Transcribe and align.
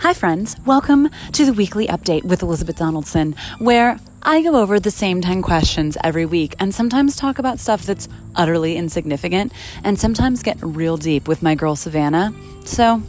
Hi, 0.00 0.14
friends. 0.14 0.54
Welcome 0.64 1.10
to 1.32 1.44
the 1.44 1.52
weekly 1.52 1.88
update 1.88 2.22
with 2.22 2.40
Elisabeth 2.40 2.76
Donaldson, 2.76 3.34
where 3.58 3.98
I 4.22 4.42
go 4.42 4.54
over 4.54 4.78
the 4.78 4.92
same 4.92 5.20
10 5.20 5.42
questions 5.42 5.96
every 6.04 6.24
week 6.24 6.54
and 6.60 6.72
sometimes 6.72 7.16
talk 7.16 7.40
about 7.40 7.58
stuff 7.58 7.82
that's 7.82 8.08
utterly 8.36 8.76
insignificant 8.76 9.52
and 9.82 9.98
sometimes 9.98 10.44
get 10.44 10.56
real 10.62 10.96
deep 10.98 11.26
with 11.26 11.42
my 11.42 11.56
girl 11.56 11.74
Savannah. 11.74 12.32
So, 12.64 13.02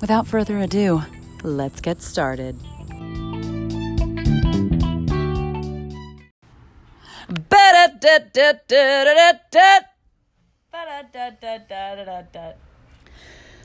without 0.00 0.28
further 0.28 0.58
ado, 0.58 1.02
let's 1.42 1.80
get 1.80 2.00
started. 2.00 2.56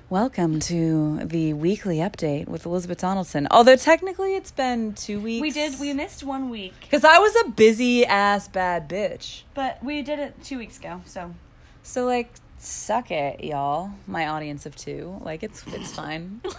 Welcome 0.10 0.62
to 0.62 1.20
the 1.26 1.52
weekly 1.54 1.98
update 1.98 2.48
with 2.48 2.66
Elisabeth 2.66 3.00
Donaldson. 3.00 3.46
Although 3.52 3.76
technically 3.76 4.36
it's 4.36 4.52
been 4.52 4.94
two 4.94 5.20
weeks. 5.20 5.42
We 5.42 5.52
did. 5.52 5.78
We 5.82 5.92
missed 5.94 6.24
one 6.24 6.50
week, 6.50 6.74
Because 6.80 7.04
I 7.04 7.18
was 7.20 7.36
a 7.46 7.50
busy 7.50 8.06
ass 8.06 8.48
bad 8.48 8.88
bitch. 8.88 9.42
but 9.54 9.84
we 9.84 10.02
did 10.02 10.20
it 10.20 10.42
two 10.44 10.58
weeks 10.60 10.78
ago. 10.80 11.02
So 11.06 11.36
So 11.84 12.06
like 12.06 12.32
suck 12.58 13.12
it, 13.12 13.44
y'all. 13.44 13.92
My 14.08 14.28
audience 14.28 14.66
of 14.66 14.78
two. 14.78 15.20
Like 15.26 15.44
it's 15.44 15.64
it's 15.68 15.94
fine. 15.94 16.40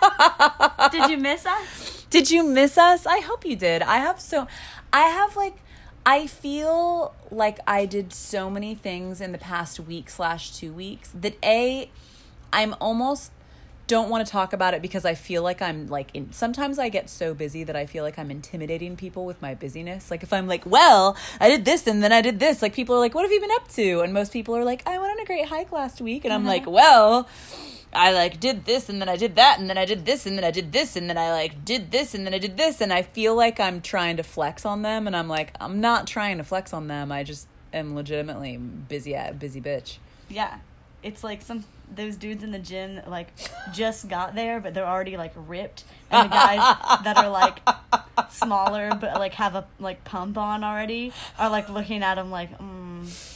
did 0.92 1.10
you 1.10 1.18
miss 1.18 1.44
us? 1.44 2.06
Did 2.08 2.30
you 2.30 2.44
miss 2.44 2.78
us? 2.78 3.04
I 3.04 3.18
hope 3.18 3.44
you 3.44 3.56
did. 3.56 3.82
I 3.82 3.96
have 3.96 4.20
so 4.20 4.46
I 4.92 5.00
have 5.08 5.34
like 5.34 5.56
I 6.08 6.28
feel 6.28 7.14
like 7.32 7.58
I 7.66 7.84
did 7.84 8.12
so 8.12 8.48
many 8.48 8.76
things 8.76 9.20
in 9.20 9.32
the 9.32 9.38
past 9.38 9.80
week 9.80 10.08
slash 10.08 10.56
two 10.56 10.72
weeks 10.72 11.10
that 11.20 11.34
A 11.44 11.90
I'm 12.52 12.74
almost 12.80 13.32
don't 13.86 14.10
want 14.10 14.26
to 14.26 14.30
talk 14.30 14.52
about 14.52 14.74
it 14.74 14.82
because 14.82 15.04
I 15.04 15.14
feel 15.14 15.42
like 15.42 15.62
I'm 15.62 15.86
like 15.86 16.10
in 16.12 16.32
sometimes 16.32 16.78
I 16.78 16.88
get 16.88 17.08
so 17.08 17.34
busy 17.34 17.62
that 17.64 17.76
I 17.76 17.86
feel 17.86 18.02
like 18.02 18.18
I'm 18.18 18.30
intimidating 18.30 18.96
people 18.96 19.24
with 19.24 19.40
my 19.40 19.54
busyness. 19.54 20.10
Like 20.10 20.22
if 20.22 20.32
I'm 20.32 20.48
like, 20.48 20.66
well, 20.66 21.16
I 21.40 21.48
did 21.48 21.64
this 21.64 21.86
and 21.86 22.02
then 22.02 22.12
I 22.12 22.20
did 22.20 22.40
this, 22.40 22.62
like 22.62 22.74
people 22.74 22.96
are 22.96 22.98
like, 22.98 23.14
What 23.14 23.22
have 23.22 23.30
you 23.30 23.40
been 23.40 23.52
up 23.52 23.68
to? 23.68 24.00
And 24.00 24.12
most 24.12 24.32
people 24.32 24.56
are 24.56 24.64
like, 24.64 24.86
I 24.86 24.98
went 24.98 25.12
on 25.12 25.20
a 25.20 25.24
great 25.24 25.46
hike 25.46 25.70
last 25.70 26.00
week 26.00 26.24
and 26.24 26.34
I'm 26.34 26.40
mm-hmm. 26.40 26.48
like, 26.48 26.66
Well, 26.66 27.28
I 27.92 28.12
like 28.12 28.40
did 28.40 28.64
this 28.64 28.88
and 28.88 29.00
then 29.00 29.08
I 29.08 29.16
did 29.16 29.36
that 29.36 29.60
and 29.60 29.70
then 29.70 29.78
I 29.78 29.84
did 29.84 30.04
this 30.04 30.26
and 30.26 30.36
then 30.36 30.44
I 30.44 30.50
did 30.50 30.72
this 30.72 30.96
and 30.96 31.08
then 31.08 31.16
I 31.16 31.30
like 31.30 31.64
did 31.64 31.92
this 31.92 32.14
and 32.14 32.26
then 32.26 32.34
I 32.34 32.38
did 32.38 32.56
this 32.56 32.80
and 32.80 32.92
I 32.92 33.02
feel 33.02 33.36
like 33.36 33.60
I'm 33.60 33.80
trying 33.80 34.16
to 34.16 34.24
flex 34.24 34.66
on 34.66 34.82
them 34.82 35.06
and 35.06 35.16
I'm 35.16 35.28
like 35.28 35.54
I'm 35.60 35.80
not 35.80 36.08
trying 36.08 36.38
to 36.38 36.44
flex 36.44 36.72
on 36.72 36.88
them. 36.88 37.12
I 37.12 37.22
just 37.22 37.46
am 37.72 37.94
legitimately 37.94 38.56
busy 38.56 39.14
at 39.14 39.38
busy 39.38 39.60
bitch. 39.60 39.98
Yeah, 40.28 40.58
it's 41.02 41.22
like 41.24 41.42
some 41.42 41.64
those 41.94 42.16
dudes 42.16 42.42
in 42.42 42.50
the 42.50 42.58
gym 42.58 42.96
that, 42.96 43.08
like 43.08 43.28
just 43.72 44.08
got 44.08 44.34
there, 44.34 44.58
but 44.60 44.74
they're 44.74 44.86
already 44.86 45.16
like 45.16 45.32
ripped, 45.36 45.84
and 46.10 46.26
the 46.26 46.34
guys 46.34 46.76
that 47.04 47.16
are 47.16 47.30
like 47.30 47.60
smaller 48.30 48.90
but 49.00 49.14
like 49.14 49.34
have 49.34 49.54
a 49.54 49.64
like 49.78 50.02
pump 50.04 50.36
on 50.36 50.64
already 50.64 51.12
are 51.38 51.48
like 51.50 51.68
looking 51.68 52.02
at 52.02 52.16
them 52.16 52.30
like, 52.30 52.56
mm. 52.58 53.32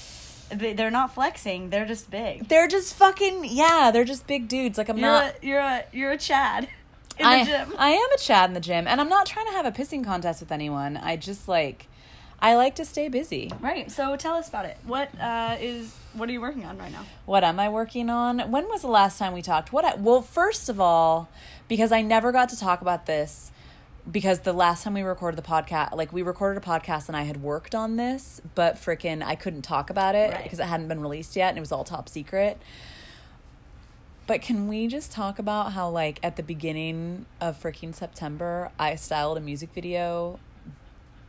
They- 0.53 0.73
They're 0.73 0.91
not 0.91 1.15
flexing. 1.15 1.71
They're 1.71 1.87
just 1.87 2.11
big. 2.11 2.49
They're 2.49 2.67
just 2.67 2.95
fucking 2.95 3.45
yeah, 3.45 3.93
they're 3.93 4.05
just 4.05 4.27
big 4.27 4.49
dudes. 4.49 4.79
Like 4.79 4.89
I'm 4.89 4.99
You're 4.99 5.07
not 5.07 5.35
a, 5.41 5.47
you're 5.47 5.61
a 5.61 5.85
you're 5.93 6.11
a 6.11 6.19
Chad 6.19 6.69
in 7.21 7.25
I, 7.27 7.45
the 7.45 7.51
gym. 7.51 7.75
I 7.79 7.91
am 7.91 8.13
a 8.13 8.19
Chad 8.19 8.51
in 8.51 8.55
the 8.55 8.61
gym, 8.61 8.89
and 8.89 9.01
I'm 9.01 9.09
not 9.09 9.27
trying 9.27 9.47
to 9.47 9.53
have 9.53 9.65
a 9.65 9.71
pissing 9.71 10.05
contest 10.05 10.41
with 10.41 10.51
anyone. 10.51 10.97
I 10.97 11.15
just 11.15 11.47
like, 11.47 11.87
I 12.43 12.55
like 12.57 12.75
to 12.77 12.85
stay 12.85 13.09
busy. 13.09 13.51
right. 13.61 13.91
So 13.91 14.17
tell 14.17 14.35
us 14.35 14.49
about 14.49 14.65
it. 14.65 14.79
What 14.85 15.11
uh, 15.21 15.57
is 15.61 15.95
what 16.15 16.29
are 16.29 16.33
you 16.33 16.41
working 16.41 16.65
on 16.65 16.79
right 16.79 16.91
now? 16.91 17.05
What 17.27 17.45
am 17.45 17.61
I 17.61 17.69
working 17.69 18.09
on? 18.09 18.39
When 18.51 18.67
was 18.69 18.81
the 18.83 18.89
last 18.89 19.19
time 19.19 19.33
we 19.35 19.43
talked? 19.43 19.73
What? 19.73 19.85
I, 19.85 19.95
well, 19.97 20.23
first 20.23 20.69
of 20.69 20.81
all, 20.81 21.29
because 21.69 21.93
I 21.93 22.01
never 22.03 22.33
got 22.33 22.49
to 22.49 22.59
talk 22.59 22.81
about 22.81 23.05
this, 23.07 23.51
because 24.11 24.41
the 24.41 24.55
last 24.55 24.85
time 24.85 24.95
we 24.95 25.03
recorded 25.03 25.37
the 25.37 25.47
podcast, 25.47 25.95
like 25.95 26.13
we 26.13 26.23
recorded 26.23 26.63
a 26.63 26.67
podcast 26.67 27.09
and 27.09 27.17
I 27.17 27.25
had 27.25 27.43
worked 27.43 27.75
on 27.75 27.97
this, 27.97 28.41
but 28.55 28.77
freaking 28.77 29.23
I 29.23 29.35
couldn't 29.35 29.63
talk 29.63 29.91
about 29.91 30.15
it 30.15 30.33
Right. 30.33 30.43
because 30.43 30.59
it 30.59 30.65
hadn't 30.65 30.89
been 30.89 31.01
released 31.01 31.37
yet 31.37 31.51
and 31.51 31.59
it 31.59 31.61
was 31.61 31.71
all 31.73 31.85
top 31.85 32.09
secret. 32.09 32.59
But 34.27 34.41
can 34.43 34.67
we 34.69 34.87
just 34.87 35.13
talk 35.13 35.39
about 35.39 35.73
how, 35.73 35.89
like, 35.91 36.21
at 36.23 36.37
the 36.37 36.43
beginning 36.43 37.27
of 37.41 37.61
freaking 37.61 37.95
September, 37.95 38.71
I 38.79 38.95
styled 38.95 39.37
a 39.37 39.41
music 39.41 39.71
video 39.75 40.39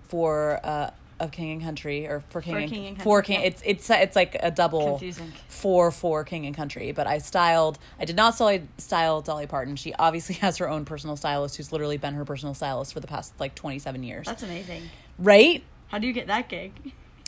for 0.07 0.59
uh 0.63 0.91
of 1.22 1.32
King 1.32 1.52
and 1.52 1.62
Country 1.62 2.08
or 2.08 2.22
for 2.30 2.42
King, 2.42 2.54
For 2.54 2.59
and, 2.59 2.70
King 2.72 2.88
and 2.88 3.02
for 3.02 3.22
Country, 3.22 3.36
King. 3.36 3.42
yeah. 3.44 3.48
It's 3.48 3.62
it's 3.66 3.90
it's 3.90 4.16
like 4.16 4.36
a 4.42 4.52
double 4.52 4.90
Confusing. 4.98 5.32
for 5.48 5.92
for 5.92 6.24
King 6.24 6.46
and 6.46 6.56
Country. 6.56 6.92
But 6.92 7.08
I 7.08 7.20
styled. 7.20 7.80
I 8.00 8.06
did 8.06 8.16
not 8.16 8.36
style 8.36 8.59
style 8.78 9.22
Dolly 9.22 9.48
Parton. 9.48 9.76
She 9.76 9.94
obviously 9.94 10.36
has 10.42 10.58
her 10.58 10.68
own 10.68 10.84
personal 10.86 11.16
stylist, 11.16 11.58
who's 11.58 11.72
literally 11.72 11.98
been 11.98 12.16
her 12.16 12.26
personal 12.26 12.54
stylist 12.54 12.92
for 12.94 13.00
the 13.00 13.08
past 13.08 13.34
like 13.40 13.56
twenty 13.56 13.80
seven 13.80 14.04
years. 14.04 14.26
That's 14.26 14.44
amazing. 14.44 14.84
right. 15.18 15.64
How 15.88 15.98
do 16.00 16.08
you 16.08 16.14
get 16.14 16.28
that 16.28 16.50
gig? 16.50 16.74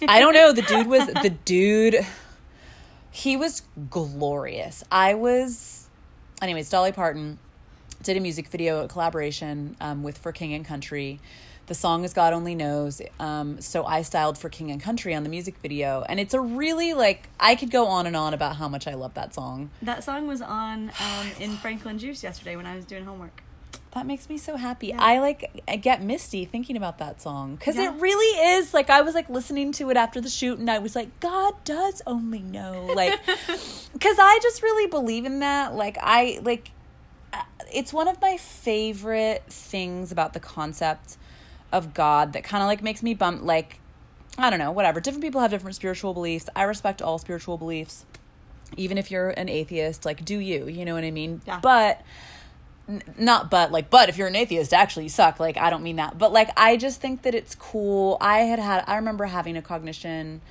I 0.07 0.19
don't 0.19 0.33
know. 0.33 0.51
The 0.51 0.61
dude 0.63 0.87
was 0.87 1.05
the 1.21 1.35
dude. 1.45 2.05
He 3.11 3.37
was 3.37 3.61
glorious. 3.89 4.83
I 4.91 5.13
was, 5.13 5.87
anyways. 6.41 6.69
Dolly 6.69 6.91
Parton 6.91 7.37
did 8.01 8.17
a 8.17 8.19
music 8.19 8.47
video 8.47 8.83
a 8.83 8.87
collaboration 8.87 9.75
um, 9.79 10.01
with 10.03 10.17
For 10.17 10.31
King 10.31 10.53
and 10.53 10.65
Country. 10.65 11.19
The 11.67 11.75
song 11.75 12.03
is 12.03 12.13
God 12.13 12.33
Only 12.33 12.55
Knows. 12.55 13.01
Um, 13.19 13.61
so 13.61 13.85
I 13.85 14.01
styled 14.01 14.37
For 14.37 14.49
King 14.49 14.69
and 14.69 14.81
Country 14.81 15.15
on 15.15 15.23
the 15.23 15.29
music 15.29 15.55
video, 15.61 16.03
and 16.09 16.19
it's 16.19 16.33
a 16.33 16.41
really 16.41 16.93
like 16.93 17.29
I 17.39 17.55
could 17.55 17.71
go 17.71 17.85
on 17.87 18.05
and 18.05 18.15
on 18.15 18.33
about 18.33 18.57
how 18.57 18.67
much 18.67 18.85
I 18.85 18.95
love 18.95 19.13
that 19.13 19.33
song. 19.33 19.69
That 19.81 20.03
song 20.03 20.27
was 20.27 20.41
on 20.41 20.91
um, 20.99 21.27
in 21.39 21.55
Franklin 21.57 21.97
Juice 21.99 22.21
yesterday 22.21 22.55
when 22.57 22.65
I 22.65 22.75
was 22.75 22.83
doing 22.83 23.05
homework. 23.05 23.41
That 23.91 24.05
makes 24.07 24.27
me 24.27 24.37
so 24.39 24.57
happy. 24.57 24.87
Yeah. 24.87 25.01
I 25.01 25.19
like 25.19 25.63
I 25.67 25.75
get 25.77 26.01
misty 26.01 26.45
thinking 26.45 26.75
about 26.75 26.97
that 26.97 27.21
song 27.21 27.55
because 27.55 27.75
Yeah. 27.75 27.93
it 27.95 28.01
really 28.01 28.39
is 28.55 28.73
like 28.73 28.89
I 28.89 29.01
was 29.01 29.13
like 29.13 29.29
listening 29.29 29.71
to 29.73 29.89
it 29.91 29.97
after 29.97 30.19
the 30.19 30.29
shoot 30.29 30.57
and 30.57 30.69
I 30.69 30.79
was 30.79 30.95
like 30.95 31.19
God 31.19 31.53
does 31.63 32.01
only 32.07 32.39
know 32.39 32.87
like 32.95 33.23
because 33.25 34.17
I 34.19 34.39
just 34.41 34.63
really 34.63 34.89
believe 34.89 35.25
in 35.25 35.39
that. 35.41 35.75
Like 35.75 35.99
I 36.01 36.39
like 36.41 36.71
uh, 37.31 37.43
it's 37.71 37.93
one 37.93 38.07
of 38.07 38.19
my 38.19 38.35
favorite 38.37 39.43
things 39.47 40.11
about 40.11 40.33
the 40.33 40.39
concept 40.39 41.17
of 41.73 41.93
God 41.93 42.33
that 42.33 42.45
kind 42.45 42.63
of 42.63 42.67
like 42.67 42.81
makes 42.81 43.03
me 43.03 43.13
bump 43.13 43.43
like 43.43 43.79
I 44.37 44.49
don't 44.49 44.59
know 44.59 44.71
whatever 44.71 45.01
different 45.01 45.23
people 45.23 45.41
have 45.41 45.51
different 45.51 45.75
spiritual 45.75 46.13
beliefs. 46.13 46.47
I 46.55 46.63
respect 46.63 47.01
all 47.01 47.17
spiritual 47.17 47.57
beliefs. 47.57 48.05
Even 48.77 48.97
if 48.97 49.11
you're 49.11 49.29
an 49.29 49.49
atheist, 49.49 50.05
like 50.05 50.23
do 50.23 50.39
you, 50.39 50.67
you 50.67 50.85
know 50.85 50.93
what 50.93 51.03
I 51.03 51.11
mean? 51.11 51.41
Yeah. 51.45 51.59
But 51.59 52.01
n- 52.87 53.03
not 53.17 53.49
but 53.49 53.71
like 53.71 53.89
but 53.89 54.09
if 54.09 54.17
you're 54.17 54.27
an 54.27 54.35
atheist 54.35 54.73
actually 54.73 55.03
you 55.03 55.09
suck 55.09 55.39
like 55.39 55.57
i 55.57 55.69
don't 55.69 55.83
mean 55.83 55.95
that 55.97 56.17
but 56.17 56.33
like 56.33 56.49
i 56.57 56.75
just 56.75 56.99
think 56.99 57.21
that 57.21 57.33
it's 57.33 57.55
cool 57.55 58.17
i 58.19 58.39
had 58.39 58.59
had 58.59 58.83
i 58.87 58.95
remember 58.97 59.25
having 59.25 59.55
a 59.55 59.61
cognition 59.61 60.41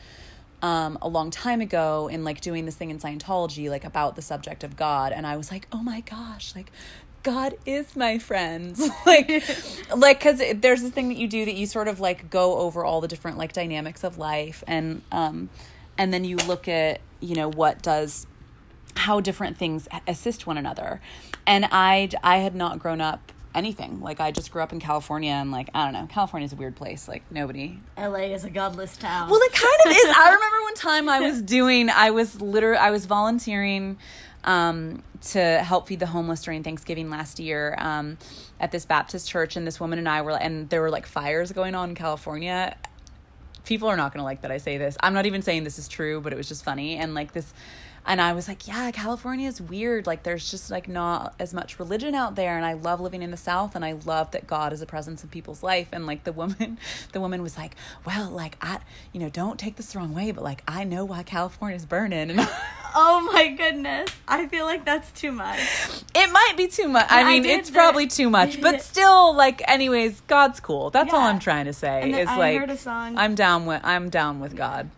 um 0.62 0.96
a 1.02 1.08
long 1.08 1.30
time 1.30 1.60
ago 1.60 2.08
in 2.08 2.24
like 2.24 2.40
doing 2.40 2.64
this 2.64 2.74
thing 2.74 2.90
in 2.90 2.98
scientology 2.98 3.68
like 3.68 3.84
about 3.84 4.16
the 4.16 4.22
subject 4.22 4.64
of 4.64 4.76
god 4.76 5.12
and 5.12 5.26
i 5.26 5.36
was 5.36 5.50
like 5.50 5.66
oh 5.72 5.82
my 5.82 6.00
gosh 6.00 6.54
like 6.56 6.72
god 7.22 7.54
is 7.64 7.94
my 7.96 8.18
friend 8.18 8.78
like 9.06 9.44
like 9.96 10.18
because 10.18 10.42
there's 10.56 10.82
this 10.82 10.90
thing 10.90 11.08
that 11.08 11.16
you 11.16 11.28
do 11.28 11.44
that 11.44 11.54
you 11.54 11.66
sort 11.66 11.88
of 11.88 12.00
like 12.00 12.30
go 12.30 12.58
over 12.58 12.84
all 12.84 13.00
the 13.00 13.08
different 13.08 13.38
like 13.38 13.52
dynamics 13.52 14.02
of 14.04 14.18
life 14.18 14.64
and 14.66 15.02
um 15.12 15.48
and 15.98 16.12
then 16.12 16.24
you 16.24 16.36
look 16.36 16.66
at 16.68 17.00
you 17.20 17.34
know 17.34 17.48
what 17.48 17.82
does 17.82 18.26
how 18.96 19.20
different 19.20 19.56
things 19.56 19.88
assist 20.06 20.46
one 20.46 20.58
another. 20.58 21.00
And 21.46 21.66
I 21.70 22.10
I 22.22 22.38
had 22.38 22.54
not 22.54 22.78
grown 22.78 23.00
up 23.00 23.32
anything. 23.54 24.00
Like 24.00 24.20
I 24.20 24.30
just 24.30 24.50
grew 24.50 24.62
up 24.62 24.72
in 24.72 24.80
California 24.80 25.32
and 25.32 25.50
like 25.50 25.70
I 25.74 25.84
don't 25.84 25.92
know, 25.92 26.06
California's 26.06 26.52
a 26.52 26.56
weird 26.56 26.76
place. 26.76 27.08
Like 27.08 27.22
nobody. 27.30 27.78
LA 27.98 28.32
is 28.34 28.44
a 28.44 28.50
godless 28.50 28.96
town. 28.96 29.30
Well, 29.30 29.40
it 29.42 29.52
kind 29.52 29.80
of 29.86 29.92
is. 29.92 30.04
I 30.16 30.32
remember 30.32 30.62
one 30.62 30.74
time 30.74 31.08
I 31.08 31.20
was 31.20 31.42
doing 31.42 31.90
I 31.90 32.10
was 32.10 32.40
literally 32.40 32.78
I 32.78 32.90
was 32.90 33.06
volunteering 33.06 33.98
um 34.44 35.02
to 35.20 35.40
help 35.40 35.86
feed 35.88 36.00
the 36.00 36.06
homeless 36.06 36.42
during 36.42 36.62
Thanksgiving 36.62 37.10
last 37.10 37.38
year 37.38 37.76
um 37.78 38.18
at 38.60 38.72
this 38.72 38.84
Baptist 38.84 39.28
church 39.28 39.56
and 39.56 39.66
this 39.66 39.78
woman 39.78 39.98
and 39.98 40.08
I 40.08 40.22
were 40.22 40.32
and 40.32 40.68
there 40.68 40.80
were 40.80 40.90
like 40.90 41.06
fires 41.06 41.52
going 41.52 41.74
on 41.74 41.90
in 41.90 41.94
California 41.94 42.76
people 43.64 43.88
are 43.88 43.96
not 43.96 44.12
going 44.12 44.18
to 44.18 44.24
like 44.24 44.42
that 44.42 44.50
I 44.50 44.58
say 44.58 44.78
this. 44.78 44.96
I'm 45.00 45.14
not 45.14 45.26
even 45.26 45.42
saying 45.42 45.64
this 45.64 45.78
is 45.78 45.88
true, 45.88 46.20
but 46.20 46.32
it 46.32 46.36
was 46.36 46.48
just 46.48 46.64
funny. 46.64 46.96
And 46.96 47.14
like 47.14 47.32
this, 47.32 47.52
and 48.04 48.20
I 48.20 48.32
was 48.32 48.48
like, 48.48 48.66
yeah, 48.66 48.90
California 48.90 49.48
is 49.48 49.60
weird. 49.60 50.06
Like 50.06 50.24
there's 50.24 50.50
just 50.50 50.70
like 50.70 50.88
not 50.88 51.34
as 51.38 51.54
much 51.54 51.78
religion 51.78 52.14
out 52.14 52.34
there. 52.34 52.56
And 52.56 52.66
I 52.66 52.72
love 52.72 53.00
living 53.00 53.22
in 53.22 53.30
the 53.30 53.36
South 53.36 53.76
and 53.76 53.84
I 53.84 53.92
love 53.92 54.32
that 54.32 54.46
God 54.46 54.72
is 54.72 54.82
a 54.82 54.86
presence 54.86 55.22
in 55.22 55.28
people's 55.28 55.62
life. 55.62 55.88
And 55.92 56.04
like 56.06 56.24
the 56.24 56.32
woman, 56.32 56.78
the 57.12 57.20
woman 57.20 57.42
was 57.42 57.56
like, 57.56 57.76
well, 58.04 58.28
like 58.28 58.56
I, 58.60 58.80
you 59.12 59.20
know, 59.20 59.28
don't 59.28 59.58
take 59.58 59.76
this 59.76 59.92
the 59.92 59.98
wrong 60.00 60.14
way, 60.14 60.32
but 60.32 60.42
like 60.42 60.62
I 60.66 60.82
know 60.84 61.04
why 61.04 61.22
California's 61.22 61.86
burning. 61.86 62.30
And 62.30 62.40
oh 62.94 63.30
my 63.32 63.48
goodness. 63.48 64.10
I 64.26 64.48
feel 64.48 64.64
like 64.64 64.84
that's 64.84 65.10
too 65.12 65.30
much. 65.30 65.60
it 66.14 66.32
might 66.32 66.54
be 66.56 66.66
too 66.66 66.88
much. 66.88 67.06
I 67.10 67.22
I 67.22 67.24
mean, 67.32 67.42
did 67.44 67.60
it's 67.60 67.70
the- 67.70 67.74
probably 67.74 68.08
too 68.08 68.28
much, 68.30 68.60
but 68.60 68.82
still 68.92 69.34
like 69.36 69.62
anyways, 69.70 70.20
God's 70.22 70.58
cool. 70.58 70.90
That's 70.90 71.12
all 71.14 71.20
I'm 71.20 71.38
trying 71.38 71.66
to 71.66 71.72
say. 71.72 72.10
Is 72.20 72.28
I 72.28 72.36
like 72.36 72.58
heard 72.58 72.70
a 72.70 72.76
song- 72.76 73.16
I'm 73.16 73.34
down 73.36 73.66
with 73.66 73.80
I'm 73.84 74.08
down 74.10 74.40
with 74.40 74.56
God. 74.56 74.90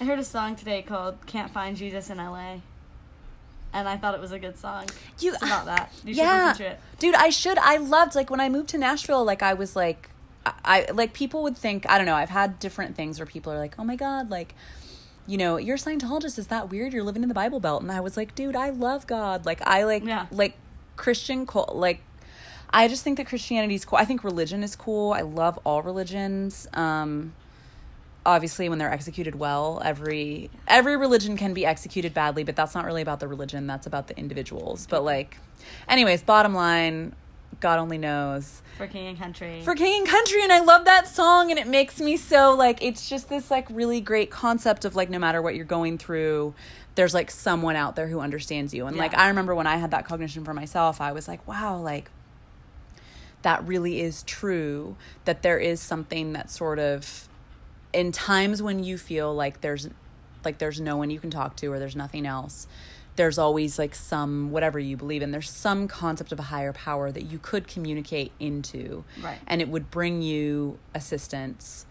I 0.00 0.04
heard 0.04 0.18
a 0.18 0.24
song 0.24 0.56
today 0.56 0.82
called 0.82 1.18
Can't 1.26 1.50
Find 1.52 1.76
Jesus 1.76 2.08
in 2.10 2.16
LA. 2.18 2.56
and 3.72 3.88
I 3.88 3.96
thought 3.96 4.14
it 4.14 4.20
was 4.20 4.32
a 4.32 4.38
good 4.38 4.58
song. 4.58 4.86
You 5.18 5.34
It's 5.34 5.42
about 5.42 5.66
that. 5.66 5.92
You 6.04 6.14
should 6.14 6.22
yeah, 6.22 6.46
listen 6.48 6.64
to 6.66 6.70
it. 6.72 6.80
dude. 6.98 7.14
I 7.14 7.28
should. 7.30 7.58
I 7.58 7.76
loved 7.76 8.14
like 8.14 8.30
when 8.30 8.40
I 8.40 8.48
moved 8.48 8.70
to 8.70 8.78
Nashville. 8.78 9.24
Like 9.24 9.42
I 9.42 9.54
was 9.54 9.76
like, 9.76 10.08
I, 10.46 10.52
I 10.64 10.90
like 10.92 11.12
people 11.12 11.42
would 11.42 11.56
think 11.56 11.88
I 11.88 11.98
don't 11.98 12.06
know. 12.06 12.14
I've 12.14 12.30
had 12.30 12.58
different 12.58 12.96
things 12.96 13.18
where 13.18 13.26
people 13.26 13.52
are 13.52 13.58
like, 13.58 13.74
oh 13.78 13.84
my 13.84 13.96
god, 13.96 14.30
like. 14.30 14.54
You 15.26 15.36
know, 15.38 15.58
you're 15.58 15.76
a 15.76 15.78
Scientologist. 15.78 16.38
Is 16.38 16.48
that 16.48 16.70
weird? 16.70 16.92
You're 16.92 17.04
living 17.04 17.22
in 17.22 17.28
the 17.28 17.34
Bible 17.36 17.60
Belt, 17.60 17.82
and 17.82 17.92
I 17.92 18.00
was 18.00 18.16
like, 18.16 18.34
dude, 18.34 18.56
I 18.56 18.70
love 18.70 19.06
God. 19.06 19.46
Like, 19.46 19.64
I 19.64 19.84
like, 19.84 20.02
Yeah. 20.04 20.26
like 20.32 20.56
Christian, 20.96 21.46
cult, 21.46 21.76
like, 21.76 22.00
I 22.70 22.88
just 22.88 23.04
think 23.04 23.16
that 23.18 23.28
Christianity 23.28 23.76
is 23.76 23.84
cool. 23.84 23.98
I 23.98 24.04
think 24.06 24.24
religion 24.24 24.64
is 24.64 24.74
cool. 24.74 25.12
I 25.12 25.20
love 25.20 25.56
all 25.62 25.82
religions. 25.82 26.66
Um, 26.72 27.34
obviously, 28.24 28.68
when 28.68 28.78
they're 28.78 28.92
executed 28.92 29.34
well, 29.34 29.80
every 29.84 30.50
every 30.68 30.96
religion 30.96 31.36
can 31.36 31.54
be 31.54 31.64
executed 31.64 32.14
badly, 32.14 32.44
but 32.44 32.56
that's 32.56 32.74
not 32.74 32.84
really 32.84 33.02
about 33.02 33.20
the 33.20 33.28
religion. 33.28 33.66
That's 33.66 33.86
about 33.86 34.08
the 34.08 34.16
individuals. 34.18 34.86
But 34.88 35.04
like, 35.04 35.36
anyways, 35.88 36.22
bottom 36.22 36.54
line, 36.54 37.14
God 37.60 37.78
only 37.78 37.98
knows 37.98 38.62
For 38.78 38.86
King 38.86 39.08
and 39.08 39.18
Country. 39.18 39.60
for 39.62 39.74
King 39.74 40.02
and 40.02 40.08
Country, 40.08 40.42
and 40.42 40.52
I 40.52 40.60
love 40.60 40.84
that 40.84 41.08
song, 41.08 41.50
and 41.50 41.58
it 41.58 41.66
makes 41.66 42.00
me 42.00 42.16
so 42.16 42.54
like 42.54 42.82
it's 42.82 43.08
just 43.08 43.28
this 43.28 43.50
like 43.50 43.66
really 43.70 44.00
great 44.00 44.30
concept 44.30 44.84
of 44.84 44.96
like 44.96 45.10
no 45.10 45.18
matter 45.18 45.42
what 45.42 45.54
you're 45.54 45.64
going 45.64 45.98
through, 45.98 46.54
there's 46.94 47.14
like 47.14 47.30
someone 47.30 47.76
out 47.76 47.96
there 47.96 48.08
who 48.08 48.20
understands 48.20 48.72
you, 48.74 48.86
and 48.86 48.96
like 48.96 49.14
I 49.16 49.28
remember 49.28 49.54
when 49.54 49.66
I 49.66 49.76
had 49.76 49.90
that 49.92 50.04
cognition 50.06 50.44
for 50.44 50.54
myself, 50.54 51.00
I 51.00 51.12
was 51.12 51.28
like, 51.28 51.46
wow, 51.46 51.78
like 51.78 52.10
that 53.42 53.66
really 53.66 54.00
is 54.00 54.22
true 54.24 54.96
that 55.24 55.42
there 55.42 55.58
is 55.58 55.80
something 55.80 56.34
that 56.34 56.50
sort 56.50 56.78
of 56.78 57.26
in 57.92 58.12
times 58.12 58.62
when 58.62 58.82
you 58.82 58.98
feel 58.98 59.34
like 59.34 59.60
there's 59.60 59.88
like 60.44 60.58
there's 60.58 60.80
no 60.80 60.96
one 60.96 61.10
you 61.10 61.20
can 61.20 61.30
talk 61.30 61.56
to 61.56 61.66
or 61.66 61.78
there's 61.78 61.96
nothing 61.96 62.24
else 62.26 62.66
there's 63.16 63.38
always 63.38 63.78
like 63.78 63.94
some 63.94 64.50
whatever 64.50 64.78
you 64.78 64.96
believe 64.96 65.20
in 65.20 65.30
there's 65.30 65.50
some 65.50 65.86
concept 65.88 66.32
of 66.32 66.38
a 66.38 66.44
higher 66.44 66.72
power 66.72 67.12
that 67.12 67.24
you 67.24 67.38
could 67.38 67.66
communicate 67.66 68.32
into. 68.40 69.04
Right. 69.22 69.38
and 69.46 69.60
it 69.60 69.68
would 69.68 69.90
bring 69.90 70.22
you 70.22 70.78
assistance 70.94 71.84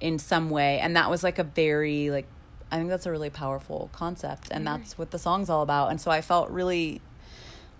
in 0.00 0.18
some 0.18 0.48
way. 0.48 0.78
And 0.80 0.96
that 0.96 1.10
was 1.10 1.22
like 1.22 1.38
a 1.38 1.44
very 1.44 2.10
like 2.10 2.26
i 2.70 2.76
think 2.76 2.88
that's 2.88 3.04
a 3.04 3.10
really 3.10 3.28
powerful 3.28 3.90
concept. 3.92 4.48
And 4.50 4.66
that's 4.66 4.96
what 4.96 5.10
the 5.10 5.18
song's 5.18 5.50
all 5.50 5.62
about. 5.62 5.90
And 5.90 6.00
so 6.00 6.10
i 6.10 6.22
felt 6.22 6.48
really 6.48 7.02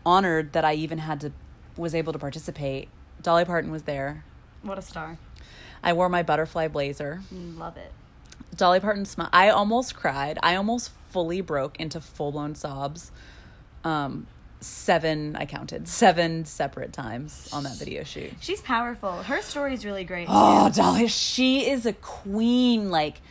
honored 0.04 0.52
that 0.52 0.64
i 0.64 0.74
even 0.74 0.98
had 0.98 1.20
to 1.22 1.32
was 1.76 1.94
able 1.94 2.12
to 2.12 2.18
participate. 2.18 2.88
Dolly 3.22 3.46
parton 3.46 3.70
was 3.70 3.84
there. 3.84 4.24
What 4.60 4.76
a 4.76 4.82
star. 4.82 5.16
I 5.82 5.92
wore 5.92 6.08
my 6.08 6.22
butterfly 6.22 6.68
blazer 6.68 7.20
Mm, 7.32 7.58
Love 7.58 7.76
it. 7.76 7.92
Dolly 8.54 8.80
Parton 8.80 9.06
smile. 9.06 9.30
I 9.32 9.48
almost 9.48 9.94
cried. 9.96 10.38
I 10.42 10.56
almost 10.56 10.90
fully 11.10 11.40
broke 11.40 11.80
into 11.80 12.00
full 12.02 12.32
blown 12.32 12.54
sobs. 12.54 13.10
Um, 13.82 14.26
seven, 14.60 15.34
I 15.36 15.46
counted 15.46 15.88
seven 15.88 16.44
separate 16.44 16.92
times 16.92 17.48
on 17.52 17.64
that 17.64 17.76
video 17.78 18.04
shoot. 18.04 18.32
She's 18.40 18.60
powerful. 18.60 19.22
Her 19.22 19.40
story's 19.40 19.86
really 19.86 20.04
great. 20.04 20.26
Oh, 20.30 20.68
too. 20.68 20.74
Dolly, 20.74 21.08
she 21.08 21.68
is 21.70 21.86
a 21.86 21.94
queen. 21.94 22.90
Like, 22.90 23.22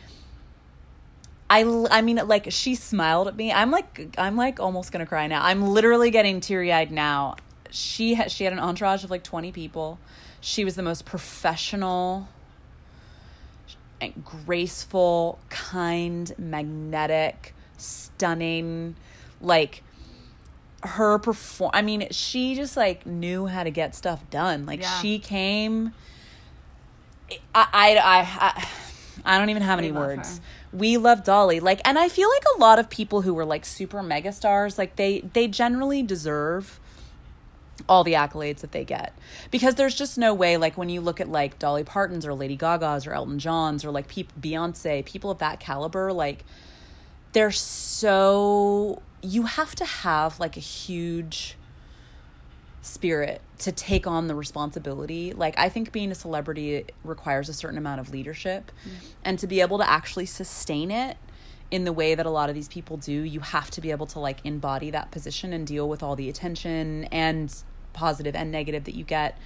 I, 1.48 1.62
I 1.90 2.02
mean, 2.02 2.16
like 2.26 2.50
she 2.50 2.74
smiled 2.74 3.28
at 3.28 3.36
me. 3.36 3.52
I'm 3.52 3.70
like, 3.70 4.14
I'm 4.18 4.36
like 4.36 4.58
almost 4.58 4.90
gonna 4.90 5.06
cry 5.06 5.28
now. 5.28 5.44
I'm 5.44 5.62
literally 5.62 6.10
getting 6.10 6.40
teary 6.40 6.72
eyed 6.72 6.90
now. 6.90 7.36
She 7.70 8.14
had, 8.14 8.30
she 8.32 8.42
had 8.44 8.52
an 8.52 8.58
entourage 8.58 9.04
of 9.04 9.10
like 9.10 9.22
20 9.22 9.52
people. 9.52 9.98
She 10.40 10.64
was 10.64 10.74
the 10.74 10.82
most 10.82 11.04
professional 11.04 12.26
graceful, 14.08 15.38
kind, 15.48 16.32
magnetic, 16.38 17.54
stunning, 17.76 18.96
like 19.40 19.82
her 20.84 21.18
perform 21.18 21.70
I 21.74 21.82
mean, 21.82 22.08
she 22.10 22.54
just 22.54 22.76
like 22.76 23.06
knew 23.06 23.46
how 23.46 23.62
to 23.62 23.70
get 23.70 23.94
stuff 23.94 24.28
done. 24.30 24.66
Like 24.66 24.80
Yeah. 24.80 25.00
she 25.00 25.18
came 25.18 25.92
I 27.54 27.66
I 27.72 27.96
I 27.96 28.48
I, 28.48 28.68
I 29.24 29.38
don't 29.38 29.50
even 29.50 29.62
have 29.62 29.78
We 29.78 29.86
any 29.88 29.92
words. 29.96 30.38
her. 30.38 30.44
We 30.72 30.96
love 30.96 31.22
Dolly. 31.24 31.60
Like 31.60 31.80
and 31.84 31.98
I 31.98 32.08
feel 32.08 32.28
like 32.28 32.42
a 32.56 32.60
lot 32.60 32.78
of 32.78 32.90
people 32.90 33.22
who 33.22 33.32
were 33.34 33.44
like 33.44 33.64
super 33.64 34.02
mega 34.02 34.32
stars, 34.32 34.78
like 34.78 34.96
they 34.96 35.20
they 35.32 35.46
generally 35.48 36.02
deserve 36.02 36.80
all 37.88 38.04
the 38.04 38.12
accolades 38.12 38.60
that 38.60 38.72
they 38.72 38.84
get. 38.84 39.12
Because 39.50 39.74
there's 39.74 39.94
just 39.94 40.18
no 40.18 40.34
way 40.34 40.56
like 40.56 40.76
when 40.76 40.88
you 40.88 41.00
look 41.00 41.20
at 41.20 41.28
like 41.28 41.58
Dolly 41.58 41.84
Parton's 41.84 42.26
or 42.26 42.34
Lady 42.34 42.56
Gaga's 42.56 43.06
or 43.06 43.12
Elton 43.12 43.38
John's 43.38 43.84
or 43.84 43.90
like 43.90 44.08
peop 44.08 44.32
Beyonce 44.40 45.04
people 45.04 45.30
of 45.30 45.38
that 45.38 45.60
caliber 45.60 46.12
like 46.12 46.44
they're 47.32 47.50
so 47.50 49.02
you 49.22 49.44
have 49.44 49.74
to 49.76 49.84
have 49.84 50.38
like 50.38 50.56
a 50.56 50.60
huge 50.60 51.56
spirit 52.82 53.40
to 53.58 53.70
take 53.70 54.06
on 54.06 54.26
the 54.26 54.34
responsibility. 54.34 55.32
Like 55.32 55.58
I 55.58 55.68
think 55.68 55.92
being 55.92 56.10
a 56.10 56.14
celebrity 56.14 56.84
requires 57.04 57.48
a 57.48 57.54
certain 57.54 57.78
amount 57.78 58.00
of 58.00 58.10
leadership. 58.10 58.72
Mm-hmm. 58.80 59.06
And 59.24 59.38
to 59.38 59.46
be 59.46 59.60
able 59.60 59.78
to 59.78 59.88
actually 59.88 60.26
sustain 60.26 60.90
it 60.90 61.16
in 61.70 61.84
the 61.84 61.92
way 61.92 62.14
that 62.14 62.26
a 62.26 62.30
lot 62.30 62.48
of 62.48 62.54
these 62.54 62.68
people 62.68 62.96
do, 62.96 63.12
you 63.12 63.40
have 63.40 63.70
to 63.70 63.80
be 63.80 63.92
able 63.92 64.06
to 64.06 64.18
like 64.18 64.38
embody 64.44 64.90
that 64.90 65.10
position 65.10 65.52
and 65.52 65.66
deal 65.66 65.88
with 65.88 66.02
all 66.02 66.16
the 66.16 66.28
attention 66.28 67.04
and 67.04 67.62
positive 67.92 68.34
and 68.34 68.50
negative 68.50 68.84
that 68.84 68.94
you 68.94 69.04
get. 69.04 69.38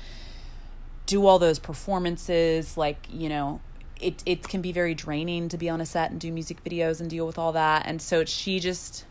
Do 1.07 1.27
all 1.27 1.39
those 1.39 1.59
performances, 1.59 2.77
like, 2.77 3.07
you 3.11 3.29
know, 3.29 3.61
it 4.01 4.23
it 4.27 4.49
can 4.49 4.61
be 4.61 4.73
very 4.73 4.95
draining 4.95 5.49
to 5.49 5.57
be 5.57 5.69
on 5.69 5.81
a 5.81 5.87
set 5.87 6.11
and 6.11 6.21
do 6.21 6.33
music 6.33 6.63
videos 6.65 7.01
and 7.01 7.09
deal 7.09 7.27
with 7.27 7.39
all 7.39 7.53
that. 7.53 7.87
And 7.87 8.01
so 8.03 8.25
she 8.25 8.61
just 8.61 9.05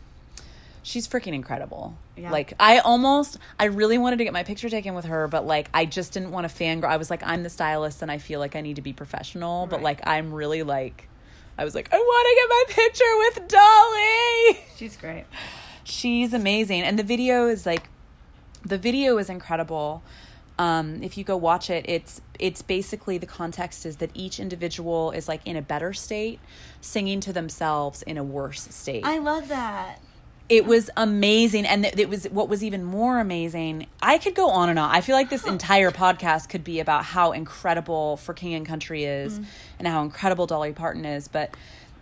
she's 0.82 1.08
freaking 1.08 1.34
incredible. 1.34 1.96
Yeah. 2.16 2.30
Like 2.30 2.52
I 2.60 2.78
almost 2.78 3.38
I 3.58 3.64
really 3.64 3.98
wanted 3.98 4.18
to 4.18 4.24
get 4.24 4.32
my 4.32 4.44
picture 4.44 4.68
taken 4.68 4.94
with 4.94 5.06
her, 5.06 5.26
but 5.26 5.46
like 5.46 5.68
I 5.74 5.84
just 5.84 6.12
didn't 6.12 6.30
want 6.30 6.48
to 6.48 6.54
fangirl. 6.54 6.84
I 6.84 6.96
was 6.96 7.10
like, 7.10 7.22
I'm 7.24 7.42
the 7.42 7.50
stylist 7.50 8.02
and 8.02 8.10
I 8.10 8.18
feel 8.18 8.40
like 8.40 8.54
I 8.54 8.60
need 8.60 8.76
to 8.76 8.82
be 8.82 8.92
professional, 8.92 9.66
but 9.66 9.82
like 9.82 10.06
I'm 10.06 10.32
really 10.32 10.62
like 10.62 11.08
I 11.58 11.64
was 11.64 11.74
like, 11.74 11.88
I 11.92 11.96
want 11.96 12.26
to 12.28 12.34
get 12.36 12.48
my 12.48 12.84
picture 12.84 13.16
with 13.18 13.48
Dolly. 13.48 14.64
She's 14.76 14.96
great. 14.96 15.24
She's 15.84 16.34
amazing. 16.34 16.82
And 16.82 16.98
the 16.98 17.02
video 17.02 17.48
is 17.48 17.66
like 17.66 17.88
the 18.66 18.78
video 18.78 19.18
is 19.18 19.30
incredible. 19.30 20.02
Um, 20.58 21.02
if 21.02 21.18
you 21.18 21.24
go 21.24 21.36
watch 21.36 21.68
it, 21.70 21.84
it's 21.88 22.20
it's 22.38 22.62
basically 22.62 23.18
the 23.18 23.26
context 23.26 23.84
is 23.86 23.96
that 23.98 24.10
each 24.14 24.40
individual 24.40 25.10
is 25.10 25.28
like 25.28 25.40
in 25.44 25.56
a 25.56 25.62
better 25.62 25.92
state, 25.92 26.40
singing 26.80 27.20
to 27.20 27.32
themselves 27.32 28.02
in 28.02 28.16
a 28.16 28.24
worse 28.24 28.62
state 28.74 29.04
I 29.04 29.18
love 29.18 29.48
that. 29.48 30.00
it 30.48 30.64
was 30.64 30.88
amazing 30.96 31.66
and 31.66 31.84
it 31.84 32.08
was 32.08 32.24
what 32.26 32.48
was 32.48 32.62
even 32.62 32.84
more 32.84 33.18
amazing 33.18 33.86
i 34.00 34.16
could 34.16 34.34
go 34.34 34.48
on 34.48 34.68
and 34.68 34.78
on 34.78 34.88
i 34.90 35.00
feel 35.00 35.16
like 35.16 35.28
this 35.28 35.44
entire 35.56 35.90
podcast 35.90 36.48
could 36.48 36.62
be 36.62 36.78
about 36.80 37.04
how 37.04 37.32
incredible 37.32 38.16
for 38.18 38.32
king 38.32 38.54
and 38.54 38.64
country 38.64 39.04
is 39.04 39.40
and 39.78 39.88
how 39.88 40.02
incredible 40.02 40.46
dolly 40.46 40.72
parton 40.72 41.04
is 41.04 41.26
but 41.28 41.50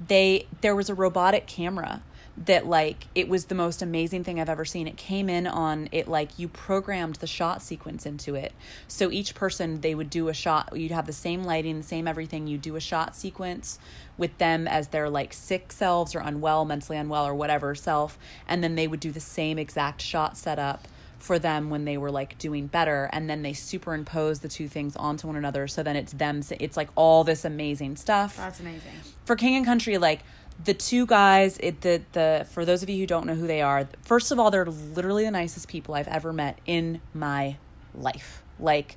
they 0.09 0.47
there 0.61 0.75
was 0.77 0.88
a 0.91 0.95
robotic 0.95 1.47
camera 1.47 2.03
that 2.37 2.67
like 2.67 3.07
it 3.14 3.29
was 3.29 3.45
the 3.45 3.55
most 3.55 3.81
amazing 3.81 4.25
thing 4.25 4.41
i've 4.41 4.49
ever 4.49 4.64
seen. 4.64 4.88
It 4.88 4.97
came 4.97 5.29
in 5.29 5.47
on 5.47 5.88
it 5.93 6.09
like 6.09 6.38
you 6.38 6.49
programmed 6.49 7.17
the 7.17 7.26
shot 7.26 7.62
sequence 7.62 8.07
into 8.07 8.35
it. 8.35 8.53
So 8.88 9.11
each 9.11 9.35
person 9.35 9.81
they 9.81 9.95
would 9.95 10.11
do 10.11 10.29
a 10.29 10.35
shot 10.35 10.76
you'd 10.76 10.91
have 10.91 11.07
the 11.07 11.12
same 11.12 11.45
lighting 11.45 11.79
the 11.79 11.87
same 11.87 12.09
everything 12.09 12.47
you 12.47 12.59
do 12.59 12.76
a 12.76 12.81
shot 12.81 13.14
sequence 13.14 13.79
with 14.17 14.37
them 14.38 14.67
as 14.67 14.88
their 14.88 15.09
like 15.09 15.33
sick 15.33 15.71
selves 15.73 16.14
or 16.14 16.21
unwell 16.21 16.64
mentally 16.64 16.99
unwell 16.99 17.26
or 17.26 17.35
whatever 17.35 17.75
self 17.75 18.19
and 18.49 18.64
then 18.64 18.75
they 18.75 18.88
would 18.88 19.00
do 19.00 19.12
the 19.12 19.21
same 19.21 19.59
exact 19.59 20.03
shot 20.03 20.37
setup 20.37 20.88
for 21.25 21.38
them 21.38 21.71
when 21.71 21.87
they 21.87 21.97
were 21.97 22.11
like 22.11 22.38
doing 22.38 22.67
better 22.67 23.09
and 23.12 23.29
then 23.29 23.43
they 23.43 23.55
superimpose 23.55 24.41
the 24.41 24.49
two 24.49 24.69
things 24.69 24.95
onto 24.95 25.26
one 25.26 25.37
another. 25.37 25.67
So 25.67 25.83
then 25.83 25.97
it's 25.97 26.12
them 26.12 26.43
it's 26.61 26.76
like 26.76 26.91
all 26.95 27.25
this 27.25 27.45
amazing 27.45 27.97
stuff. 27.97 28.37
That's 28.37 28.61
amazing. 28.61 28.93
for 29.25 29.35
King 29.35 29.57
and 29.57 29.64
Country, 29.64 29.97
like 29.99 30.21
the 30.63 30.75
two 30.75 31.07
guys, 31.07 31.59
it 31.59 31.81
the 31.81 32.03
the 32.13 32.47
for 32.51 32.65
those 32.65 32.83
of 32.83 32.89
you 32.89 32.99
who 32.99 33.07
don't 33.07 33.27
know 33.27 33.35
who 33.35 33.47
they 33.47 33.63
are, 33.63 33.89
first 34.03 34.31
of 34.31 34.39
all, 34.39 34.51
they're 34.51 34.67
literally 34.67 35.25
the 35.25 35.31
nicest 35.31 35.69
people 35.69 35.95
I've 35.95 36.09
ever 36.09 36.33
met 36.33 36.59
in 36.67 37.01
my 37.13 37.57
life. 37.95 38.43
Like 38.59 38.97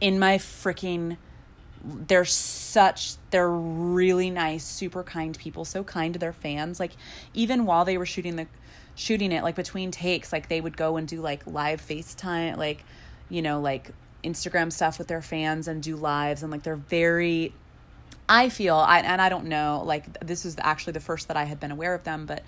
in 0.00 0.18
my 0.18 0.38
freaking 0.38 1.16
they're 1.84 2.24
such 2.24 3.14
they're 3.30 3.50
really 3.50 4.30
nice, 4.30 4.64
super 4.64 5.02
kind 5.02 5.36
people, 5.38 5.64
so 5.64 5.84
kind 5.84 6.12
to 6.14 6.18
their 6.18 6.32
fans. 6.32 6.80
Like 6.80 6.92
even 7.34 7.66
while 7.66 7.84
they 7.84 7.98
were 7.98 8.06
shooting 8.06 8.36
the 8.36 8.46
shooting 8.94 9.30
it, 9.32 9.42
like 9.42 9.54
between 9.54 9.90
takes, 9.90 10.32
like 10.32 10.48
they 10.48 10.60
would 10.60 10.76
go 10.76 10.96
and 10.96 11.06
do 11.06 11.20
like 11.20 11.46
live 11.46 11.80
FaceTime, 11.80 12.56
like, 12.56 12.84
you 13.28 13.42
know, 13.42 13.60
like 13.60 13.90
Instagram 14.24 14.72
stuff 14.72 14.98
with 14.98 15.06
their 15.06 15.22
fans 15.22 15.68
and 15.68 15.82
do 15.82 15.96
lives 15.96 16.42
and 16.42 16.50
like 16.50 16.62
they're 16.62 16.76
very 16.76 17.52
I 18.28 18.48
feel, 18.48 18.76
I, 18.76 19.00
and 19.00 19.20
I 19.20 19.28
don't 19.28 19.46
know, 19.46 19.82
like 19.84 20.20
this 20.20 20.44
is 20.44 20.56
actually 20.60 20.94
the 20.94 21.00
first 21.00 21.28
that 21.28 21.36
I 21.36 21.44
had 21.44 21.60
been 21.60 21.70
aware 21.70 21.94
of 21.94 22.04
them, 22.04 22.26
but 22.26 22.42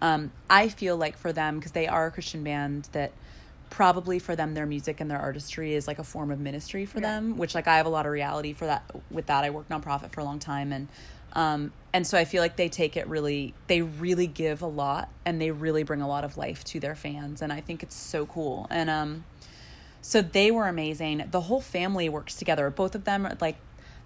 um, 0.00 0.32
I 0.48 0.68
feel 0.68 0.96
like 0.96 1.18
for 1.18 1.32
them, 1.32 1.58
because 1.58 1.72
they 1.72 1.86
are 1.86 2.06
a 2.06 2.10
Christian 2.10 2.42
band, 2.44 2.88
that 2.92 3.12
probably 3.70 4.18
for 4.18 4.34
them, 4.34 4.54
their 4.54 4.64
music 4.64 5.00
and 5.00 5.10
their 5.10 5.18
artistry 5.18 5.74
is 5.74 5.86
like 5.86 5.98
a 5.98 6.04
form 6.04 6.30
of 6.30 6.40
ministry 6.40 6.86
for 6.86 7.00
Yeah. 7.00 7.08
them, 7.08 7.36
which 7.36 7.54
like 7.54 7.68
I 7.68 7.76
have 7.76 7.86
a 7.86 7.90
lot 7.90 8.06
of 8.06 8.12
reality 8.12 8.54
for 8.54 8.66
that. 8.66 8.90
With 9.10 9.26
that, 9.26 9.44
I 9.44 9.50
worked 9.50 9.68
nonprofit 9.68 10.10
for 10.12 10.20
a 10.20 10.24
long 10.24 10.38
time, 10.38 10.72
and 10.72 10.88
Um, 11.34 11.72
and 11.92 12.06
so 12.06 12.16
I 12.16 12.24
feel 12.24 12.42
like 12.42 12.56
they 12.56 12.70
take 12.70 12.96
it 12.96 13.06
really, 13.06 13.52
they 13.66 13.82
really 13.82 14.26
give 14.26 14.62
a 14.62 14.66
lot 14.66 15.10
and 15.26 15.38
they 15.38 15.50
really 15.50 15.82
bring 15.82 16.00
a 16.00 16.08
lot 16.08 16.24
of 16.24 16.38
life 16.38 16.64
to 16.64 16.80
their 16.80 16.94
fans. 16.94 17.42
And 17.42 17.52
I 17.52 17.60
think 17.60 17.82
it's 17.82 17.94
so 17.94 18.24
cool. 18.24 18.66
And 18.70 18.88
um, 18.88 19.24
so 20.00 20.22
they 20.22 20.50
were 20.50 20.66
amazing. 20.66 21.22
The 21.30 21.42
whole 21.42 21.60
family 21.60 22.08
works 22.08 22.34
together. 22.34 22.70
Both 22.70 22.94
of 22.94 23.04
them, 23.04 23.28
like, 23.42 23.56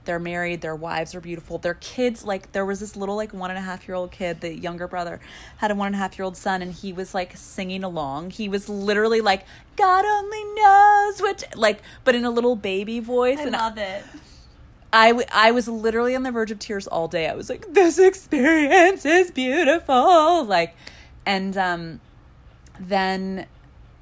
they're 0.05 0.19
married, 0.19 0.61
their 0.61 0.75
wives 0.75 1.15
are 1.15 1.21
beautiful. 1.21 1.59
Their 1.59 1.75
kids, 1.75 2.25
like, 2.25 2.53
there 2.53 2.67
was 2.67 2.81
this 2.81 2.97
little, 2.97 3.17
like, 3.17 3.33
one 3.33 3.51
and 3.51 3.59
a 3.59 3.63
half 3.63 3.87
year 3.87 3.95
old 3.95 4.11
kid, 4.11 4.41
the 4.41 4.55
younger 4.55 4.89
brother 4.89 5.21
had 5.59 5.71
a 5.71 5.75
one 5.75 5.89
and 5.89 5.95
a 5.95 5.99
half 5.99 6.19
year 6.19 6.25
old 6.25 6.37
son, 6.37 6.63
and 6.63 6.73
he 6.73 6.93
was, 6.93 7.15
like, 7.15 7.37
singing 7.37 7.85
along. 7.85 8.31
He 8.31 8.49
was 8.49 8.69
literally 8.69 9.21
like, 9.21 9.45
God 9.77 10.05
only 10.05 10.45
knows 10.55 11.23
which, 11.23 11.45
like, 11.55 11.83
but 12.05 12.15
in 12.15 12.25
a 12.25 12.31
little 12.31 12.57
baby 12.57 13.01
voice. 13.01 13.39
I 13.39 13.43
and 13.43 13.53
love 13.53 13.79
it. 13.79 14.05
I, 14.93 15.09
w- 15.09 15.27
I 15.33 15.53
was 15.53 15.69
literally 15.69 16.15
on 16.15 16.23
the 16.23 16.31
verge 16.31 16.51
of 16.51 16.59
tears 16.59 16.87
all 16.87 17.09
day. 17.09 17.29
I 17.29 17.35
was 17.35 17.49
like, 17.49 17.73
this 17.73 17.99
experience 17.99 19.07
is 19.07 19.31
beautiful. 19.31 20.45
Like, 20.45 20.77
and 21.25 21.57
um, 21.57 22.01
then 22.79 23.47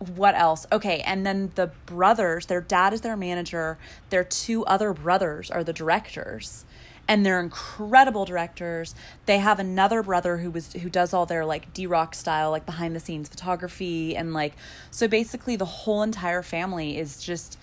what 0.01 0.35
else? 0.35 0.67
Okay, 0.73 1.01
and 1.01 1.27
then 1.27 1.53
the 1.57 1.71
brothers, 1.85 2.47
their 2.47 2.63
dad 2.63 2.93
is 2.95 3.03
their 3.03 3.17
manager. 3.17 3.79
Their 4.09 4.25
two 4.25 4.65
other 4.65 4.95
brothers 4.95 5.51
are 5.51 5.63
the 5.63 5.75
directors. 5.75 6.65
And 7.07 7.27
they're 7.27 7.41
incredible 7.41 8.25
directors. 8.25 8.95
They 9.27 9.39
have 9.39 9.59
another 9.59 10.03
brother 10.03 10.39
who 10.39 10.51
was 10.51 10.73
who 10.75 10.89
does 10.89 11.13
all 11.13 11.27
their 11.27 11.45
like 11.45 11.75
D 11.75 11.87
Rock 11.87 12.15
style, 12.15 12.51
like 12.51 12.65
behind 12.65 12.95
the 12.95 13.01
scenes 13.01 13.29
photography 13.29 14.17
and 14.17 14.33
like 14.33 14.55
so 14.93 15.09
basically 15.09 15.57
the 15.57 15.65
whole 15.65 16.03
entire 16.03 16.43
family 16.43 16.97
is 16.97 17.21
just 17.21 17.59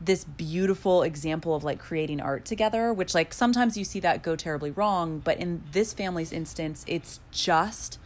this 0.00 0.24
beautiful 0.24 1.02
example 1.02 1.54
of 1.54 1.64
like 1.64 1.78
creating 1.78 2.20
art 2.20 2.44
together, 2.44 2.92
which 2.92 3.14
like 3.14 3.34
sometimes 3.34 3.76
you 3.76 3.84
see 3.84 4.00
that 4.00 4.22
go 4.22 4.36
terribly 4.36 4.70
wrong, 4.70 5.18
but 5.18 5.38
in 5.38 5.62
this 5.72 5.92
family's 5.92 6.32
instance, 6.32 6.84
it's 6.86 7.20
just 7.30 7.98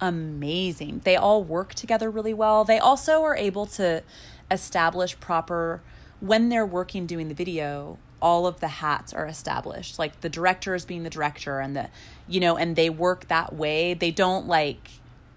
amazing. 0.00 1.02
They 1.04 1.16
all 1.16 1.42
work 1.42 1.74
together 1.74 2.10
really 2.10 2.34
well. 2.34 2.64
They 2.64 2.78
also 2.78 3.22
are 3.22 3.36
able 3.36 3.66
to 3.66 4.02
establish 4.50 5.18
proper 5.20 5.80
when 6.20 6.48
they're 6.48 6.66
working 6.66 7.06
doing 7.06 7.28
the 7.28 7.34
video, 7.34 7.98
all 8.20 8.46
of 8.46 8.60
the 8.60 8.68
hats 8.68 9.12
are 9.12 9.26
established. 9.26 9.98
Like 9.98 10.20
the 10.20 10.28
director 10.28 10.74
is 10.74 10.84
being 10.84 11.04
the 11.04 11.10
director 11.10 11.60
and 11.60 11.76
the 11.76 11.88
you 12.26 12.40
know, 12.40 12.56
and 12.56 12.76
they 12.76 12.90
work 12.90 13.28
that 13.28 13.54
way. 13.54 13.94
They 13.94 14.10
don't 14.10 14.46
like 14.46 14.90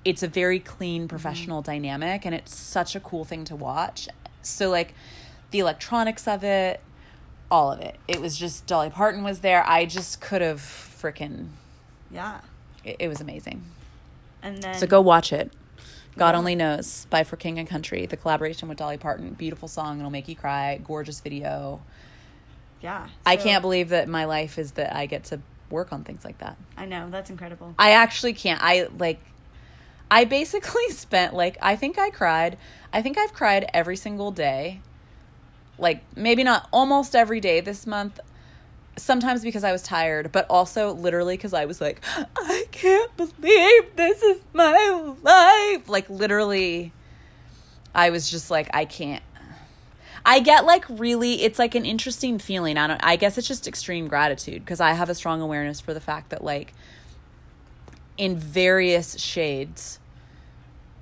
it's 0.04 0.24
a 0.24 0.28
very 0.28 0.60
clean 0.60 1.08
professional 1.08 1.62
mm-hmm. 1.62 1.72
dynamic 1.72 2.26
and 2.26 2.34
it's 2.34 2.56
such 2.56 2.96
a 2.96 3.00
cool 3.00 3.24
thing 3.24 3.46
to 3.46 3.56
watch. 3.56 4.08
So 4.42 4.70
like 4.70 4.96
the 5.52 5.60
electronics 5.60 6.28
of 6.28 6.44
it, 6.44 6.82
all 7.52 7.72
of 7.72 7.80
it. 7.80 7.98
It 8.08 8.20
was 8.20 8.38
just 8.38 8.66
Dolly 8.66 8.90
Parton 8.90 9.24
was 9.24 9.42
there. 9.42 9.64
I 9.68 9.86
just 9.86 10.22
could 10.22 10.42
have 10.42 10.60
freaking 10.60 11.50
Yeah. 12.10 12.42
It, 12.84 12.96
it 13.00 13.08
was 13.08 13.22
amazing. 13.22 13.64
And 14.44 14.62
then 14.62 14.76
So 14.76 14.88
go 14.88 15.02
watch 15.02 15.32
it. 15.34 15.52
God 16.18 16.32
Yeah. 16.32 16.38
Only 16.38 16.56
Knows 16.56 17.08
by 17.10 17.24
For 17.24 17.38
King 17.38 17.58
and 17.60 17.68
Country, 17.68 18.06
the 18.06 18.18
collaboration 18.18 18.68
with 18.68 18.78
Dolly 18.78 18.98
Parton. 18.98 19.34
Beautiful 19.34 19.68
song, 19.68 20.00
it'll 20.00 20.12
make 20.12 20.28
you 20.28 20.36
cry. 20.36 20.80
Gorgeous 20.84 21.20
video. 21.20 21.82
Yeah. 22.82 23.08
I 23.26 23.36
can't 23.36 23.62
believe 23.62 23.90
that 23.90 24.10
my 24.10 24.26
life 24.26 24.58
is 24.58 24.74
that 24.74 24.96
I 24.96 25.06
get 25.06 25.26
to 25.26 25.40
work 25.70 25.94
on 25.94 26.04
things 26.04 26.26
like 26.26 26.40
that. 26.40 26.58
I 26.76 26.86
know, 26.86 27.10
that's 27.10 27.30
incredible. 27.30 27.76
I 27.80 27.92
actually 27.92 28.34
can't. 28.34 28.62
I 28.62 28.88
like 28.98 29.20
I 30.10 30.26
basically 30.26 30.90
spent 30.90 31.34
like 31.34 31.58
I 31.62 31.76
think 31.76 31.98
I 31.98 32.10
cried. 32.10 32.58
I 32.92 33.02
think 33.02 33.18
I've 33.18 33.34
cried 33.34 33.70
every 33.74 33.96
single 33.96 34.32
day. 34.32 34.82
Like 35.78 36.04
maybe 36.16 36.44
not 36.44 36.68
almost 36.72 37.16
every 37.16 37.40
day 37.40 37.62
this 37.62 37.88
month. 37.88 38.20
Sometimes 38.98 39.42
because 39.42 39.64
I 39.64 39.72
was 39.72 39.82
tired, 39.82 40.32
but 40.32 40.46
also 40.50 40.92
literally 40.92 41.38
because 41.38 41.54
I 41.54 41.66
was 41.66 41.80
like, 41.80 42.04
I 42.36 42.61
can't 42.82 43.16
believe 43.16 43.96
this 43.96 44.24
is 44.24 44.42
my 44.54 45.14
life. 45.22 45.88
Like 45.88 46.10
literally 46.10 46.92
I 47.94 48.10
was 48.10 48.30
just 48.30 48.50
like 48.50 48.70
I 48.74 48.86
can't 48.86 49.24
I 50.26 50.40
get 50.40 50.66
like 50.66 50.86
really 50.90 51.44
it's 51.44 51.60
like 51.60 51.76
an 51.76 51.86
interesting 51.86 52.40
feeling. 52.40 52.78
I 52.78 52.88
don't 52.88 53.04
I 53.04 53.18
guess 53.18 53.38
it's 53.38 53.48
just 53.48 53.68
extreme 53.68 54.08
gratitude 54.08 54.66
because 54.66 54.80
I 54.80 54.94
have 54.94 55.10
a 55.10 55.16
strong 55.16 55.42
awareness 55.42 55.80
for 55.80 55.94
the 55.94 56.00
fact 56.00 56.32
that 56.32 56.44
like 56.44 56.74
in 58.18 58.36
various 58.36 59.20
shades 59.20 60.00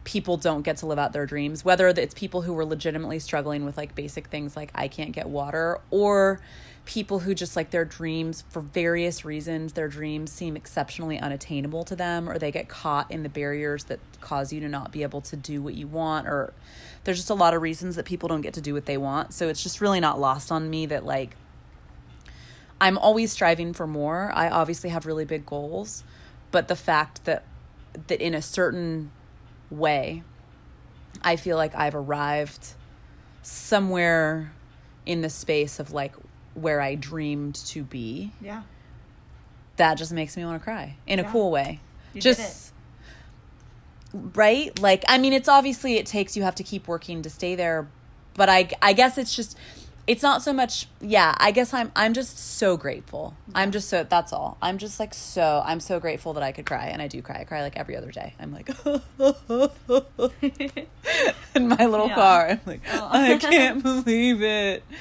people 0.03 0.37
don't 0.37 0.63
get 0.63 0.77
to 0.77 0.85
live 0.85 0.97
out 0.97 1.13
their 1.13 1.25
dreams 1.25 1.63
whether 1.63 1.87
it's 1.87 2.13
people 2.13 2.41
who 2.41 2.53
were 2.53 2.65
legitimately 2.65 3.19
struggling 3.19 3.63
with 3.63 3.77
like 3.77 3.93
basic 3.95 4.27
things 4.27 4.55
like 4.55 4.71
I 4.73 4.87
can't 4.87 5.11
get 5.11 5.29
water 5.29 5.79
or 5.91 6.41
people 6.89 7.19
who 7.19 7.35
just 7.35 7.55
like 7.55 7.69
their 7.69 7.85
dreams 7.85 8.43
for 8.49 8.61
various 8.61 9.23
reasons 9.23 9.73
their 9.73 9.87
dreams 9.87 10.31
seem 10.31 10.57
exceptionally 10.57 11.19
unattainable 11.19 11.83
to 11.83 11.95
them 11.95 12.27
or 12.27 12.39
they 12.39 12.51
get 12.51 12.67
caught 12.67 13.09
in 13.11 13.21
the 13.21 13.29
barriers 13.29 13.83
that 13.83 13.99
cause 14.21 14.51
you 14.51 14.59
to 14.59 14.67
not 14.67 14.91
be 14.91 15.03
able 15.03 15.21
to 15.21 15.35
do 15.35 15.61
what 15.61 15.75
you 15.75 15.85
want 15.85 16.27
or 16.27 16.51
there's 17.03 17.17
just 17.17 17.29
a 17.29 17.35
lot 17.35 17.53
of 17.53 17.61
reasons 17.61 17.95
that 17.95 18.05
people 18.05 18.27
don't 18.27 18.41
get 18.41 18.55
to 18.55 18.59
do 18.59 18.73
what 18.73 18.87
they 18.87 18.97
want 18.97 19.31
so 19.31 19.47
it's 19.47 19.61
just 19.61 19.79
really 19.79 19.99
not 19.99 20.19
lost 20.19 20.51
on 20.51 20.67
me 20.67 20.87
that 20.87 21.05
like 21.05 21.35
I'm 22.81 22.97
always 22.97 23.31
striving 23.31 23.73
for 23.73 23.85
more. 23.85 24.31
I 24.33 24.49
obviously 24.49 24.89
have 24.89 25.05
really 25.05 25.25
big 25.25 25.45
goals, 25.45 26.05
but 26.49 26.69
the 26.69 26.75
fact 26.75 27.25
that 27.25 27.43
that 28.07 28.21
in 28.21 28.33
a 28.33 28.41
certain 28.41 29.11
way 29.69 30.23
I 31.21 31.35
feel 31.35 31.57
like 31.57 31.75
I've 31.75 31.95
arrived 31.95 32.75
somewhere 33.41 34.53
in 35.05 35.21
the 35.21 35.29
space 35.29 35.79
of 35.79 35.91
like 35.91 36.15
where 36.53 36.81
I 36.81 36.95
dreamed 36.95 37.55
to 37.67 37.83
be. 37.83 38.31
Yeah. 38.41 38.63
That 39.77 39.95
just 39.97 40.11
makes 40.11 40.35
me 40.35 40.43
want 40.45 40.59
to 40.59 40.63
cry 40.63 40.95
in 41.07 41.19
a 41.19 41.23
cool 41.23 41.51
way. 41.51 41.79
You 42.13 42.21
just 42.21 42.73
right? 44.13 44.77
Like 44.79 45.05
I 45.07 45.17
mean 45.17 45.33
it's 45.33 45.47
obviously 45.47 45.95
it 45.95 46.05
takes 46.05 46.35
you 46.35 46.43
have 46.43 46.55
to 46.55 46.63
keep 46.63 46.87
working 46.87 47.21
to 47.21 47.29
stay 47.29 47.55
there, 47.55 47.87
but 48.33 48.49
I 48.49 48.69
I 48.81 48.93
guess 48.93 49.17
it's 49.17 49.35
just 49.35 49.57
it's 50.07 50.23
not 50.23 50.41
so 50.41 50.51
much 50.51 50.87
yeah, 50.99 51.35
I 51.37 51.51
guess 51.51 51.73
I'm 51.73 51.91
I'm 51.95 52.13
just 52.13 52.37
so 52.37 52.75
grateful. 52.75 53.35
I'm 53.55 53.71
just 53.71 53.87
so 53.89 54.03
that's 54.03 54.33
all. 54.33 54.57
I'm 54.61 54.79
just 54.79 54.99
like 54.99 55.13
so 55.13 55.61
I'm 55.63 55.79
so 55.79 55.99
grateful 55.99 56.33
that 56.33 56.43
I 56.43 56.51
could 56.51 56.65
cry 56.65 56.87
and 56.87 57.01
I 57.01 57.07
do 57.07 57.21
cry. 57.21 57.39
I 57.39 57.43
cry 57.45 57.61
like 57.61 57.77
every 57.77 57.95
other 57.95 58.11
day. 58.11 58.33
I'm 58.39 58.51
like 58.51 58.69
in 61.55 61.67
my 61.67 61.85
little 61.85 62.07
Yeah. 62.07 62.15
car. 62.15 62.47
I'm 62.49 62.59
like 62.65 62.81
Oh. 62.91 63.09
I 63.11 63.37
can't 63.37 63.81
believe 63.83 64.41
it. 64.41 64.83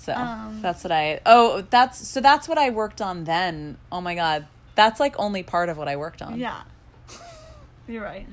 So 0.00 0.14
Um, 0.14 0.60
that's 0.62 0.82
what 0.82 0.92
I 0.92 1.20
oh 1.26 1.62
that's 1.68 2.06
so 2.08 2.20
that's 2.20 2.48
what 2.48 2.58
I 2.58 2.70
worked 2.70 3.00
on 3.02 3.24
then. 3.24 3.76
Oh 3.92 4.00
my 4.00 4.14
god. 4.14 4.46
That's 4.74 4.98
like 5.00 5.14
only 5.18 5.42
part 5.42 5.68
of 5.68 5.76
what 5.76 5.88
I 5.88 5.96
worked 5.96 6.22
on. 6.22 6.38
Yeah. 6.38 6.62
You're 7.86 8.02
right. 8.04 8.26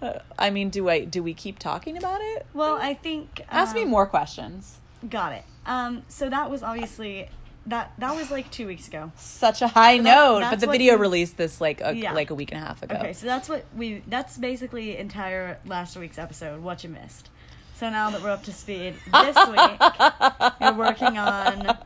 Uh, 0.00 0.20
I 0.38 0.50
mean, 0.50 0.70
do 0.70 0.88
I 0.88 1.04
do 1.04 1.22
we 1.22 1.34
keep 1.34 1.58
talking 1.58 1.96
about 1.96 2.20
it? 2.20 2.46
Well, 2.54 2.76
I 2.76 2.94
think 2.94 3.42
Ask 3.50 3.74
me 3.74 3.82
um, 3.82 3.88
more 3.88 4.06
questions. 4.06 4.78
Got 5.08 5.32
it. 5.32 5.44
Um, 5.66 6.02
so 6.08 6.28
that 6.30 6.50
was 6.50 6.62
obviously 6.62 7.28
that 7.66 7.92
that 7.98 8.14
was 8.16 8.30
like 8.30 8.50
two 8.50 8.66
weeks 8.66 8.88
ago. 8.88 9.12
Such 9.16 9.60
a 9.62 9.68
high 9.68 9.98
that- 9.98 10.02
note, 10.02 10.40
but 10.50 10.60
the 10.60 10.66
video 10.66 10.96
released 10.96 11.36
this 11.36 11.60
like 11.60 11.80
a, 11.80 11.94
Yeah. 11.94 12.12
like 12.12 12.30
a 12.30 12.34
week 12.34 12.52
and 12.52 12.62
a 12.62 12.64
half 12.66 12.82
ago. 12.82 12.96
Okay, 12.96 13.12
so 13.12 13.26
that's 13.26 13.48
what 13.48 13.64
we 13.76 14.02
that's 14.06 14.38
basically 14.38 14.96
entire 14.96 15.58
last 15.66 15.96
week's 15.96 16.18
episode, 16.18 16.62
what 16.62 16.82
you 16.82 16.90
missed. 16.90 17.28
So 17.78 17.88
now 17.90 18.10
that 18.10 18.20
we're 18.22 18.30
up 18.30 18.42
to 18.44 18.52
speed, 18.52 18.94
this 19.12 19.36
week 19.46 19.80
you're 20.60 20.72
working 20.74 21.16
on 21.16 21.78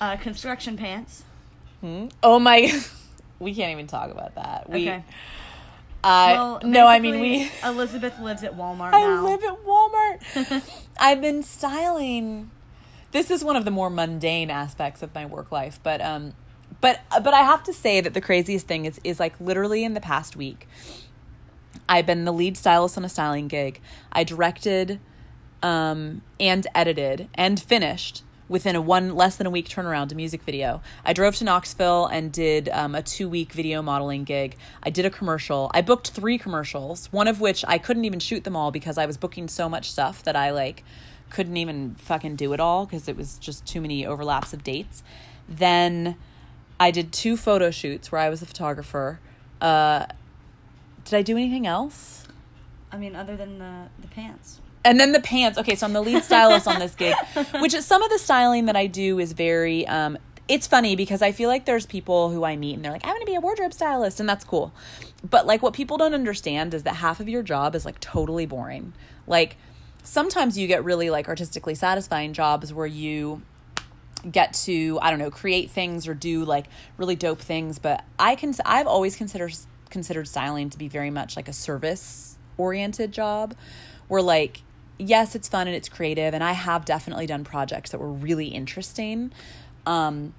uh, 0.00 0.16
construction 0.16 0.76
pants. 0.76 1.22
Hmm? 1.80 2.06
Oh 2.20 2.40
my, 2.40 2.82
we 3.38 3.54
can't 3.54 3.70
even 3.70 3.86
talk 3.86 4.10
about 4.10 4.34
that. 4.34 4.68
We, 4.68 4.88
Okay. 4.88 5.04
I 6.02 6.32
well, 6.32 6.60
no, 6.64 6.88
I 6.88 6.98
mean 6.98 7.20
we. 7.20 7.48
Elisabeth 7.62 8.18
lives 8.18 8.42
at 8.42 8.56
Walmart 8.56 8.92
I 8.92 9.00
now. 9.02 9.24
live 9.24 9.42
at 9.44 9.64
Walmart. 9.64 10.82
I've 10.98 11.20
been 11.20 11.44
styling. 11.44 12.50
This 13.12 13.30
is 13.30 13.44
one 13.44 13.54
of 13.54 13.64
the 13.64 13.70
more 13.70 13.90
mundane 13.90 14.50
aspects 14.50 15.00
of 15.00 15.14
my 15.14 15.24
work 15.26 15.52
life, 15.52 15.78
but 15.84 16.00
um, 16.00 16.34
but 16.80 17.00
but 17.10 17.32
I 17.32 17.42
have 17.42 17.62
to 17.64 17.72
say 17.72 18.00
that 18.00 18.14
the 18.14 18.20
craziest 18.20 18.66
thing 18.66 18.84
is 18.84 19.00
is 19.04 19.20
like 19.20 19.40
literally 19.40 19.84
in 19.84 19.94
the 19.94 20.00
past 20.00 20.34
week, 20.36 20.66
I've 21.88 22.06
been 22.06 22.24
the 22.24 22.32
lead 22.32 22.56
stylist 22.56 22.96
on 22.96 23.04
a 23.04 23.08
styling 23.08 23.48
gig. 23.48 23.80
I 24.12 24.24
directed, 24.24 25.00
um, 25.64 26.22
and 26.38 26.66
edited 26.74 27.28
and 27.34 27.58
finished 27.58 28.22
within 28.48 28.76
a 28.76 28.80
one 28.80 29.14
less 29.14 29.36
than 29.36 29.46
a 29.46 29.50
week 29.50 29.66
turnaround 29.66 30.12
a 30.12 30.14
music 30.14 30.42
video. 30.42 30.82
I 31.04 31.14
drove 31.14 31.36
to 31.36 31.44
Knoxville 31.44 32.06
and 32.06 32.30
did 32.30 32.68
um, 32.68 32.94
a 32.94 33.02
two 33.02 33.28
week 33.28 33.52
video 33.52 33.80
modeling 33.80 34.24
gig. 34.24 34.56
I 34.82 34.90
did 34.90 35.06
a 35.06 35.10
commercial. 35.10 35.70
I 35.72 35.80
booked 35.80 36.10
three 36.10 36.36
commercials, 36.36 37.10
one 37.10 37.26
of 37.26 37.40
which 37.40 37.64
I 37.66 37.78
couldn't 37.78 38.04
even 38.04 38.20
shoot 38.20 38.44
them 38.44 38.54
all 38.54 38.70
because 38.70 38.98
I 38.98 39.06
was 39.06 39.16
booking 39.16 39.48
so 39.48 39.68
much 39.68 39.90
stuff 39.90 40.22
that 40.24 40.36
I 40.36 40.50
like 40.50 40.84
couldn't 41.30 41.56
even 41.56 41.94
fucking 41.94 42.36
do 42.36 42.52
it 42.52 42.60
all 42.60 42.84
because 42.84 43.08
it 43.08 43.16
was 43.16 43.38
just 43.38 43.66
too 43.66 43.80
many 43.80 44.06
overlaps 44.06 44.52
of 44.52 44.62
dates. 44.62 45.02
Then 45.48 46.16
I 46.78 46.90
did 46.90 47.12
two 47.12 47.36
photo 47.36 47.70
shoots 47.70 48.12
where 48.12 48.20
I 48.20 48.28
was 48.28 48.42
a 48.42 48.46
photographer. 48.46 49.20
Uh, 49.60 50.06
did 51.04 51.14
I 51.14 51.22
do 51.22 51.36
anything 51.36 51.66
else? 51.66 52.26
I 52.90 52.96
mean, 52.96 53.16
other 53.16 53.36
than 53.36 53.58
the 53.58 53.88
the 54.00 54.08
pants. 54.08 54.60
And 54.84 55.00
then 55.00 55.12
the 55.12 55.20
pants. 55.20 55.58
Okay, 55.58 55.76
so 55.76 55.86
I'm 55.86 55.94
the 55.94 56.02
lead 56.02 56.22
stylist 56.22 56.68
on 56.68 56.78
this 56.78 56.94
gig, 56.94 57.14
which 57.60 57.72
is 57.72 57.86
some 57.86 58.02
of 58.02 58.10
the 58.10 58.18
styling 58.18 58.66
that 58.66 58.76
I 58.76 58.86
do 58.86 59.18
is 59.18 59.32
very 59.32 59.86
um 59.86 60.18
it's 60.46 60.66
funny 60.66 60.94
because 60.94 61.22
I 61.22 61.32
feel 61.32 61.48
like 61.48 61.64
there's 61.64 61.86
people 61.86 62.30
who 62.30 62.44
I 62.44 62.56
meet 62.56 62.74
and 62.74 62.84
they're 62.84 62.92
like, 62.92 63.04
I 63.04 63.08
want 63.08 63.20
to 63.20 63.26
be 63.26 63.34
a 63.34 63.40
wardrobe 63.40 63.72
stylist, 63.72 64.20
and 64.20 64.28
that's 64.28 64.44
cool. 64.44 64.72
But 65.28 65.46
like, 65.46 65.62
what 65.62 65.72
people 65.72 65.96
don't 65.96 66.14
understand 66.14 66.74
is 66.74 66.82
that 66.82 66.96
half 66.96 67.18
of 67.18 67.28
your 67.28 67.42
job 67.42 67.74
is 67.74 67.86
like 67.86 67.98
totally 68.00 68.44
boring. 68.44 68.92
Like, 69.26 69.56
sometimes 70.02 70.58
you 70.58 70.66
get 70.66 70.84
really 70.84 71.08
like 71.08 71.28
artistically 71.28 71.74
satisfying 71.74 72.34
jobs 72.34 72.72
where 72.74 72.86
you 72.86 73.42
get 74.30 74.54
to 74.54 74.98
I 75.02 75.10
don't 75.10 75.18
know 75.18 75.30
create 75.30 75.70
things 75.70 76.08
or 76.08 76.14
do 76.14 76.44
like 76.44 76.66
really 76.98 77.16
dope 77.16 77.40
things. 77.40 77.78
But 77.78 78.04
I 78.18 78.34
can 78.34 78.54
I've 78.66 78.86
always 78.86 79.16
considered 79.16 79.56
considered 79.90 80.28
styling 80.28 80.70
to 80.70 80.78
be 80.78 80.88
very 80.88 81.10
much 81.10 81.36
like 81.36 81.48
a 81.48 81.52
service 81.52 82.38
oriented 82.56 83.12
job, 83.12 83.54
where 84.08 84.22
like 84.22 84.62
yes, 84.98 85.34
it's 85.34 85.48
fun 85.48 85.66
and 85.66 85.76
it's 85.76 85.88
creative, 85.88 86.34
and 86.34 86.44
I 86.44 86.52
have 86.52 86.84
definitely 86.84 87.26
done 87.26 87.44
projects 87.44 87.90
that 87.90 87.98
were 87.98 88.12
really 88.12 88.48
interesting. 88.48 89.32
Um, 89.86 90.34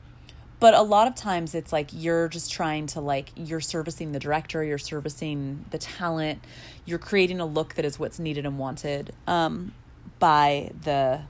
but 0.59 0.73
a 0.73 0.81
lot 0.81 1.07
of 1.07 1.15
times 1.15 1.53
it's 1.53 1.73
like 1.73 1.89
you're 1.91 2.27
just 2.27 2.51
trying 2.51 2.87
to 2.87 3.01
like 3.01 3.31
you're 3.35 3.59
servicing 3.59 4.13
the 4.13 4.19
director, 4.19 4.63
you're 4.63 4.77
servicing 4.77 5.65
the 5.71 5.77
talent, 5.77 6.39
you're 6.85 6.99
creating 6.99 7.39
a 7.39 7.45
look 7.45 7.75
that 7.75 7.85
is 7.85 7.99
what's 7.99 8.19
needed 8.19 8.45
and 8.45 8.57
wanted 8.57 9.13
um, 9.27 9.73
by 10.19 10.71
the 10.83 11.21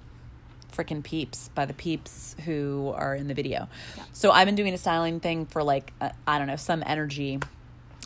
freaking 0.72 1.04
peeps, 1.04 1.50
by 1.56 1.66
the 1.66 1.74
peeps 1.74 2.36
who 2.46 2.94
are 2.96 3.16
in 3.16 3.28
the 3.28 3.34
video. 3.34 3.68
Yeah. 3.98 4.04
So 4.14 4.32
I've 4.32 4.46
been 4.46 4.56
doing 4.56 4.74
a 4.74 4.78
styling 4.78 5.20
thing 5.20 5.48
for 5.48 5.64
like 5.64 5.92
uh, 6.00 6.10
I 6.28 6.38
don't 6.38 6.48
know 6.48 6.56
some 6.56 6.84
energy 6.86 7.40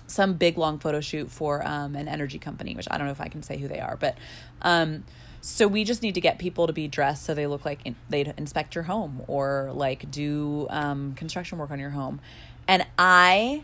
some 0.10 0.34
big 0.34 0.58
long 0.58 0.80
photo 0.80 1.02
shoot 1.02 1.30
for 1.30 1.66
um, 1.66 1.96
an 1.96 2.08
energy 2.08 2.40
company, 2.40 2.76
which 2.76 2.88
I 2.90 2.98
don't 2.98 3.08
know 3.08 3.12
if 3.12 3.22
I 3.22 3.28
can 3.28 3.44
say 3.44 3.58
who 3.58 3.68
they 3.68 3.80
are, 3.80 3.96
but 3.96 4.18
um, 4.62 5.04
so 5.42 5.68
we 5.68 5.84
just 5.84 6.02
need 6.02 6.16
to 6.16 6.22
get 6.22 6.40
people 6.40 6.68
to 6.68 6.74
be 6.74 6.88
dressed 6.88 7.24
so 7.24 7.34
they 7.34 7.48
look 7.48 7.64
like 7.64 7.80
in, 7.86 7.96
they'd 8.10 8.34
inspect 8.38 8.76
your 8.76 8.86
home 8.86 9.22
or 9.28 9.72
like 9.74 10.12
do 10.12 10.68
um, 10.70 11.14
construction 11.14 11.58
work 11.58 11.72
on 11.72 11.80
your 11.80 11.92
home. 11.92 12.20
And 12.68 12.86
I 12.98 13.64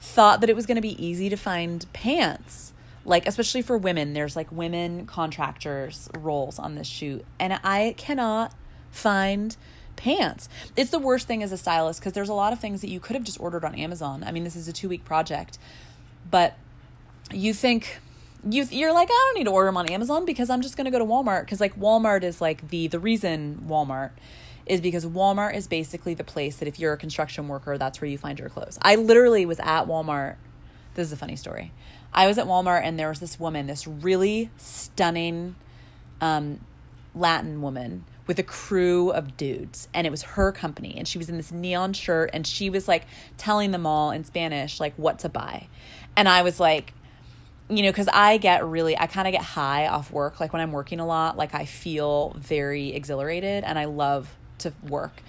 thought 0.00 0.40
that 0.40 0.50
it 0.50 0.56
was 0.56 0.66
going 0.66 0.76
to 0.76 0.82
be 0.82 1.04
easy 1.04 1.28
to 1.28 1.36
find 1.36 1.84
pants, 1.92 2.72
like 3.04 3.26
especially 3.26 3.62
for 3.62 3.76
women. 3.76 4.12
There's 4.12 4.36
like 4.36 4.50
women 4.52 5.06
contractors 5.06 6.08
roles 6.16 6.58
on 6.58 6.76
this 6.76 6.86
shoot, 6.86 7.24
and 7.38 7.58
I 7.64 7.94
cannot 7.96 8.54
find 8.90 9.56
pants. 10.02 10.48
It's 10.76 10.90
the 10.90 10.98
worst 10.98 11.28
thing 11.28 11.42
as 11.42 11.52
a 11.52 11.56
stylist 11.56 12.00
because 12.00 12.12
there's 12.12 12.28
a 12.28 12.34
lot 12.34 12.52
of 12.52 12.58
things 12.58 12.80
that 12.80 12.90
you 12.90 12.98
could 12.98 13.14
have 13.14 13.22
just 13.22 13.40
ordered 13.40 13.64
on 13.64 13.76
Amazon. 13.76 14.24
I 14.24 14.32
mean, 14.32 14.42
this 14.42 14.56
is 14.56 14.66
a 14.66 14.72
two 14.72 14.88
week 14.88 15.04
project, 15.04 15.58
but 16.28 16.56
you 17.30 17.54
think 17.54 18.00
you 18.48 18.66
you're 18.70 18.92
like 18.92 19.08
I 19.08 19.26
don't 19.26 19.38
need 19.38 19.44
to 19.44 19.52
order 19.52 19.66
them 19.66 19.76
on 19.76 19.88
Amazon 19.88 20.24
because 20.24 20.50
I'm 20.50 20.60
just 20.60 20.76
going 20.76 20.86
to 20.86 20.90
go 20.90 20.98
to 20.98 21.04
Walmart 21.04 21.42
because 21.42 21.60
like 21.60 21.78
Walmart 21.78 22.24
is 22.24 22.40
like 22.40 22.68
the 22.68 22.88
the 22.88 22.98
reason 22.98 23.64
Walmart 23.68 24.10
is 24.66 24.80
because 24.80 25.06
Walmart 25.06 25.54
is 25.54 25.68
basically 25.68 26.14
the 26.14 26.24
place 26.24 26.56
that 26.56 26.66
if 26.66 26.80
you're 26.80 26.92
a 26.92 26.96
construction 26.96 27.46
worker, 27.46 27.78
that's 27.78 28.00
where 28.00 28.10
you 28.10 28.18
find 28.18 28.40
your 28.40 28.48
clothes. 28.48 28.78
I 28.82 28.96
literally 28.96 29.46
was 29.46 29.60
at 29.60 29.84
Walmart. 29.84 30.34
This 30.94 31.06
is 31.06 31.12
a 31.12 31.16
funny 31.16 31.36
story. 31.36 31.72
I 32.12 32.26
was 32.26 32.38
at 32.38 32.46
Walmart 32.46 32.82
and 32.84 32.98
there 32.98 33.08
was 33.08 33.20
this 33.20 33.38
woman, 33.38 33.68
this 33.68 33.86
really 33.86 34.50
stunning 34.56 35.54
um, 36.20 36.60
Latin 37.14 37.62
woman 37.62 38.04
with 38.26 38.38
a 38.38 38.42
crew 38.42 39.10
of 39.10 39.36
dudes 39.36 39.88
and 39.92 40.06
it 40.06 40.10
was 40.10 40.22
her 40.22 40.52
company 40.52 40.94
and 40.96 41.08
she 41.08 41.18
was 41.18 41.28
in 41.28 41.36
this 41.36 41.50
neon 41.50 41.92
shirt 41.92 42.30
and 42.32 42.46
she 42.46 42.70
was 42.70 42.86
like 42.86 43.04
telling 43.36 43.72
them 43.72 43.86
all 43.86 44.10
in 44.10 44.24
Spanish 44.24 44.78
like 44.80 44.94
what 44.96 45.18
to 45.20 45.28
buy. 45.28 45.66
And 46.16 46.28
I 46.28 46.42
was 46.42 46.60
like 46.60 46.94
you 47.68 47.82
know, 47.82 47.90
because 47.90 48.08
I 48.08 48.36
get 48.36 48.66
really, 48.66 48.98
I 48.98 49.06
kind 49.06 49.26
of 49.26 49.32
get 49.32 49.42
high 49.42 49.86
off 49.86 50.10
work. 50.10 50.40
Like 50.40 50.52
when 50.52 50.60
I'm 50.60 50.72
working 50.72 51.00
a 51.00 51.06
lot, 51.06 51.38
like 51.38 51.54
I 51.54 51.64
feel 51.64 52.36
very 52.36 52.92
exhilarated 52.92 53.64
and 53.64 53.78
I 53.78 53.86
love 53.86 54.34
to 54.58 54.72
work. 54.86 55.22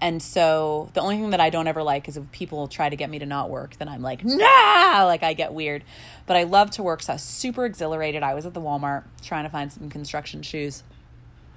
And 0.00 0.22
so 0.22 0.90
the 0.94 1.00
only 1.00 1.16
thing 1.16 1.30
that 1.30 1.40
I 1.40 1.50
don't 1.50 1.66
ever 1.66 1.82
like 1.82 2.08
is 2.08 2.16
if 2.16 2.30
people 2.30 2.68
try 2.68 2.88
to 2.88 2.94
get 2.94 3.10
me 3.10 3.18
to 3.18 3.26
not 3.26 3.50
work, 3.50 3.76
then 3.78 3.88
I'm 3.88 4.00
like, 4.00 4.24
nah, 4.24 5.04
like 5.04 5.24
I 5.24 5.32
get 5.32 5.52
weird. 5.52 5.82
But 6.26 6.36
I 6.36 6.44
love 6.44 6.70
to 6.72 6.84
work, 6.84 7.02
so 7.02 7.14
I 7.14 7.16
was 7.16 7.22
super 7.22 7.64
exhilarated. 7.64 8.22
I 8.22 8.34
was 8.34 8.46
at 8.46 8.54
the 8.54 8.60
Walmart 8.60 9.04
trying 9.22 9.44
to 9.44 9.50
find 9.50 9.72
some 9.72 9.90
construction 9.90 10.42
shoes. 10.42 10.84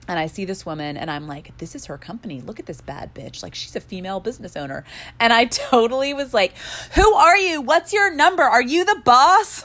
And 0.07 0.17
I 0.17 0.27
see 0.27 0.45
this 0.45 0.65
woman 0.65 0.97
and 0.97 1.11
I'm 1.11 1.27
like, 1.27 1.57
this 1.59 1.75
is 1.75 1.85
her 1.85 1.97
company. 1.97 2.41
Look 2.41 2.59
at 2.59 2.65
this 2.65 2.81
bad 2.81 3.13
bitch. 3.13 3.43
Like, 3.43 3.55
she's 3.55 3.75
a 3.75 3.79
female 3.79 4.19
business 4.19 4.57
owner. 4.57 4.83
And 5.19 5.31
I 5.31 5.45
totally 5.45 6.13
was 6.13 6.33
like, 6.33 6.53
who 6.95 7.13
are 7.13 7.37
you? 7.37 7.61
What's 7.61 7.93
your 7.93 8.13
number? 8.13 8.43
Are 8.43 8.61
you 8.61 8.83
the 8.83 9.01
boss? 9.05 9.63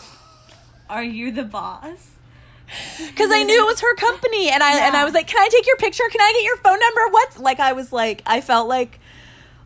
Are 0.89 1.05
you 1.05 1.33
the 1.33 1.45
boss? 1.45 2.11
Because 2.99 3.31
I 3.31 3.43
knew 3.45 3.63
it 3.63 3.67
was 3.67 3.81
her 3.81 3.95
company, 3.95 4.51
and 4.51 4.61
I 4.61 4.77
yeah. 4.77 4.87
and 4.89 4.97
I 4.97 5.05
was 5.05 5.15
like, 5.15 5.29
"Can 5.29 5.41
I 5.41 5.49
take 5.49 5.67
your 5.69 5.77
picture? 5.77 6.03
Can 6.11 6.21
I 6.21 6.33
get 6.33 6.43
your 6.43 6.57
phone 6.57 6.81
number?" 6.81 7.13
What? 7.13 7.39
Like 7.39 7.61
I 7.61 7.73
was 7.75 7.93
like, 7.93 8.23
I 8.27 8.41
felt 8.41 8.67
like, 8.67 8.99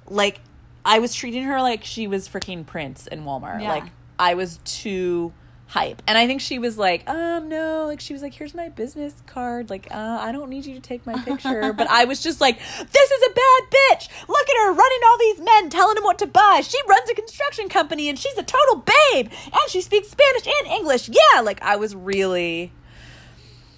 like 0.06 0.40
I 0.84 0.98
was 0.98 1.14
treating 1.14 1.44
her 1.44 1.62
like 1.62 1.82
she 1.84 2.06
was 2.06 2.28
freaking 2.28 2.66
Prince 2.66 3.06
in 3.06 3.24
Walmart. 3.24 3.62
Yeah. 3.62 3.70
Like 3.70 3.84
I 4.18 4.34
was 4.34 4.58
too 4.64 5.32
hype. 5.70 6.02
And 6.08 6.18
I 6.18 6.26
think 6.26 6.40
she 6.40 6.58
was 6.58 6.76
like, 6.76 7.08
um, 7.08 7.48
no, 7.48 7.86
like 7.86 8.00
she 8.00 8.12
was 8.12 8.22
like, 8.22 8.34
here's 8.34 8.54
my 8.54 8.68
business 8.68 9.14
card. 9.26 9.70
Like, 9.70 9.86
uh, 9.92 10.18
I 10.20 10.32
don't 10.32 10.50
need 10.50 10.66
you 10.66 10.74
to 10.74 10.80
take 10.80 11.06
my 11.06 11.16
picture. 11.22 11.72
but 11.72 11.88
I 11.88 12.06
was 12.06 12.20
just 12.20 12.40
like, 12.40 12.58
this 12.58 13.10
is 13.10 13.22
a 13.28 13.30
bad 13.30 13.62
bitch. 13.70 14.08
Look 14.28 14.48
at 14.48 14.56
her 14.64 14.72
running 14.72 14.98
all 15.06 15.18
these 15.18 15.40
men, 15.40 15.70
telling 15.70 15.94
them 15.94 16.02
what 16.02 16.18
to 16.18 16.26
buy. 16.26 16.62
She 16.64 16.76
runs 16.88 17.08
a 17.08 17.14
construction 17.14 17.68
company 17.68 18.08
and 18.08 18.18
she's 18.18 18.36
a 18.36 18.42
total 18.42 18.84
babe. 19.12 19.30
And 19.44 19.70
she 19.70 19.80
speaks 19.80 20.08
Spanish 20.08 20.46
and 20.46 20.72
English. 20.72 21.08
Yeah, 21.08 21.40
like 21.42 21.62
I 21.62 21.76
was 21.76 21.94
really 21.94 22.72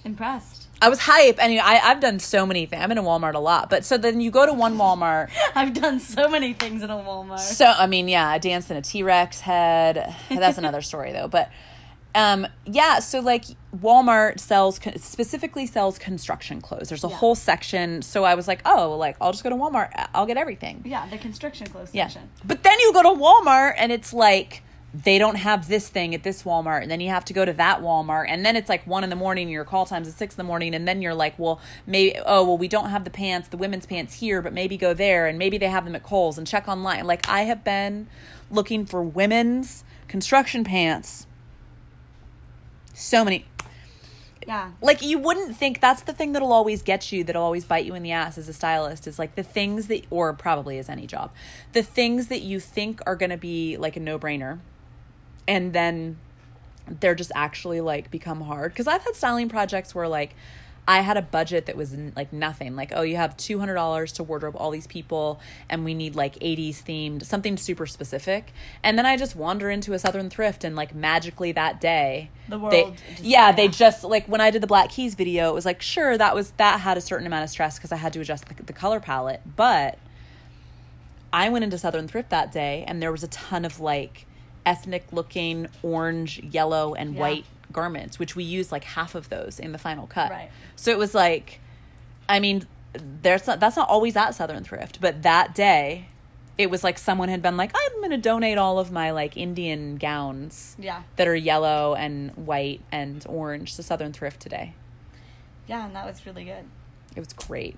impressed. 0.03 0.61
I 0.81 0.89
was 0.89 0.99
hype, 0.99 1.41
and 1.41 1.57
I, 1.61 1.77
I've 1.77 2.01
done 2.01 2.19
so 2.19 2.45
many 2.45 2.65
things. 2.65 2.83
I'm 2.83 2.91
in 2.91 2.97
a 2.97 3.03
Walmart 3.03 3.35
a 3.35 3.39
lot, 3.39 3.69
but 3.69 3.85
so 3.85 3.97
then 3.97 4.19
you 4.19 4.31
go 4.31 4.45
to 4.45 4.51
one 4.51 4.75
Walmart. 4.75 5.29
I've 5.55 5.73
done 5.73 6.01
so 6.01 6.27
many 6.27 6.51
things 6.51 6.83
in 6.83 6.89
a 6.89 6.95
Walmart. 6.95 7.39
So 7.39 7.65
I 7.65 7.87
mean, 7.87 8.09
yeah, 8.09 8.27
I 8.27 8.37
danced 8.37 8.69
in 8.69 8.75
a 8.75 8.81
T 8.81 9.01
Rex 9.01 9.39
head. 9.39 10.13
That's 10.29 10.57
another 10.57 10.81
story 10.81 11.13
though. 11.13 11.29
But 11.29 11.49
um, 12.15 12.47
yeah, 12.65 12.99
so 12.99 13.19
like 13.19 13.45
Walmart 13.75 14.39
sells 14.39 14.79
specifically 14.97 15.65
sells 15.65 15.97
construction 15.97 16.61
clothes. 16.61 16.89
There's 16.89 17.03
a 17.03 17.07
yeah. 17.07 17.15
whole 17.15 17.35
section. 17.35 18.01
So 18.01 18.23
I 18.23 18.35
was 18.35 18.47
like, 18.47 18.61
oh, 18.65 18.95
like 18.97 19.17
I'll 19.19 19.31
just 19.31 19.43
go 19.43 19.49
to 19.49 19.55
Walmart. 19.55 19.91
I'll 20.13 20.25
get 20.25 20.37
everything. 20.37 20.83
Yeah, 20.85 21.07
the 21.09 21.17
construction 21.17 21.67
clothes 21.67 21.89
yeah. 21.93 22.07
section. 22.07 22.29
But 22.45 22.63
then 22.63 22.79
you 22.79 22.93
go 22.93 23.03
to 23.03 23.19
Walmart 23.19 23.75
and 23.77 23.91
it's 23.91 24.13
like 24.13 24.63
they 24.93 25.17
don't 25.17 25.37
have 25.37 25.67
this 25.67 25.89
thing 25.89 26.13
at 26.13 26.21
this 26.21 26.43
Walmart, 26.43 26.83
and 26.83 26.91
then 26.91 27.01
you 27.01 27.09
have 27.09 27.25
to 27.25 27.33
go 27.33 27.43
to 27.43 27.53
that 27.53 27.81
Walmart, 27.81 28.25
and 28.29 28.45
then 28.45 28.55
it's 28.55 28.69
like 28.69 28.85
one 28.85 29.03
in 29.03 29.09
the 29.09 29.15
morning, 29.15 29.45
and 29.45 29.51
your 29.51 29.65
call 29.65 29.87
time's 29.87 30.07
at 30.07 30.13
six 30.13 30.35
in 30.35 30.37
the 30.37 30.43
morning, 30.43 30.75
and 30.75 30.87
then 30.87 31.01
you're 31.01 31.15
like, 31.15 31.37
well, 31.39 31.59
maybe 31.87 32.19
oh 32.25 32.43
well, 32.43 32.59
we 32.59 32.67
don't 32.67 32.89
have 32.89 33.03
the 33.03 33.09
pants, 33.09 33.47
the 33.47 33.57
women's 33.57 33.87
pants 33.87 34.13
here, 34.13 34.39
but 34.41 34.53
maybe 34.53 34.77
go 34.77 34.93
there, 34.93 35.25
and 35.25 35.39
maybe 35.39 35.57
they 35.57 35.67
have 35.67 35.85
them 35.85 35.95
at 35.95 36.03
Kohl's, 36.03 36.37
and 36.37 36.45
check 36.45 36.67
online. 36.67 37.05
Like 37.05 37.27
I 37.27 37.41
have 37.43 37.63
been 37.63 38.07
looking 38.51 38.85
for 38.85 39.01
women's 39.01 39.83
construction 40.07 40.63
pants 40.63 41.25
so 42.93 43.23
many. 43.23 43.45
Yeah. 44.47 44.71
Like 44.81 45.01
you 45.01 45.17
wouldn't 45.19 45.55
think 45.55 45.79
that's 45.79 46.01
the 46.01 46.13
thing 46.13 46.33
that'll 46.33 46.51
always 46.51 46.81
get 46.81 47.11
you, 47.11 47.23
that'll 47.23 47.43
always 47.43 47.65
bite 47.65 47.85
you 47.85 47.95
in 47.95 48.03
the 48.03 48.11
ass 48.11 48.37
as 48.37 48.49
a 48.49 48.53
stylist 48.53 49.07
is 49.07 49.17
like 49.17 49.35
the 49.35 49.43
things 49.43 49.87
that, 49.87 50.05
or 50.09 50.33
probably 50.33 50.77
as 50.79 50.89
any 50.89 51.07
job, 51.07 51.31
the 51.71 51.83
things 51.83 52.27
that 52.27 52.41
you 52.41 52.59
think 52.59 53.01
are 53.05 53.15
going 53.15 53.29
to 53.29 53.37
be 53.37 53.77
like 53.77 53.95
a 53.95 53.99
no 53.99 54.19
brainer. 54.19 54.59
And 55.47 55.73
then 55.73 56.17
they're 56.99 57.15
just 57.15 57.31
actually 57.35 57.81
like 57.81 58.11
become 58.11 58.41
hard. 58.41 58.75
Cause 58.75 58.87
I've 58.87 59.03
had 59.03 59.15
styling 59.15 59.49
projects 59.49 59.95
where 59.95 60.07
like, 60.07 60.35
I 60.85 60.99
had 60.99 61.15
a 61.15 61.21
budget 61.21 61.67
that 61.67 61.77
was 61.77 61.95
like 62.15 62.33
nothing. 62.33 62.75
Like, 62.75 62.91
oh, 62.93 63.03
you 63.03 63.15
have 63.15 63.37
two 63.37 63.59
hundred 63.59 63.75
dollars 63.75 64.11
to 64.13 64.23
wardrobe 64.23 64.55
all 64.57 64.69
these 64.69 64.87
people, 64.87 65.39
and 65.69 65.85
we 65.85 65.93
need 65.93 66.15
like 66.15 66.37
eighties 66.41 66.81
themed, 66.81 67.23
something 67.25 67.55
super 67.55 67.85
specific. 67.85 68.51
And 68.83 68.97
then 68.97 69.05
I 69.05 69.15
just 69.15 69.35
wander 69.35 69.69
into 69.69 69.93
a 69.93 69.99
Southern 69.99 70.29
thrift, 70.29 70.63
and 70.63 70.75
like 70.75 70.93
magically 70.93 71.53
that 71.53 71.79
day, 71.79 72.29
the 72.49 72.59
world, 72.59 72.73
they, 72.73 72.93
yeah, 73.21 73.53
they 73.53 73.69
just 73.69 74.03
like 74.03 74.27
when 74.27 74.41
I 74.41 74.51
did 74.51 74.61
the 74.61 74.67
Black 74.67 74.89
Keys 74.89 75.15
video, 75.15 75.49
it 75.49 75.53
was 75.53 75.65
like 75.65 75.81
sure 75.81 76.17
that 76.17 76.35
was 76.35 76.51
that 76.51 76.81
had 76.81 76.97
a 76.97 77.01
certain 77.01 77.25
amount 77.27 77.45
of 77.45 77.49
stress 77.49 77.77
because 77.77 77.93
I 77.93 77.97
had 77.97 78.11
to 78.13 78.19
adjust 78.19 78.47
the, 78.47 78.63
the 78.63 78.73
color 78.73 78.99
palette, 78.99 79.41
but 79.55 79.97
I 81.31 81.47
went 81.49 81.63
into 81.63 81.77
Southern 81.77 82.09
thrift 82.09 82.29
that 82.29 82.51
day, 82.51 82.83
and 82.87 83.01
there 83.01 83.11
was 83.11 83.23
a 83.23 83.29
ton 83.29 83.63
of 83.63 83.79
like 83.79 84.25
ethnic 84.65 85.05
looking 85.11 85.67
orange, 85.81 86.39
yellow, 86.43 86.93
and 86.93 87.15
yeah. 87.15 87.19
white 87.21 87.45
garments, 87.73 88.19
which 88.19 88.35
we 88.35 88.43
used 88.43 88.71
like 88.71 88.83
half 88.83 89.15
of 89.15 89.29
those 89.29 89.59
in 89.59 89.71
the 89.71 89.77
final 89.77 90.07
cut. 90.07 90.31
Right. 90.31 90.49
So 90.75 90.91
it 90.91 90.97
was 90.97 91.13
like, 91.13 91.59
I 92.29 92.39
mean, 92.39 92.67
there's 92.93 93.47
not, 93.47 93.59
that's 93.59 93.75
not 93.75 93.89
always 93.89 94.15
at 94.15 94.31
Southern 94.35 94.63
Thrift, 94.63 95.01
but 95.01 95.23
that 95.23 95.53
day, 95.55 96.07
it 96.55 96.69
was 96.69 96.83
like 96.83 96.99
someone 96.99 97.29
had 97.29 97.41
been 97.41 97.57
like, 97.57 97.71
I'm 97.75 98.01
gonna 98.01 98.17
donate 98.17 98.59
all 98.59 98.77
of 98.77 98.91
my 98.91 99.09
like 99.09 99.35
Indian 99.35 99.97
gowns, 99.97 100.75
yeah, 100.77 101.01
that 101.15 101.27
are 101.27 101.35
yellow 101.35 101.95
and 101.95 102.31
white 102.37 102.81
and 102.91 103.25
orange 103.27 103.75
to 103.77 103.83
Southern 103.83 104.13
Thrift 104.13 104.39
today. 104.39 104.75
Yeah, 105.67 105.85
and 105.85 105.95
that 105.95 106.05
was 106.05 106.25
really 106.27 106.43
good. 106.43 106.65
It 107.15 107.19
was 107.19 107.33
great. 107.33 107.75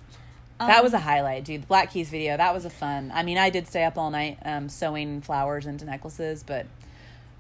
Um, 0.60 0.68
that 0.68 0.84
was 0.84 0.94
a 0.94 1.00
highlight, 1.00 1.46
dude. 1.46 1.64
The 1.64 1.68
Black 1.68 1.92
Keys 1.92 2.10
video, 2.10 2.36
that 2.36 2.54
was 2.54 2.66
a 2.66 2.70
fun. 2.70 3.12
I 3.14 3.24
mean, 3.24 3.38
I 3.38 3.50
did 3.50 3.68
stay 3.68 3.84
up 3.86 3.98
all 3.98 4.10
night 4.12 4.40
um, 4.44 4.68
sewing 4.68 5.22
flowers 5.22 5.66
into 5.66 5.86
necklaces, 5.86 6.44
but 6.44 6.66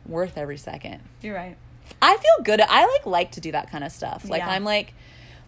worth 0.05 0.37
every 0.37 0.57
second. 0.57 1.01
You're 1.21 1.35
right. 1.35 1.57
I 2.01 2.17
feel 2.17 2.43
good. 2.43 2.61
I 2.61 2.85
like 2.85 3.05
like 3.05 3.31
to 3.33 3.41
do 3.41 3.51
that 3.51 3.69
kind 3.71 3.83
of 3.83 3.91
stuff. 3.91 4.27
Like 4.29 4.39
yeah. 4.41 4.49
I'm 4.49 4.63
like 4.63 4.93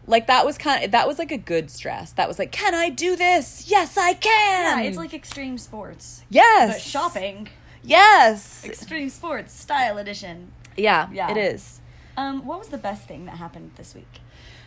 Like 0.06 0.28
that 0.28 0.46
was 0.46 0.58
kind 0.58 0.84
of 0.84 0.92
that 0.92 1.08
was 1.08 1.20
like 1.20 1.32
a 1.32 1.38
good 1.38 1.70
stress. 1.70 2.12
That 2.14 2.28
was 2.28 2.40
like, 2.40 2.52
can 2.52 2.74
I 2.76 2.90
do 2.90 3.16
this? 3.16 3.66
Yes, 3.70 3.98
I 3.98 4.14
can. 4.14 4.80
Yeah, 4.80 4.84
it's 4.90 4.98
like 4.98 5.14
extreme 5.14 5.58
sports. 5.58 6.24
yes, 6.30 6.76
But 6.76 6.82
shopping. 6.82 7.50
Yes, 7.84 8.66
Extreme 8.66 9.10
sports 9.12 9.54
style 9.54 9.98
edition. 9.98 10.52
yeah, 10.76 11.08
Yeah. 11.12 11.32
it 11.32 11.38
is. 11.38 11.80
Um, 12.18 12.46
what 12.46 12.60
was 12.60 12.68
the 12.70 12.78
best 12.78 13.04
thing 13.08 13.26
that 13.26 13.38
happened 13.38 13.72
this 13.76 13.94
week? 13.96 14.20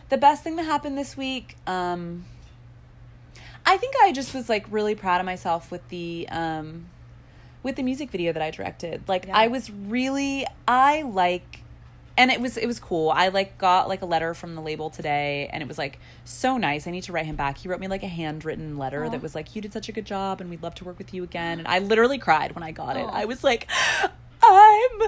The 0.09 0.17
best 0.17 0.43
thing 0.43 0.55
that 0.55 0.63
happened 0.65 0.97
this 0.97 1.15
week, 1.15 1.55
um, 1.67 2.25
I 3.65 3.77
think 3.77 3.93
I 4.01 4.11
just 4.11 4.33
was 4.33 4.49
like 4.49 4.65
really 4.71 4.95
proud 4.95 5.19
of 5.19 5.25
myself 5.25 5.69
with 5.71 5.87
the 5.89 6.27
um, 6.31 6.85
with 7.61 7.75
the 7.75 7.83
music 7.83 8.09
video 8.09 8.33
that 8.33 8.41
I 8.41 8.49
directed. 8.49 9.03
Like 9.07 9.25
Yeah. 9.27 9.37
I 9.37 9.47
was 9.47 9.69
really 9.69 10.47
I 10.67 11.03
like 11.03 11.60
and 12.21 12.29
it 12.29 12.39
was 12.39 12.55
it 12.55 12.67
was 12.67 12.79
cool. 12.79 13.09
I 13.09 13.29
like 13.29 13.57
got 13.57 13.87
like 13.87 14.03
a 14.03 14.05
letter 14.05 14.35
from 14.35 14.53
the 14.53 14.61
label 14.61 14.91
today 14.91 15.49
and 15.51 15.63
it 15.63 15.67
was 15.67 15.79
like 15.79 15.97
so 16.23 16.55
nice. 16.55 16.85
I 16.85 16.91
need 16.91 17.01
to 17.03 17.11
write 17.11 17.25
him 17.25 17.35
back. 17.35 17.57
He 17.57 17.67
wrote 17.67 17.79
me 17.79 17.87
like 17.87 18.03
a 18.03 18.07
handwritten 18.07 18.77
letter 18.77 19.05
Aw. 19.05 19.09
that 19.09 19.23
was 19.23 19.33
like 19.33 19.55
you 19.55 19.61
did 19.61 19.73
such 19.73 19.89
a 19.89 19.91
good 19.91 20.05
job 20.05 20.39
and 20.39 20.47
we'd 20.47 20.61
love 20.61 20.75
to 20.75 20.83
work 20.83 20.99
with 20.99 21.15
you 21.15 21.23
again. 21.23 21.57
And 21.57 21.67
I 21.67 21.79
literally 21.79 22.19
cried 22.19 22.53
when 22.53 22.63
I 22.63 22.71
got 22.71 22.95
it. 22.95 23.09
I 23.11 23.25
was 23.25 23.43
like 23.43 23.67
I'm 24.43 25.01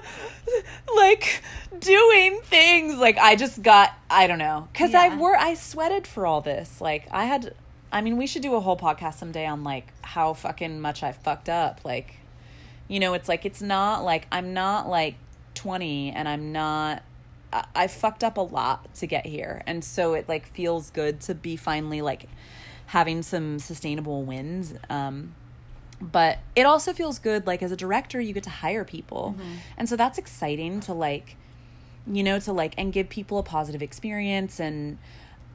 like 0.95 1.43
doing 1.79 2.41
things 2.45 2.95
like 2.95 3.19
I 3.19 3.35
just 3.35 3.61
got 3.61 3.93
I 4.09 4.25
don't 4.25 4.39
know 4.39 4.67
cuz 4.73 4.91
Yeah. 4.93 5.01
I 5.01 5.15
were 5.15 5.37
I 5.37 5.53
sweated 5.53 6.07
for 6.07 6.25
all 6.25 6.41
this. 6.41 6.81
Like 6.81 7.07
I 7.11 7.25
had 7.25 7.53
I 7.91 8.01
mean 8.01 8.17
we 8.17 8.25
should 8.25 8.41
do 8.41 8.55
a 8.55 8.59
whole 8.59 8.77
podcast 8.77 9.19
someday 9.19 9.45
on 9.45 9.63
like 9.63 9.93
how 10.01 10.33
fucking 10.33 10.81
much 10.81 11.03
I 11.03 11.11
fucked 11.11 11.47
up. 11.47 11.81
Like 11.83 12.15
you 12.87 12.99
know, 12.99 13.13
it's 13.13 13.29
like 13.29 13.45
it's 13.45 13.61
not 13.61 14.03
like 14.03 14.25
I'm 14.31 14.55
not 14.55 14.89
like 14.89 15.15
20 15.63 16.11
and 16.11 16.27
I'm 16.27 16.51
not 16.51 17.03
I, 17.53 17.65
I 17.73 17.87
fucked 17.87 18.23
up 18.23 18.37
a 18.37 18.41
lot 18.41 18.93
to 18.95 19.07
get 19.07 19.25
here. 19.25 19.63
And 19.65 19.83
so 19.83 20.13
it 20.13 20.27
like 20.27 20.47
feels 20.47 20.89
good 20.89 21.21
to 21.21 21.35
be 21.35 21.55
finally 21.55 22.01
like 22.01 22.27
having 22.87 23.21
some 23.21 23.59
sustainable 23.59 24.23
wins. 24.23 24.73
Um 24.89 25.35
but 26.01 26.39
it 26.53 26.65
also 26.65 26.91
feels 26.91 27.17
good 27.17 27.47
like 27.47 27.63
as 27.63 27.71
a 27.71 27.77
director 27.77 28.19
you 28.19 28.33
get 28.33 28.43
to 28.43 28.49
hire 28.49 28.83
people. 28.83 29.35
And 29.77 29.87
so 29.87 29.95
that's 29.95 30.17
exciting 30.17 30.81
to 30.81 30.93
like 30.93 31.37
you 32.05 32.23
know 32.23 32.39
to 32.39 32.51
like 32.51 32.73
and 32.77 32.91
give 32.91 33.07
people 33.07 33.37
a 33.39 33.43
positive 33.43 33.81
experience 33.81 34.59
and 34.59 34.97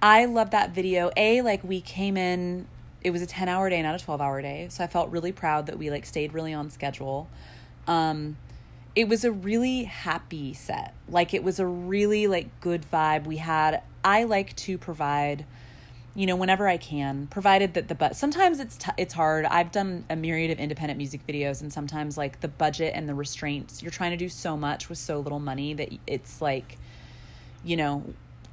I 0.00 0.24
love 0.24 0.50
that 0.50 0.70
video. 0.70 1.10
A 1.16 1.42
like 1.42 1.62
we 1.62 1.82
came 1.82 2.16
in 2.16 2.66
it 3.02 3.10
was 3.10 3.20
a 3.20 3.26
10 3.26 3.48
hour 3.48 3.68
day 3.68 3.82
not 3.82 3.94
a 3.94 4.02
12 4.02 4.20
hour 4.22 4.40
day. 4.40 4.68
So 4.70 4.82
I 4.82 4.86
felt 4.86 5.10
really 5.10 5.32
proud 5.32 5.66
that 5.66 5.76
we 5.76 5.90
like 5.90 6.06
stayed 6.06 6.32
really 6.32 6.54
on 6.54 6.70
schedule. 6.70 7.28
Um 7.86 8.38
it 8.98 9.08
was 9.08 9.22
a 9.22 9.30
really 9.30 9.84
happy 9.84 10.52
set. 10.52 10.92
Like 11.08 11.32
it 11.32 11.44
was 11.44 11.60
a 11.60 11.66
really 11.66 12.26
like 12.26 12.48
good 12.60 12.84
vibe. 12.92 13.26
We 13.26 13.36
had 13.36 13.80
I 14.02 14.24
like 14.24 14.56
to 14.56 14.76
provide 14.76 15.46
you 16.16 16.26
know 16.26 16.34
whenever 16.34 16.66
I 16.66 16.78
can, 16.78 17.28
provided 17.28 17.74
that 17.74 17.86
the 17.86 17.94
but 17.94 18.16
sometimes 18.16 18.58
it's 18.58 18.76
t- 18.76 18.90
it's 18.96 19.14
hard. 19.14 19.44
I've 19.44 19.70
done 19.70 20.04
a 20.10 20.16
myriad 20.16 20.50
of 20.50 20.58
independent 20.58 20.98
music 20.98 21.24
videos 21.28 21.60
and 21.60 21.72
sometimes 21.72 22.18
like 22.18 22.40
the 22.40 22.48
budget 22.48 22.92
and 22.96 23.08
the 23.08 23.14
restraints, 23.14 23.84
you're 23.84 23.92
trying 23.92 24.10
to 24.10 24.16
do 24.16 24.28
so 24.28 24.56
much 24.56 24.88
with 24.88 24.98
so 24.98 25.20
little 25.20 25.38
money 25.38 25.74
that 25.74 25.90
it's 26.08 26.42
like 26.42 26.76
you 27.62 27.76
know 27.76 28.02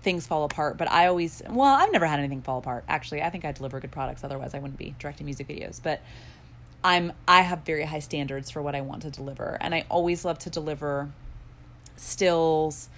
things 0.03 0.27
fall 0.27 0.43
apart 0.43 0.77
but 0.77 0.89
i 0.91 1.07
always 1.07 1.41
well 1.49 1.73
i've 1.73 1.91
never 1.91 2.05
had 2.05 2.19
anything 2.19 2.39
fall 2.39 2.59
apart 2.59 2.83
actually 2.87 3.23
i 3.23 3.29
think 3.31 3.43
i 3.43 3.51
deliver 3.51 3.79
good 3.79 3.91
products 3.91 4.23
otherwise 4.23 4.53
i 4.53 4.59
wouldn't 4.59 4.77
be 4.77 4.93
directing 4.99 5.25
music 5.25 5.47
videos 5.47 5.81
but 5.81 5.99
i'm 6.85 7.11
i 7.27 7.41
have 7.41 7.65
very 7.65 7.83
high 7.83 7.99
standards 7.99 8.49
for 8.49 8.61
what 8.61 8.75
i 8.75 8.79
want 8.79 9.01
to 9.01 9.09
deliver 9.09 9.57
and 9.59 9.75
i 9.75 9.83
always 9.89 10.23
love 10.23 10.39
to 10.39 10.49
deliver 10.49 11.09
stills. 11.97 12.89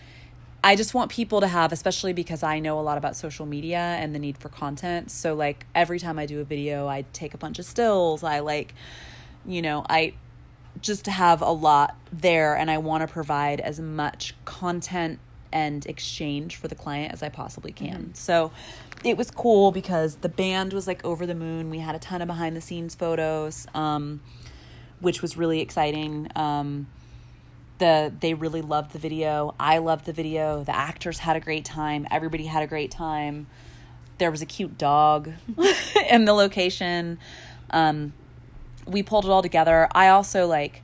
I 0.63 0.75
just 0.75 0.93
want 0.93 1.11
people 1.11 1.39
to 1.41 1.47
have 1.47 1.71
especially 1.71 2.13
because 2.13 2.43
i 2.43 2.59
know 2.59 2.79
a 2.79 2.81
lot 2.81 2.97
about 2.97 3.15
social 3.15 3.45
media 3.45 3.77
and 3.77 4.13
the 4.13 4.19
need 4.19 4.37
for 4.37 4.49
content. 4.49 5.11
So 5.11 5.33
like 5.33 5.65
every 5.73 5.99
time 5.99 6.19
i 6.19 6.25
do 6.25 6.39
a 6.39 6.43
video 6.43 6.87
i 6.87 7.05
take 7.13 7.33
a 7.33 7.37
bunch 7.37 7.59
of 7.59 7.65
stills. 7.65 8.23
I 8.23 8.39
like 8.39 8.73
you 9.45 9.61
know 9.61 9.85
i 9.89 10.13
just 10.81 11.05
have 11.07 11.41
a 11.41 11.51
lot 11.51 11.95
there 12.11 12.55
and 12.55 12.69
I 12.69 12.77
want 12.77 13.01
to 13.01 13.11
provide 13.11 13.59
as 13.59 13.79
much 13.79 14.35
content 14.45 15.19
and 15.51 15.85
exchange 15.85 16.55
for 16.55 16.67
the 16.67 16.75
client 16.75 17.13
as 17.13 17.23
I 17.23 17.29
possibly 17.29 17.71
can. 17.71 18.13
So 18.13 18.51
it 19.03 19.17
was 19.17 19.31
cool 19.31 19.71
because 19.71 20.17
the 20.17 20.29
band 20.29 20.73
was 20.73 20.87
like 20.87 21.03
over 21.05 21.25
the 21.25 21.35
moon. 21.35 21.69
We 21.69 21.79
had 21.79 21.95
a 21.95 21.99
ton 21.99 22.21
of 22.21 22.27
behind 22.27 22.55
the 22.55 22.61
scenes 22.61 22.95
photos, 22.95 23.67
um, 23.73 24.21
which 24.99 25.21
was 25.21 25.37
really 25.37 25.61
exciting. 25.61 26.29
Um, 26.35 26.87
the 27.77 28.11
they 28.19 28.33
really 28.33 28.61
loved 28.61 28.91
the 28.91 28.99
video. 28.99 29.53
I 29.59 29.77
loved 29.77 30.05
the 30.05 30.13
video. 30.13 30.63
The 30.63 30.75
actors 30.75 31.19
had 31.19 31.35
a 31.35 31.39
great 31.39 31.65
time. 31.65 32.07
Everybody 32.09 32.45
had 32.45 32.63
a 32.63 32.67
great 32.67 32.91
time. 32.91 33.47
There 34.17 34.31
was 34.31 34.41
a 34.41 34.47
cute 34.47 34.77
dog 34.77 35.31
in 36.09 36.25
the 36.25 36.33
location. 36.33 37.19
Um, 37.69 38.13
we 38.87 39.03
pulled 39.03 39.25
it 39.25 39.29
all 39.29 39.41
together. 39.41 39.87
I 39.91 40.07
also 40.07 40.47
like 40.47 40.81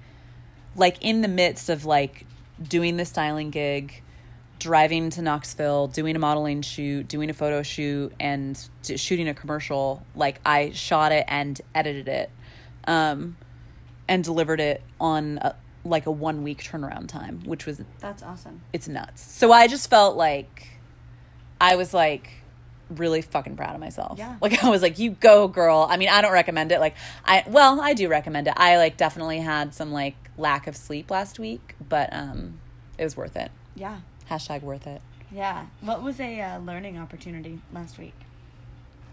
like 0.75 0.97
in 1.01 1.21
the 1.21 1.27
midst 1.27 1.69
of 1.69 1.85
like 1.85 2.25
doing 2.61 2.97
the 2.97 3.05
styling 3.05 3.49
gig, 3.49 4.01
driving 4.63 5.09
to 5.11 5.21
Knoxville, 5.21 5.87
doing 5.87 6.15
a 6.15 6.19
modeling 6.19 6.61
shoot, 6.61 7.07
doing 7.07 7.29
a 7.29 7.33
photo 7.33 7.61
shoot 7.63 8.13
and 8.19 8.57
t- 8.81 8.95
shooting 8.97 9.27
a 9.27 9.33
commercial, 9.33 10.05
like 10.15 10.39
I 10.45 10.71
shot 10.71 11.11
it 11.11 11.25
and 11.27 11.59
edited 11.75 12.07
it. 12.07 12.31
Um 12.87 13.35
and 14.07 14.23
delivered 14.23 14.59
it 14.59 14.81
on 14.99 15.37
a, 15.41 15.55
like 15.85 16.05
a 16.05 16.11
1 16.11 16.43
week 16.43 16.63
turnaround 16.63 17.07
time, 17.07 17.41
which 17.45 17.65
was 17.65 17.81
That's 17.99 18.23
awesome. 18.23 18.61
it's 18.71 18.87
nuts. 18.87 19.21
So 19.21 19.51
I 19.51 19.67
just 19.67 19.89
felt 19.89 20.15
like 20.15 20.69
I 21.59 21.75
was 21.75 21.93
like 21.93 22.29
really 22.89 23.21
fucking 23.21 23.55
proud 23.55 23.73
of 23.75 23.81
myself. 23.81 24.17
Yeah. 24.17 24.37
Like 24.41 24.63
I 24.67 24.69
was 24.69 24.81
like, 24.81 24.97
you 24.97 25.11
go, 25.11 25.47
girl. 25.49 25.85
I 25.89 25.97
mean, 25.97 26.09
I 26.09 26.21
don't 26.21 26.33
recommend 26.33 26.71
it. 26.71 26.79
Like 26.79 26.95
I 27.25 27.43
well, 27.47 27.81
I 27.81 27.93
do 27.93 28.07
recommend 28.07 28.47
it. 28.47 28.53
I 28.55 28.77
like 28.77 28.95
definitely 28.95 29.39
had 29.39 29.73
some 29.73 29.91
like 29.91 30.15
lack 30.37 30.67
of 30.67 30.75
sleep 30.77 31.11
last 31.11 31.37
week, 31.37 31.75
but 31.89 32.13
um 32.13 32.59
it 32.97 33.03
was 33.03 33.17
worth 33.17 33.35
it. 33.35 33.51
Yeah. 33.75 33.99
Hashtag 34.29 34.61
worth 34.61 34.87
it. 34.87 35.01
Yeah. 35.31 35.65
What 35.81 36.03
was 36.03 36.19
a 36.19 36.41
uh, 36.41 36.59
learning 36.59 36.97
opportunity 36.97 37.59
last 37.73 37.97
week? 37.97 38.13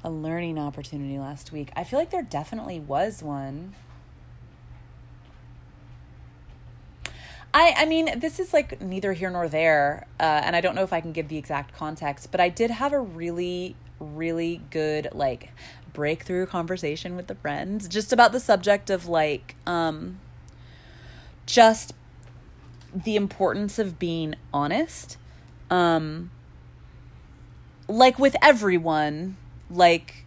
A 0.05 0.11
learning 0.11 0.59
opportunity 0.59 1.19
last 1.19 1.53
week. 1.53 1.71
I 1.77 1.85
feel 1.85 1.99
like 1.99 2.11
there 2.11 2.23
definitely 2.23 2.81
was 2.81 3.23
one. 3.23 3.75
I, 7.53 7.75
I 7.79 7.85
mean, 7.85 8.21
this 8.21 8.39
is 8.39 8.53
like 8.53 8.81
neither 8.81 9.13
here 9.13 9.31
nor 9.31 9.49
there, 9.49 10.07
uh, 10.21 10.43
and 10.45 10.55
I 10.55 10.61
don't 10.61 10.75
know 10.75 10.85
if 10.85 10.93
I 10.93 11.01
can 11.01 11.13
give 11.13 11.29
the 11.29 11.37
exact 11.37 11.75
context, 11.75 12.31
but 12.31 12.41
I 12.41 12.49
did 12.49 12.71
have 12.71 12.93
a 12.93 13.01
really, 13.01 13.75
really 13.99 14.63
good 14.71 15.09
like 15.13 15.51
breakthrough 15.93 16.47
conversation 16.47 17.17
with 17.17 17.27
the 17.27 17.35
friends 17.35 17.89
just 17.89 18.13
about 18.13 18.31
the 18.31 18.39
subject 18.39 18.89
of 18.89 19.09
like, 19.09 19.57
um, 19.67 20.21
just 21.47 21.93
the 22.95 23.17
importance 23.17 23.79
of 23.79 23.99
being 23.99 24.35
honest. 24.53 25.17
Um, 25.71 26.31
like 27.89 28.19
with 28.19 28.37
everyone, 28.43 29.37
like 29.71 30.25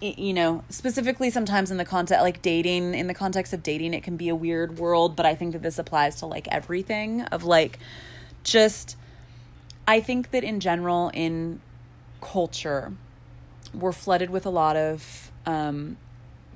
you 0.00 0.34
know 0.34 0.62
specifically 0.68 1.30
sometimes 1.30 1.70
in 1.70 1.78
the 1.78 1.84
context 1.84 2.22
like 2.22 2.42
dating 2.42 2.94
in 2.94 3.06
the 3.06 3.14
context 3.14 3.52
of 3.52 3.62
dating 3.62 3.94
it 3.94 4.02
can 4.02 4.16
be 4.16 4.28
a 4.28 4.34
weird 4.34 4.78
world 4.78 5.16
but 5.16 5.24
i 5.24 5.34
think 5.34 5.52
that 5.52 5.62
this 5.62 5.78
applies 5.78 6.16
to 6.16 6.26
like 6.26 6.46
everything 6.48 7.22
of 7.22 7.44
like 7.44 7.78
just 8.42 8.96
i 9.88 10.00
think 10.00 10.30
that 10.30 10.44
in 10.44 10.60
general 10.60 11.10
in 11.14 11.60
culture 12.20 12.92
we're 13.72 13.92
flooded 13.92 14.30
with 14.30 14.44
a 14.44 14.50
lot 14.50 14.76
of 14.76 15.30
um, 15.46 15.96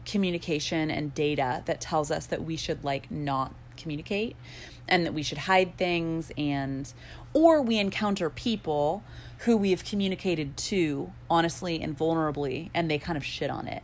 communication 0.04 0.90
and 0.90 1.14
data 1.14 1.62
that 1.66 1.80
tells 1.80 2.10
us 2.10 2.26
that 2.26 2.42
we 2.42 2.56
should 2.56 2.82
like 2.84 3.10
not 3.10 3.52
communicate 3.78 4.36
and 4.88 5.06
that 5.06 5.14
we 5.14 5.22
should 5.22 5.38
hide 5.38 5.76
things 5.76 6.32
and 6.36 6.92
or 7.32 7.62
we 7.62 7.78
encounter 7.78 8.30
people 8.30 9.02
who 9.38 9.56
we 9.56 9.70
have 9.70 9.84
communicated 9.84 10.56
to 10.56 11.12
honestly 11.30 11.80
and 11.80 11.96
vulnerably 11.96 12.70
and 12.74 12.90
they 12.90 12.98
kind 12.98 13.16
of 13.16 13.24
shit 13.24 13.50
on 13.50 13.68
it. 13.68 13.82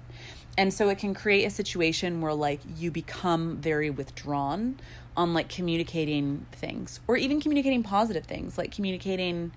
And 0.57 0.73
so 0.73 0.89
it 0.89 0.99
can 0.99 1.15
create 1.15 1.45
a 1.45 1.51
situation 1.51 2.21
where 2.21 2.35
like 2.35 2.61
you 2.77 2.91
become 2.91 3.57
very 3.57 3.91
withdrawn 3.91 4.79
on 5.17 5.35
like 5.35 5.49
communicating 5.49 6.47
things 6.53 7.01
or 7.07 7.17
even 7.17 7.41
communicating 7.41 7.83
positive 7.83 8.25
things 8.25 8.59
like 8.59 8.73
communicating 8.75 9.53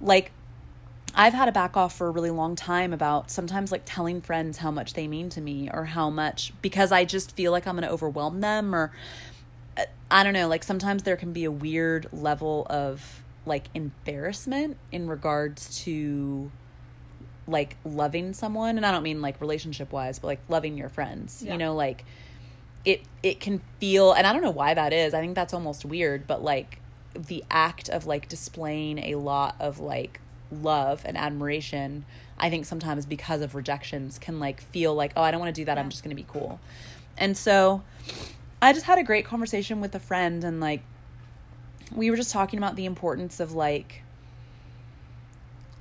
like 0.00 0.30
I've 1.14 1.34
had 1.34 1.46
to 1.46 1.52
back 1.52 1.76
off 1.76 1.96
for 1.96 2.06
a 2.06 2.10
really 2.10 2.30
long 2.30 2.54
time 2.54 2.92
about 2.92 3.30
sometimes 3.30 3.72
like 3.72 3.82
telling 3.84 4.20
friends 4.20 4.58
how 4.58 4.70
much 4.70 4.94
they 4.94 5.08
mean 5.08 5.28
to 5.30 5.40
me 5.40 5.68
or 5.72 5.86
how 5.86 6.08
much 6.08 6.52
because 6.62 6.92
I 6.92 7.04
just 7.04 7.34
feel 7.34 7.50
like 7.50 7.66
I'm 7.66 7.74
going 7.74 7.86
to 7.86 7.92
overwhelm 7.92 8.40
them 8.40 8.74
or 8.74 8.92
I 10.10 10.22
don't 10.24 10.32
know, 10.32 10.48
like 10.48 10.64
sometimes 10.64 11.02
there 11.02 11.16
can 11.16 11.32
be 11.32 11.44
a 11.44 11.50
weird 11.50 12.08
level 12.12 12.66
of 12.68 13.22
like 13.46 13.68
embarrassment 13.74 14.76
in 14.92 15.08
regards 15.08 15.82
to 15.84 16.50
like 17.46 17.76
loving 17.84 18.32
someone 18.32 18.76
and 18.76 18.86
I 18.86 18.92
don't 18.92 19.02
mean 19.02 19.22
like 19.22 19.40
relationship 19.40 19.92
wise, 19.92 20.18
but 20.18 20.26
like 20.28 20.40
loving 20.48 20.76
your 20.76 20.88
friends. 20.88 21.42
Yeah. 21.44 21.52
You 21.52 21.58
know, 21.58 21.74
like 21.74 22.04
it 22.84 23.02
it 23.22 23.40
can 23.40 23.60
feel 23.78 24.12
and 24.12 24.26
I 24.26 24.32
don't 24.32 24.42
know 24.42 24.50
why 24.50 24.74
that 24.74 24.92
is. 24.92 25.14
I 25.14 25.20
think 25.20 25.34
that's 25.34 25.54
almost 25.54 25.84
weird, 25.84 26.26
but 26.26 26.42
like 26.42 26.80
the 27.14 27.44
act 27.50 27.88
of 27.88 28.06
like 28.06 28.28
displaying 28.28 28.98
a 28.98 29.16
lot 29.16 29.56
of 29.58 29.78
like 29.80 30.20
love 30.50 31.02
and 31.04 31.16
admiration 31.16 32.04
i 32.38 32.50
think 32.50 32.64
sometimes 32.64 33.06
because 33.06 33.40
of 33.40 33.54
rejections 33.54 34.18
can 34.18 34.40
like 34.40 34.60
feel 34.60 34.94
like 34.94 35.12
oh 35.16 35.22
i 35.22 35.30
don't 35.30 35.40
want 35.40 35.54
to 35.54 35.60
do 35.60 35.64
that 35.64 35.78
i'm 35.78 35.90
just 35.90 36.02
going 36.02 36.14
to 36.14 36.20
be 36.20 36.26
cool 36.28 36.60
and 37.16 37.36
so 37.36 37.82
i 38.62 38.72
just 38.72 38.86
had 38.86 38.98
a 38.98 39.02
great 39.02 39.24
conversation 39.24 39.80
with 39.80 39.94
a 39.94 40.00
friend 40.00 40.44
and 40.44 40.60
like 40.60 40.82
we 41.94 42.10
were 42.10 42.16
just 42.16 42.32
talking 42.32 42.58
about 42.58 42.76
the 42.76 42.84
importance 42.84 43.40
of 43.40 43.52
like 43.52 44.02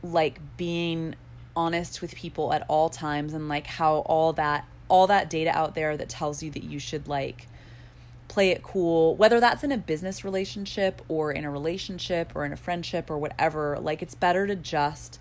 like 0.01 0.39
being 0.57 1.15
honest 1.55 2.01
with 2.01 2.15
people 2.15 2.53
at 2.53 2.63
all 2.67 2.89
times 2.89 3.33
and 3.33 3.49
like 3.49 3.67
how 3.67 3.97
all 3.99 4.33
that 4.33 4.65
all 4.87 5.07
that 5.07 5.29
data 5.29 5.49
out 5.51 5.75
there 5.75 5.97
that 5.97 6.09
tells 6.09 6.41
you 6.41 6.49
that 6.49 6.63
you 6.63 6.79
should 6.79 7.07
like 7.07 7.47
play 8.27 8.49
it 8.49 8.63
cool 8.63 9.15
whether 9.15 9.39
that's 9.39 9.63
in 9.63 9.71
a 9.71 9.77
business 9.77 10.23
relationship 10.23 11.01
or 11.07 11.31
in 11.31 11.43
a 11.43 11.51
relationship 11.51 12.31
or 12.35 12.45
in 12.45 12.53
a 12.53 12.57
friendship 12.57 13.09
or 13.09 13.17
whatever 13.17 13.77
like 13.79 14.01
it's 14.01 14.15
better 14.15 14.47
to 14.47 14.55
just 14.55 15.19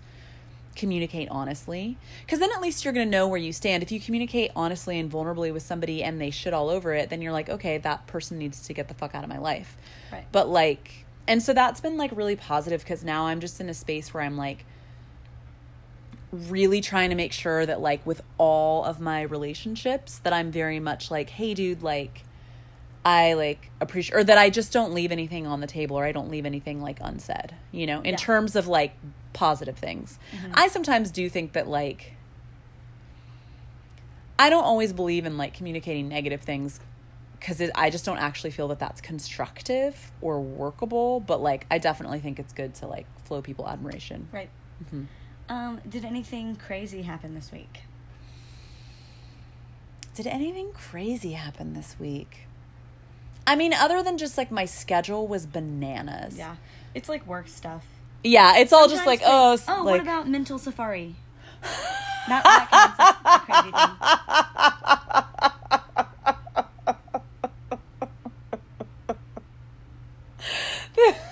communicate 0.79 1.27
honestly 1.29 1.97
because 2.25 2.39
then 2.39 2.49
at 2.55 2.61
least 2.61 2.83
you're 2.85 2.93
going 2.93 3.05
to 3.05 3.11
know 3.11 3.27
where 3.27 3.37
you 3.39 3.51
stand 3.51 3.83
if 3.83 3.91
you 3.91 3.99
communicate 3.99 4.49
honestly 4.55 4.97
and 4.97 5.11
vulnerably 5.11 5.51
with 5.51 5.61
somebody 5.63 6.01
and 6.03 6.21
they 6.21 6.29
shit 6.29 6.53
all 6.53 6.69
over 6.69 6.93
it 6.93 7.09
then 7.09 7.21
you're 7.21 7.31
like 7.33 7.49
okay 7.49 7.77
that 7.77 8.05
person 8.07 8.37
needs 8.37 8.61
to 8.65 8.73
get 8.73 8.87
the 8.87 8.93
fuck 8.93 9.13
out 9.13 9.23
of 9.23 9.29
my 9.29 9.37
life 9.37 9.75
Right. 10.11 10.25
but 10.31 10.47
like 10.49 11.05
and 11.27 11.43
so 11.43 11.53
that's 11.53 11.81
been 11.81 11.97
like 11.97 12.11
really 12.15 12.35
positive 12.35 12.81
because 12.81 13.03
now 13.03 13.25
i'm 13.25 13.39
just 13.39 13.59
in 13.59 13.67
a 13.69 13.73
space 13.73 14.13
where 14.13 14.23
i'm 14.23 14.37
like 14.37 14.65
really 16.31 16.79
trying 16.79 17.09
to 17.09 17.15
make 17.15 17.33
sure 17.33 17.65
that 17.65 17.81
like 17.81 18.05
with 18.05 18.21
all 18.37 18.83
of 18.83 18.99
my 18.99 19.21
relationships 19.23 20.19
that 20.19 20.31
i'm 20.33 20.51
very 20.51 20.79
much 20.79 21.09
like 21.09 21.29
hey 21.31 21.53
dude 21.55 21.81
like 21.81 22.23
i 23.03 23.33
like 23.33 23.71
appreciate 23.81 24.15
or 24.15 24.23
that 24.23 24.37
i 24.37 24.49
just 24.49 24.71
don't 24.71 24.93
leave 24.93 25.11
anything 25.11 25.47
on 25.47 25.59
the 25.59 25.67
table 25.67 25.95
or 25.97 26.05
i 26.05 26.11
don't 26.11 26.29
leave 26.29 26.45
anything 26.45 26.81
like 26.81 26.99
unsaid 27.01 27.55
you 27.71 27.87
know 27.87 27.99
in 28.01 28.11
Yeah. 28.11 28.15
terms 28.17 28.55
of 28.55 28.67
like 28.67 28.93
positive 29.33 29.77
things 29.77 30.19
i 30.53 30.67
sometimes 30.67 31.11
do 31.11 31.29
think 31.29 31.53
that 31.53 31.67
like 31.67 32.13
i 34.37 34.49
don't 34.49 34.63
always 34.63 34.91
believe 34.93 35.25
in 35.25 35.37
like 35.37 35.53
communicating 35.53 36.07
negative 36.07 36.41
things 36.41 36.79
because 37.39 37.61
i 37.75 37.89
just 37.89 38.05
don't 38.05 38.17
actually 38.17 38.51
feel 38.51 38.67
that 38.67 38.79
that's 38.79 39.01
constructive 39.01 40.11
or 40.21 40.41
workable 40.41 41.19
but 41.19 41.41
like 41.41 41.65
i 41.69 41.77
definitely 41.77 42.19
think 42.19 42.39
it's 42.39 42.53
good 42.53 42.73
to 42.73 42.87
like 42.87 43.05
flow 43.25 43.41
people 43.41 43.67
admiration 43.67 44.27
Right. 44.31 44.49
Mm-hmm. 44.85 45.03
Um, 45.49 45.81
did 45.89 46.05
anything 46.05 46.55
crazy 46.55 47.01
happen 47.01 47.33
this 47.33 47.51
week? 47.51 47.81
Did 50.13 50.27
anything 50.27 50.71
crazy 50.73 51.33
happen 51.33 51.73
this 51.73 51.95
week? 51.99 52.45
I 53.47 53.55
mean, 53.55 53.73
other 53.73 54.03
than 54.03 54.19
just 54.19 54.37
like 54.37 54.51
my 54.51 54.65
schedule 54.65 55.27
was 55.27 55.47
bananas. 55.47 56.37
Yeah. 56.37 56.57
It's 56.93 57.09
like 57.09 57.25
work 57.25 57.47
stuff. 57.47 57.85
Yeah, 58.23 58.57
it's 58.57 58.73
all 58.73 58.87
just 58.87 59.05
like, 59.05 59.21
oh, 59.25 59.53
s- 59.53 59.65
oh, 59.67 59.83
like, 59.83 59.85
what 59.85 59.99
about 60.01 60.27
mental 60.27 60.57
safari? 60.57 61.15
Not 62.29 62.43
that 62.43 63.43
kind 63.45 63.45
crazy 63.45 63.71
thing. 63.71 63.95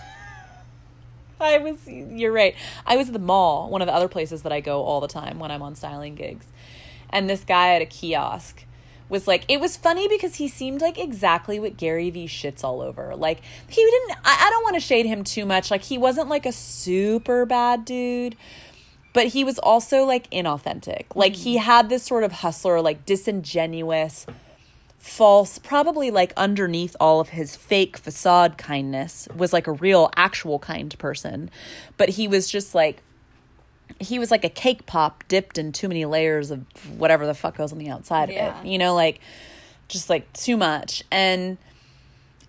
I 1.39 1.57
was, 1.59 1.87
you're 1.87 2.31
right. 2.31 2.55
I 2.85 2.97
was 2.97 3.07
at 3.07 3.13
the 3.13 3.19
mall, 3.19 3.69
one 3.69 3.81
of 3.81 3.87
the 3.87 3.93
other 3.93 4.07
places 4.07 4.41
that 4.41 4.51
I 4.51 4.59
go 4.59 4.83
all 4.83 4.99
the 4.99 5.07
time 5.07 5.39
when 5.39 5.51
I'm 5.51 5.61
on 5.61 5.75
styling 5.75 6.15
gigs. 6.15 6.47
And 7.09 7.29
this 7.29 7.43
guy 7.43 7.75
at 7.75 7.81
a 7.81 7.85
kiosk 7.85 8.65
was 9.09 9.27
like, 9.27 9.45
it 9.47 9.59
was 9.59 9.77
funny 9.77 10.07
because 10.07 10.35
he 10.35 10.47
seemed 10.47 10.81
like 10.81 10.97
exactly 10.97 11.59
what 11.59 11.77
Gary 11.77 12.09
Vee 12.09 12.27
shits 12.27 12.63
all 12.63 12.81
over. 12.81 13.15
Like, 13.15 13.41
he 13.67 13.83
didn't, 13.83 14.17
I, 14.23 14.47
I 14.47 14.49
don't 14.49 14.63
want 14.63 14.75
to 14.75 14.81
shade 14.81 15.05
him 15.05 15.23
too 15.23 15.45
much. 15.45 15.71
Like, 15.71 15.83
he 15.83 15.97
wasn't 15.97 16.29
like 16.29 16.45
a 16.45 16.51
super 16.51 17.45
bad 17.45 17.85
dude, 17.85 18.35
but 19.13 19.27
he 19.27 19.43
was 19.43 19.59
also 19.59 20.03
like 20.03 20.29
inauthentic. 20.29 21.05
Like, 21.15 21.35
he 21.35 21.55
mm-hmm. 21.55 21.65
had 21.65 21.89
this 21.89 22.03
sort 22.03 22.23
of 22.23 22.31
hustler, 22.31 22.81
like 22.81 23.05
disingenuous, 23.05 24.25
false, 24.97 25.57
probably 25.57 26.11
like 26.11 26.33
underneath 26.35 26.95
all 26.99 27.19
of 27.19 27.29
his 27.29 27.55
fake 27.55 27.97
facade 27.97 28.57
kindness 28.57 29.27
was 29.35 29.53
like 29.53 29.67
a 29.67 29.71
real, 29.71 30.11
actual 30.15 30.59
kind 30.59 30.97
person. 30.99 31.49
But 31.95 32.09
he 32.09 32.27
was 32.27 32.49
just 32.49 32.75
like, 32.75 33.01
he 33.99 34.19
was 34.19 34.31
like 34.31 34.43
a 34.43 34.49
cake 34.49 34.85
pop 34.85 35.23
dipped 35.27 35.57
in 35.57 35.71
too 35.71 35.87
many 35.87 36.05
layers 36.05 36.51
of 36.51 36.65
whatever 36.97 37.25
the 37.25 37.33
fuck 37.33 37.57
goes 37.57 37.71
on 37.71 37.77
the 37.79 37.89
outside 37.89 38.29
Yeah. 38.29 38.59
of 38.59 38.65
it. 38.65 38.69
You 38.69 38.77
know, 38.77 38.93
like 38.95 39.19
just 39.87 40.09
like 40.09 40.31
too 40.33 40.57
much. 40.57 41.03
And 41.11 41.57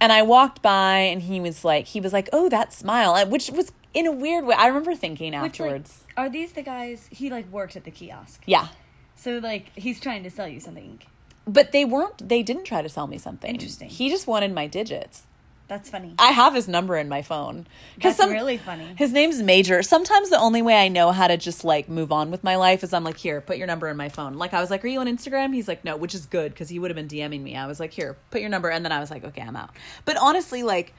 and 0.01 0.13
I 0.13 0.23
walked 0.23 0.63
by 0.63 0.99
and 0.99 1.23
he 1.23 1.41
was 1.41 1.65
like 1.65 1.87
he 1.87 2.01
was 2.01 2.13
like, 2.13 2.29
"Oh, 2.33 2.49
that 2.49 2.73
smile." 2.73 3.27
Which 3.29 3.51
was 3.51 3.73
in 3.95 4.07
a 4.07 4.13
weird 4.13 4.45
way. 4.45 4.55
I 4.57 4.67
remember 4.69 4.95
thinking 4.95 5.33
Which, 5.33 5.41
like, 5.41 5.51
afterwards. 5.51 6.05
are 6.17 6.29
these 6.29 6.53
the 6.53 6.63
guys? 6.63 7.09
He 7.11 7.31
like 7.31 7.51
works 7.51 7.75
at 7.77 7.85
the 7.85 7.91
kiosk, 7.91 8.43
yeah. 8.47 8.69
so 9.17 9.39
like 9.39 9.71
he's 9.75 9.99
trying 10.01 10.23
to 10.25 10.31
sell 10.31 10.47
you 10.49 10.61
something. 10.61 11.01
But 11.47 11.73
they 11.73 11.85
weren't 11.85 12.29
they 12.29 12.43
didn't 12.43 12.65
try 12.65 12.83
to 12.83 12.89
sell 12.89 13.07
me 13.07 13.17
something. 13.19 13.51
Interesting. 13.51 13.89
He 13.89 14.11
just 14.11 14.27
wanted 14.27 14.53
my 14.55 14.67
digits. 14.67 15.23
That's 15.69 15.91
funny. 15.91 16.15
I 16.19 16.29
have 16.33 16.55
his 16.55 16.67
number 16.67 16.97
in 16.97 17.11
my 17.11 17.21
phone. 17.21 17.67
That's 18.01 18.19
really 18.19 18.57
funny. 18.57 18.95
His 18.97 19.13
name's 19.13 19.43
Major. 19.43 19.83
Sometimes 19.83 20.31
the 20.31 20.39
only 20.39 20.63
way 20.63 20.75
I 20.75 20.89
know 20.89 21.13
how 21.13 21.27
to 21.29 21.37
just 21.37 21.63
like 21.63 21.91
move 21.91 22.11
on 22.11 22.31
with 22.31 22.43
my 22.43 22.57
life 22.57 22.83
is 22.83 22.95
I'm 22.95 23.05
like, 23.05 23.19
here, 23.19 23.43
put 23.43 23.59
your 23.59 23.67
number 23.67 23.87
in 23.89 23.97
my 23.99 24.09
phone. 24.09 24.35
Like 24.35 24.55
I 24.55 24.63
was 24.63 24.71
like, 24.71 24.83
are 24.83 24.89
you 24.89 24.99
on 25.01 25.07
Instagram? 25.07 25.55
He's 25.55 25.69
like, 25.69 25.85
no, 25.85 25.99
which 25.99 26.15
is 26.15 26.25
good 26.25 26.53
because 26.53 26.71
he 26.71 26.79
would 26.79 26.91
have 26.91 26.97
been 26.97 27.07
DMing 27.07 27.43
me. 27.43 27.55
I 27.55 27.67
was 27.67 27.79
like, 27.79 27.93
here, 27.93 28.17
put 28.31 28.41
your 28.41 28.49
number, 28.49 28.71
and 28.71 28.83
then 28.83 28.93
I 28.93 28.99
was 28.99 29.11
like, 29.11 29.25
okay, 29.25 29.43
I'm 29.43 29.57
out. 29.57 29.71
But 30.07 30.17
honestly, 30.17 30.63
like, 30.63 30.95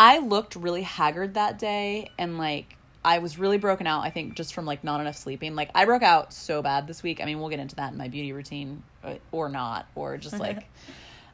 I 0.00 0.18
looked 0.18 0.56
really 0.56 0.82
haggard 0.82 1.34
that 1.34 1.58
day, 1.58 2.10
and 2.18 2.38
like. 2.38 2.76
I 3.04 3.18
was 3.18 3.36
really 3.36 3.58
broken 3.58 3.88
out, 3.88 4.02
I 4.02 4.10
think, 4.10 4.36
just 4.36 4.54
from 4.54 4.64
like 4.64 4.84
not 4.84 5.00
enough 5.00 5.16
sleeping. 5.16 5.56
Like, 5.56 5.70
I 5.74 5.86
broke 5.86 6.04
out 6.04 6.32
so 6.32 6.62
bad 6.62 6.86
this 6.86 7.02
week. 7.02 7.20
I 7.20 7.24
mean, 7.24 7.40
we'll 7.40 7.48
get 7.48 7.58
into 7.58 7.74
that 7.74 7.90
in 7.90 7.98
my 7.98 8.06
beauty 8.06 8.32
routine 8.32 8.84
uh, 9.02 9.14
or 9.32 9.48
not, 9.48 9.88
or 9.96 10.16
just 10.18 10.38
like, 10.38 10.68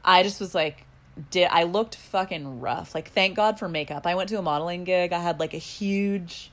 I 0.02 0.22
just 0.22 0.40
was 0.40 0.54
like, 0.54 0.86
did 1.30 1.48
I 1.50 1.64
looked 1.64 1.96
fucking 1.96 2.60
rough. 2.60 2.94
Like 2.94 3.10
thank 3.10 3.36
God 3.36 3.58
for 3.58 3.68
makeup. 3.68 4.06
I 4.06 4.14
went 4.14 4.28
to 4.30 4.38
a 4.38 4.42
modeling 4.42 4.84
gig. 4.84 5.12
I 5.12 5.20
had 5.20 5.40
like 5.40 5.54
a 5.54 5.58
huge 5.58 6.50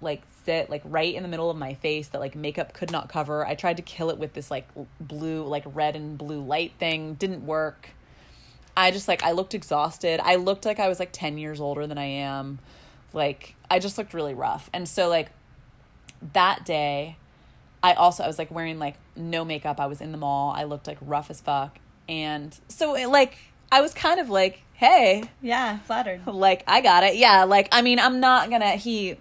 like 0.00 0.22
sit 0.44 0.68
like 0.68 0.82
right 0.84 1.14
in 1.14 1.22
the 1.22 1.28
middle 1.28 1.50
of 1.50 1.56
my 1.56 1.74
face 1.74 2.08
that 2.08 2.20
like 2.20 2.34
makeup 2.34 2.72
could 2.72 2.90
not 2.90 3.08
cover. 3.08 3.46
I 3.46 3.54
tried 3.54 3.78
to 3.78 3.82
kill 3.82 4.10
it 4.10 4.18
with 4.18 4.34
this 4.34 4.50
like 4.50 4.68
blue 5.00 5.44
like 5.44 5.64
red 5.66 5.96
and 5.96 6.18
blue 6.18 6.40
light 6.40 6.72
thing. 6.78 7.14
Didn't 7.14 7.46
work. 7.46 7.90
I 8.76 8.90
just 8.90 9.08
like 9.08 9.22
I 9.22 9.32
looked 9.32 9.54
exhausted. 9.54 10.20
I 10.22 10.36
looked 10.36 10.64
like 10.64 10.78
I 10.78 10.88
was 10.88 11.00
like 11.00 11.10
10 11.12 11.38
years 11.38 11.60
older 11.60 11.86
than 11.86 11.98
I 11.98 12.04
am. 12.04 12.58
Like 13.12 13.54
I 13.70 13.78
just 13.78 13.96
looked 13.96 14.12
really 14.12 14.34
rough. 14.34 14.68
And 14.72 14.88
so 14.88 15.08
like 15.08 15.30
that 16.32 16.64
day 16.64 17.16
I 17.82 17.94
also 17.94 18.24
I 18.24 18.26
was 18.26 18.38
like 18.38 18.50
wearing 18.50 18.78
like 18.78 18.96
no 19.16 19.44
makeup. 19.44 19.80
I 19.80 19.86
was 19.86 20.00
in 20.00 20.12
the 20.12 20.18
mall. 20.18 20.52
I 20.54 20.64
looked 20.64 20.86
like 20.86 20.98
rough 21.00 21.30
as 21.30 21.40
fuck. 21.40 21.78
And 22.08 22.58
so 22.68 22.94
it, 22.94 23.08
like 23.08 23.38
I 23.70 23.80
was 23.80 23.92
kind 23.94 24.20
of 24.20 24.30
like, 24.30 24.62
"Hey, 24.74 25.24
yeah, 25.42 25.78
flattered. 25.80 26.26
like 26.26 26.62
I 26.66 26.80
got 26.80 27.04
it." 27.04 27.16
Yeah, 27.16 27.44
like 27.44 27.68
I 27.72 27.82
mean, 27.82 27.98
I'm 27.98 28.20
not 28.20 28.50
to 28.50 28.66
he 28.70 29.16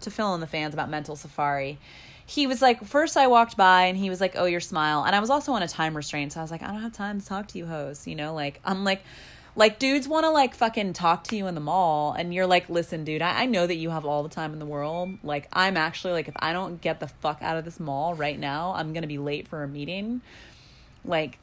to 0.00 0.10
fill 0.10 0.34
in 0.34 0.40
the 0.40 0.46
fans 0.46 0.74
about 0.74 0.90
mental 0.90 1.16
safari. 1.16 1.78
He 2.26 2.46
was 2.46 2.62
like, 2.62 2.82
first 2.84 3.18
I 3.18 3.26
walked 3.26 3.56
by 3.56 3.84
and 3.84 3.98
he 3.98 4.08
was 4.08 4.20
like, 4.20 4.34
"Oh, 4.36 4.46
your 4.46 4.60
smile." 4.60 5.04
And 5.04 5.14
I 5.14 5.20
was 5.20 5.30
also 5.30 5.52
on 5.52 5.62
a 5.62 5.68
time 5.68 5.96
restraint, 5.96 6.32
so 6.32 6.40
I 6.40 6.42
was 6.42 6.50
like, 6.50 6.62
"I 6.62 6.68
don't 6.68 6.80
have 6.80 6.92
time 6.92 7.20
to 7.20 7.26
talk 7.26 7.48
to 7.48 7.58
you, 7.58 7.66
hoes." 7.66 8.06
You 8.06 8.14
know, 8.14 8.34
like 8.34 8.60
I'm 8.64 8.84
like 8.84 9.02
like 9.56 9.78
dudes 9.78 10.08
want 10.08 10.24
to 10.24 10.30
like 10.30 10.54
fucking 10.54 10.92
talk 10.92 11.24
to 11.24 11.36
you 11.36 11.46
in 11.46 11.54
the 11.54 11.60
mall 11.60 12.12
and 12.12 12.34
you're 12.34 12.46
like 12.46 12.68
listen 12.68 13.04
dude 13.04 13.22
I, 13.22 13.42
I 13.42 13.46
know 13.46 13.66
that 13.66 13.76
you 13.76 13.90
have 13.90 14.04
all 14.04 14.22
the 14.22 14.28
time 14.28 14.52
in 14.52 14.58
the 14.58 14.66
world 14.66 15.16
like 15.22 15.48
i'm 15.52 15.76
actually 15.76 16.12
like 16.12 16.28
if 16.28 16.34
i 16.38 16.52
don't 16.52 16.80
get 16.80 17.00
the 17.00 17.08
fuck 17.08 17.38
out 17.40 17.56
of 17.56 17.64
this 17.64 17.78
mall 17.78 18.14
right 18.14 18.38
now 18.38 18.72
i'm 18.74 18.92
gonna 18.92 19.06
be 19.06 19.18
late 19.18 19.46
for 19.46 19.62
a 19.62 19.68
meeting 19.68 20.22
like 21.04 21.38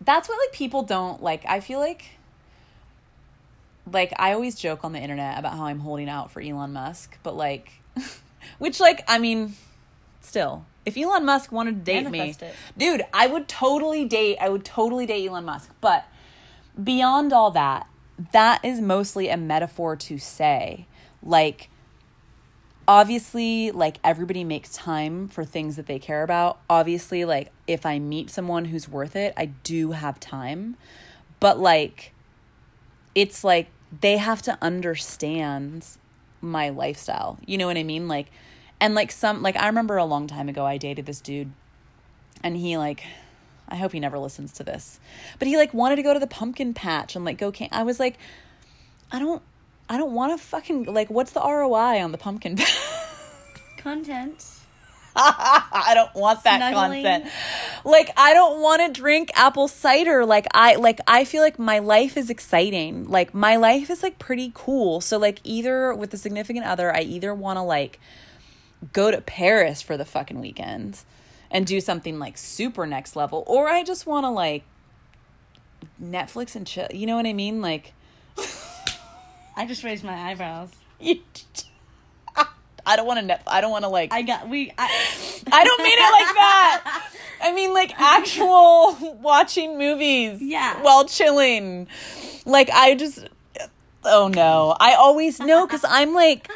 that's 0.00 0.28
what 0.28 0.38
like 0.38 0.52
people 0.52 0.82
don't 0.82 1.22
like 1.22 1.44
i 1.46 1.60
feel 1.60 1.78
like 1.78 2.10
like 3.90 4.12
i 4.16 4.32
always 4.32 4.54
joke 4.54 4.84
on 4.84 4.92
the 4.92 4.98
internet 4.98 5.38
about 5.38 5.54
how 5.54 5.64
i'm 5.64 5.80
holding 5.80 6.08
out 6.08 6.30
for 6.30 6.40
elon 6.40 6.72
musk 6.72 7.18
but 7.22 7.36
like 7.36 7.72
which 8.58 8.80
like 8.80 9.04
i 9.08 9.18
mean 9.18 9.54
still 10.20 10.64
if 10.86 10.96
elon 10.96 11.24
musk 11.24 11.52
wanted 11.52 11.84
to 11.84 11.92
date 11.92 12.10
me 12.10 12.30
it. 12.30 12.54
dude 12.76 13.04
i 13.12 13.26
would 13.26 13.46
totally 13.48 14.04
date 14.04 14.36
i 14.40 14.48
would 14.48 14.64
totally 14.64 15.06
date 15.06 15.26
elon 15.26 15.44
musk 15.44 15.70
but 15.80 16.04
beyond 16.82 17.32
all 17.32 17.50
that 17.50 17.86
that 18.32 18.64
is 18.64 18.80
mostly 18.80 19.28
a 19.28 19.36
metaphor 19.36 19.96
to 19.96 20.18
say 20.18 20.86
like 21.22 21.68
obviously 22.86 23.70
like 23.70 23.98
everybody 24.04 24.44
makes 24.44 24.72
time 24.72 25.28
for 25.28 25.44
things 25.44 25.76
that 25.76 25.86
they 25.86 25.98
care 25.98 26.22
about. 26.22 26.60
Obviously 26.68 27.24
like 27.24 27.50
if 27.66 27.86
i 27.86 27.98
meet 27.98 28.30
someone 28.30 28.66
who's 28.66 28.88
worth 28.88 29.16
it 29.16 29.32
i 29.36 29.46
do 29.46 29.92
have 29.92 30.20
time. 30.20 30.76
But 31.40 31.58
like 31.58 32.12
it's 33.14 33.44
like 33.44 33.68
they 34.00 34.16
have 34.16 34.42
to 34.42 34.58
understand 34.60 35.86
my 36.40 36.68
lifestyle. 36.68 37.38
You 37.46 37.58
know 37.58 37.66
what 37.66 37.76
i 37.76 37.82
mean? 37.82 38.08
Like 38.08 38.30
and 38.80 38.94
like 38.94 39.10
some 39.10 39.42
like 39.42 39.56
i 39.56 39.66
remember 39.66 39.96
a 39.96 40.04
long 40.04 40.26
time 40.26 40.48
ago 40.48 40.64
i 40.66 40.76
dated 40.76 41.06
this 41.06 41.20
dude 41.20 41.50
and 42.42 42.56
he 42.56 42.76
like 42.76 43.02
i 43.68 43.76
hope 43.76 43.92
he 43.92 44.00
never 44.00 44.18
listens 44.18 44.52
to 44.52 44.62
this 44.62 45.00
but 45.38 45.48
he 45.48 45.56
like 45.56 45.72
wanted 45.72 45.96
to 45.96 46.02
go 46.02 46.12
to 46.12 46.20
the 46.20 46.26
pumpkin 46.26 46.74
patch 46.74 47.16
and 47.16 47.24
like 47.24 47.38
go 47.38 47.50
can 47.50 47.68
i 47.72 47.82
was 47.82 47.98
like 47.98 48.18
i 49.10 49.18
don't 49.18 49.42
i 49.88 49.96
don't 49.96 50.12
want 50.12 50.38
to 50.38 50.44
fucking 50.44 50.84
like 50.84 51.10
what's 51.10 51.32
the 51.32 51.40
roi 51.40 52.02
on 52.02 52.12
the 52.12 52.18
pumpkin 52.18 52.56
content. 53.84 54.50
I 55.16 55.92
don't 55.94 56.12
want 56.16 56.42
that 56.42 56.56
Snuggling. 56.56 57.04
content. 57.04 57.30
Like 57.84 58.10
I 58.16 58.34
don't 58.34 58.60
want 58.60 58.82
to 58.82 59.00
drink 59.00 59.30
apple 59.36 59.68
cider. 59.68 60.26
Like 60.26 60.46
I 60.52 60.74
like 60.74 60.98
I 61.06 61.24
feel 61.24 61.40
like 61.40 61.56
my 61.56 61.78
life 61.78 62.16
is 62.16 62.30
exciting. 62.30 63.08
Like 63.08 63.32
my 63.32 63.54
life 63.54 63.90
is 63.90 64.02
like 64.02 64.18
pretty 64.18 64.50
cool. 64.54 65.00
So 65.00 65.16
like 65.18 65.38
either 65.44 65.94
with 65.94 66.12
a 66.14 66.16
significant 66.16 66.66
other, 66.66 66.92
I 66.92 67.02
either 67.02 67.32
want 67.32 67.58
to 67.58 67.62
like 67.62 68.00
go 68.92 69.12
to 69.12 69.20
Paris 69.20 69.80
for 69.82 69.96
the 69.96 70.04
fucking 70.04 70.40
weekend 70.40 71.02
and 71.48 71.64
do 71.64 71.80
something 71.80 72.18
like 72.18 72.36
super 72.36 72.86
next 72.86 73.14
level 73.14 73.44
or 73.46 73.68
I 73.68 73.84
just 73.84 74.04
want 74.04 74.24
to 74.24 74.30
like 74.30 74.64
Netflix 76.02 76.56
and 76.56 76.66
chill. 76.66 76.88
You 76.92 77.06
know 77.06 77.14
what 77.14 77.26
I 77.26 77.34
mean? 77.34 77.60
Like 77.62 77.92
I 79.56 79.66
just 79.66 79.84
raised 79.84 80.04
my 80.04 80.30
eyebrows. 80.30 80.70
you 81.00 81.20
I 82.86 82.96
don't 82.96 83.06
want 83.06 83.20
to 83.20 83.26
net 83.26 83.42
I 83.46 83.60
don't 83.60 83.70
want 83.70 83.84
to 83.84 83.88
like 83.88 84.12
I 84.12 84.22
got 84.22 84.48
we. 84.48 84.70
I, 84.76 84.84
I 85.52 85.64
don't 85.64 85.82
mean 85.82 85.98
it 85.98 86.12
like 86.12 86.34
that. 86.34 87.10
I 87.42 87.52
mean 87.54 87.72
like 87.72 87.98
actual 87.98 89.16
watching 89.20 89.78
movies. 89.78 90.40
Yeah. 90.42 90.80
While 90.82 91.06
chilling. 91.06 91.86
Like 92.44 92.70
I 92.70 92.94
just 92.94 93.26
oh 94.04 94.28
no. 94.28 94.76
I 94.78 94.94
always 94.94 95.40
know 95.40 95.66
cuz 95.66 95.84
I'm 95.88 96.12
like 96.14 96.50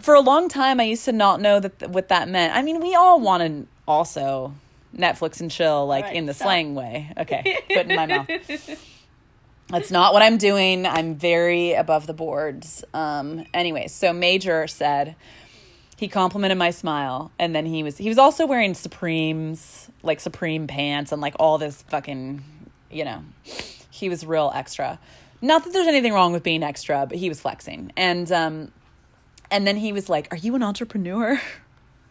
for 0.00 0.14
a 0.14 0.20
long 0.20 0.48
time 0.48 0.80
I 0.80 0.84
used 0.84 1.04
to 1.04 1.12
not 1.12 1.40
know 1.40 1.60
that 1.60 1.90
what 1.90 2.08
that 2.08 2.28
meant. 2.28 2.56
I 2.56 2.62
mean, 2.62 2.80
we 2.80 2.94
all 2.94 3.20
want 3.20 3.42
to 3.42 3.66
also 3.86 4.54
Netflix 4.96 5.40
and 5.40 5.50
chill 5.50 5.86
like 5.86 6.04
Alright, 6.04 6.16
in 6.16 6.26
the 6.26 6.34
stop. 6.34 6.46
slang 6.46 6.74
way. 6.74 7.12
Okay. 7.18 7.58
put 7.68 7.90
in 7.90 7.96
my 7.96 8.06
mouth. 8.06 8.28
That's 9.68 9.90
not 9.90 10.14
what 10.14 10.22
I'm 10.22 10.38
doing. 10.38 10.86
I'm 10.86 11.14
very 11.14 11.74
above 11.74 12.06
the 12.06 12.14
boards. 12.14 12.84
Um 12.94 13.44
anyway, 13.52 13.88
so 13.88 14.12
Major 14.12 14.66
said 14.66 15.14
he 15.96 16.08
complimented 16.08 16.56
my 16.56 16.70
smile 16.70 17.32
and 17.38 17.54
then 17.54 17.66
he 17.66 17.82
was 17.82 17.98
he 17.98 18.08
was 18.08 18.18
also 18.18 18.46
wearing 18.46 18.74
Supremes, 18.74 19.90
like 20.02 20.20
Supreme 20.20 20.66
pants 20.66 21.12
and 21.12 21.20
like 21.20 21.34
all 21.38 21.58
this 21.58 21.82
fucking, 21.82 22.42
you 22.90 23.04
know. 23.04 23.22
He 23.90 24.08
was 24.08 24.24
real 24.24 24.50
extra. 24.54 24.98
Not 25.42 25.64
that 25.64 25.72
there's 25.72 25.88
anything 25.88 26.12
wrong 26.12 26.32
with 26.32 26.42
being 26.42 26.62
extra, 26.62 27.06
but 27.06 27.18
he 27.18 27.28
was 27.28 27.40
flexing. 27.40 27.92
And 27.96 28.30
um 28.32 28.72
and 29.50 29.66
then 29.66 29.76
he 29.76 29.92
was 29.92 30.08
like, 30.08 30.32
"Are 30.32 30.36
you 30.36 30.54
an 30.54 30.62
entrepreneur?" 30.62 31.40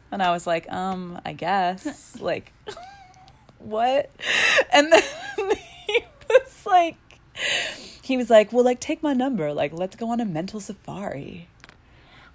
And 0.10 0.24
I 0.24 0.32
was 0.32 0.48
like, 0.48 0.72
"Um, 0.72 1.20
I 1.26 1.34
guess." 1.34 2.18
like 2.22 2.54
what? 3.60 4.10
And 4.72 4.92
then 4.92 5.02
he 5.88 6.00
was 6.30 6.66
like 6.66 6.96
he 8.02 8.18
was 8.18 8.30
like, 8.30 8.52
"Well, 8.52 8.64
like 8.64 8.80
take 8.80 9.04
my 9.04 9.14
number. 9.14 9.54
Like 9.54 9.74
let's 9.74 9.96
go 9.96 10.10
on 10.10 10.20
a 10.20 10.26
mental 10.26 10.60
safari." 10.60 11.48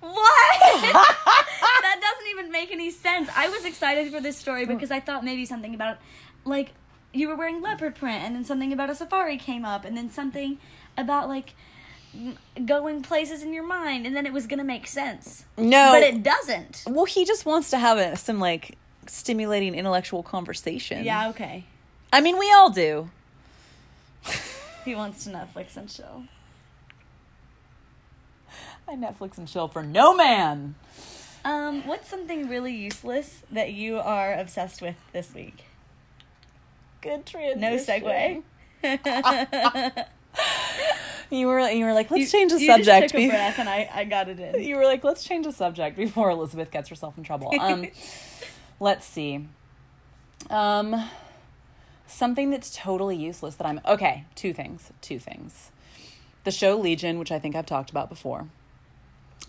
what? 0.02 0.60
that 0.82 2.00
doesn't 2.00 2.30
even 2.30 2.50
make 2.50 2.72
any 2.72 2.90
sense. 2.90 3.28
I 3.34 3.48
was 3.48 3.64
excited 3.64 4.12
for 4.12 4.20
this 4.20 4.36
story 4.36 4.66
because 4.66 4.90
I 4.90 5.00
thought 5.00 5.24
maybe 5.24 5.46
something 5.46 5.74
about, 5.74 5.98
like, 6.44 6.72
you 7.12 7.28
were 7.28 7.36
wearing 7.36 7.62
leopard 7.62 7.94
print, 7.94 8.24
and 8.24 8.34
then 8.34 8.44
something 8.44 8.72
about 8.72 8.90
a 8.90 8.94
safari 8.94 9.36
came 9.36 9.64
up, 9.64 9.84
and 9.84 9.96
then 9.96 10.10
something 10.10 10.58
about 10.96 11.28
like 11.28 11.54
going 12.66 13.02
places 13.02 13.42
in 13.42 13.52
your 13.52 13.64
mind, 13.64 14.06
and 14.06 14.16
then 14.16 14.26
it 14.26 14.32
was 14.32 14.46
gonna 14.46 14.64
make 14.64 14.86
sense. 14.86 15.44
No. 15.56 15.92
but 15.92 16.02
it 16.02 16.22
doesn't. 16.22 16.84
Well, 16.86 17.04
he 17.04 17.24
just 17.24 17.46
wants 17.46 17.70
to 17.70 17.78
have 17.78 17.98
a, 17.98 18.16
some 18.16 18.40
like 18.40 18.76
stimulating 19.06 19.74
intellectual 19.74 20.22
conversation. 20.22 21.04
Yeah, 21.04 21.28
okay. 21.30 21.64
I 22.12 22.20
mean, 22.20 22.38
we 22.38 22.50
all 22.52 22.70
do. 22.70 23.10
He 24.84 24.94
wants 24.94 25.24
to 25.24 25.30
Netflix 25.30 25.76
and 25.76 25.88
chill. 25.88 26.24
I 28.88 28.94
Netflix 28.94 29.38
and 29.38 29.48
chill 29.48 29.68
for 29.68 29.82
no 29.82 30.14
man. 30.14 30.74
Um, 31.44 31.86
what's 31.86 32.08
something 32.08 32.48
really 32.48 32.74
useless 32.74 33.42
that 33.50 33.72
you 33.72 33.98
are 33.98 34.34
obsessed 34.34 34.82
with 34.82 34.96
this 35.12 35.32
week? 35.34 35.64
Good 37.00 37.26
transition. 37.26 37.60
No 37.60 37.76
segue. 37.76 38.42
You 41.30 41.46
were 41.46 41.60
you 41.70 41.86
were 41.86 41.94
like, 41.94 42.10
let's 42.10 42.24
You- 42.24 42.38
change 42.40 42.52
the 42.52 42.60
you 42.60 42.66
subject. 42.66 43.04
Just 43.04 43.14
took 43.14 43.20
a 43.22 43.28
breath, 43.28 43.58
and 43.58 43.66
I, 43.66 43.88
I 43.92 44.04
got 44.04 44.28
it 44.28 44.38
in. 44.38 44.62
you 44.68 44.76
were 44.76 44.84
like, 44.84 45.02
let's 45.02 45.24
change 45.24 45.46
the 45.46 45.52
subject 45.52 45.96
before 45.96 46.28
Elisabeth 46.30 46.70
gets 46.70 46.90
herself 46.90 47.16
in 47.16 47.24
trouble. 47.24 47.50
Um, 47.58 47.86
let's 48.80 49.06
see. 49.06 49.48
Um, 50.50 51.08
something 52.06 52.50
that's 52.50 52.76
totally 52.76 53.16
useless 53.16 53.56
that 53.56 53.66
I'm 53.66 53.80
okay. 53.86 54.24
Two 54.34 54.52
things. 54.52 54.90
Two 55.00 55.18
things. 55.18 55.70
The 56.44 56.50
show 56.50 56.76
Legion, 56.76 57.18
which 57.18 57.32
I 57.32 57.38
think 57.38 57.54
I've 57.54 57.66
talked 57.66 57.90
about 57.90 58.08
before. 58.08 58.48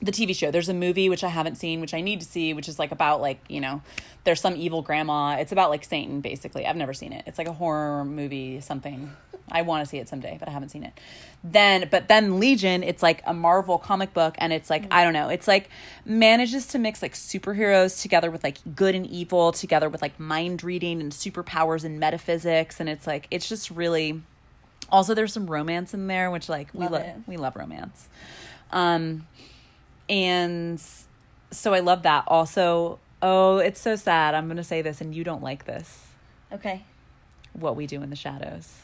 The 0.01 0.11
TV 0.11 0.35
show. 0.35 0.51
There's 0.51 0.69
a 0.69 0.73
movie 0.73 1.07
which 1.09 1.23
I 1.23 1.29
haven't 1.29 1.55
seen, 1.55 1.79
which 1.79 1.93
I 1.93 2.01
need 2.01 2.19
to 2.19 2.25
see, 2.25 2.53
which 2.53 2.67
is 2.67 2.77
like 2.77 2.91
about 2.91 3.21
like 3.21 3.39
you 3.47 3.61
know, 3.61 3.81
there's 4.23 4.41
some 4.41 4.55
evil 4.55 4.81
grandma. 4.81 5.37
It's 5.37 5.51
about 5.51 5.69
like 5.69 5.83
Satan, 5.83 6.21
basically. 6.21 6.65
I've 6.65 6.75
never 6.75 6.93
seen 6.93 7.13
it. 7.13 7.23
It's 7.27 7.37
like 7.37 7.47
a 7.47 7.53
horror 7.53 8.03
movie, 8.03 8.59
something. 8.61 9.11
I 9.51 9.61
want 9.61 9.83
to 9.83 9.89
see 9.89 9.97
it 9.97 10.07
someday, 10.07 10.37
but 10.39 10.47
I 10.47 10.51
haven't 10.51 10.69
seen 10.69 10.83
it. 10.83 10.93
Then, 11.43 11.87
but 11.91 12.07
then 12.07 12.39
Legion, 12.39 12.81
it's 12.81 13.03
like 13.03 13.21
a 13.25 13.33
Marvel 13.33 13.77
comic 13.77 14.13
book, 14.13 14.35
and 14.37 14.53
it's 14.53 14.69
like 14.69 14.85
I 14.91 15.03
don't 15.03 15.13
know, 15.13 15.29
it's 15.29 15.47
like 15.47 15.69
manages 16.05 16.67
to 16.67 16.79
mix 16.79 17.01
like 17.01 17.13
superheroes 17.13 18.01
together 18.01 18.31
with 18.31 18.43
like 18.43 18.57
good 18.75 18.95
and 18.95 19.05
evil, 19.05 19.51
together 19.51 19.89
with 19.89 20.01
like 20.01 20.19
mind 20.19 20.63
reading 20.63 21.01
and 21.01 21.11
superpowers 21.11 21.83
and 21.83 21.99
metaphysics, 21.99 22.79
and 22.79 22.87
it's 22.89 23.05
like 23.05 23.27
it's 23.31 23.47
just 23.47 23.69
really. 23.69 24.21
Also, 24.89 25.15
there's 25.15 25.33
some 25.33 25.49
romance 25.49 25.93
in 25.93 26.07
there, 26.07 26.29
which 26.29 26.49
like 26.49 26.73
we 26.73 26.81
Love 26.81 26.91
love. 26.91 27.27
We 27.27 27.37
love 27.37 27.55
romance, 27.55 28.07
um, 28.71 29.27
and 30.13 30.79
so 31.49 31.73
I 31.73 31.79
love 31.79 32.03
that. 32.03 32.25
Also, 32.27 32.99
oh, 33.23 33.57
it's 33.57 33.81
so 33.81 33.95
sad. 33.95 34.35
I'm 34.35 34.47
gonna 34.47 34.63
say 34.63 34.83
this, 34.83 35.01
and 35.01 35.13
you 35.15 35.23
don't 35.23 35.41
like 35.41 35.65
this. 35.65 36.07
Okay. 36.51 36.83
What 37.53 37.75
we 37.75 37.87
do 37.87 38.01
in 38.03 38.11
the 38.11 38.15
shadows. 38.15 38.81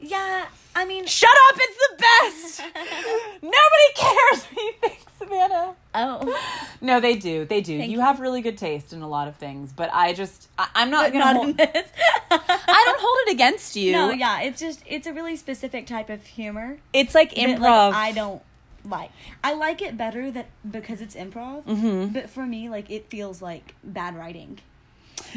Yeah, 0.00 0.46
I 0.74 0.84
mean, 0.84 1.06
Shut 1.06 1.30
up! 1.30 1.56
It's 1.58 1.76
the 1.76 1.96
best. 1.98 2.74
Nobody 3.42 3.92
cares 3.94 4.44
what 4.46 4.64
you 4.64 4.72
think, 4.80 4.98
Savannah. 5.16 5.74
oh, 5.94 6.56
No, 6.80 6.98
they 6.98 7.14
do. 7.14 7.44
They 7.44 7.60
do. 7.60 7.74
You, 7.74 7.82
you. 7.82 8.00
have 8.00 8.18
really 8.18 8.40
good 8.40 8.58
taste 8.58 8.92
in 8.92 9.02
a 9.02 9.08
lot 9.08 9.28
of 9.28 9.36
things, 9.36 9.72
but 9.72 9.90
I 9.92 10.12
just 10.12 10.48
I, 10.58 10.68
I'm 10.74 10.90
not 10.90 11.12
gonna. 11.12 11.34
hold, 11.34 11.56
this. 11.56 11.88
I 12.30 12.82
don't 12.86 13.00
hold 13.00 13.18
it 13.28 13.32
against 13.32 13.76
you. 13.76 13.92
No, 13.92 14.10
yeah, 14.10 14.40
it's 14.40 14.58
just 14.58 14.82
it's 14.86 15.06
a 15.06 15.12
really 15.12 15.36
specific 15.36 15.86
type 15.86 16.10
of 16.10 16.24
humor. 16.24 16.78
It's 16.92 17.14
like 17.14 17.32
improv. 17.34 17.60
like, 17.60 17.94
I 17.94 18.12
don't 18.12 18.42
like. 18.84 19.10
I 19.44 19.54
like 19.54 19.80
it 19.82 19.96
better 19.96 20.30
that 20.30 20.46
because 20.68 21.00
it's 21.00 21.14
improv. 21.14 21.64
Mhm. 21.64 22.12
But 22.12 22.30
for 22.30 22.46
me, 22.46 22.68
like 22.68 22.90
it 22.90 23.08
feels 23.10 23.40
like 23.42 23.74
bad 23.84 24.16
writing. 24.16 24.58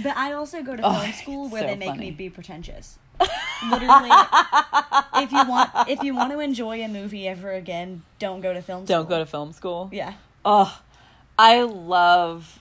But 0.01 0.17
I 0.17 0.33
also 0.33 0.61
go 0.63 0.75
to 0.75 0.83
Oh, 0.83 0.93
film 0.99 1.11
school 1.13 1.49
where 1.49 1.61
so 1.61 1.67
they 1.67 1.75
make 1.75 1.89
funny. 1.89 1.99
me 2.07 2.11
be 2.11 2.29
pretentious. 2.29 2.97
Literally, 3.71 4.09
if 5.15 5.31
you 5.31 5.47
want 5.47 5.71
if 5.87 6.03
you 6.03 6.13
want 6.15 6.31
to 6.33 6.39
enjoy 6.39 6.83
a 6.83 6.87
movie 6.87 7.27
ever 7.27 7.51
again, 7.53 8.03
don't 8.19 8.41
go 8.41 8.53
to 8.53 8.61
film 8.61 8.85
school. 8.85 8.97
don't 8.97 9.09
go 9.09 9.19
to 9.19 9.25
film 9.25 9.53
school. 9.53 9.89
Yeah. 9.93 10.13
Oh, 10.43 10.79
I 11.39 11.61
love 11.61 12.59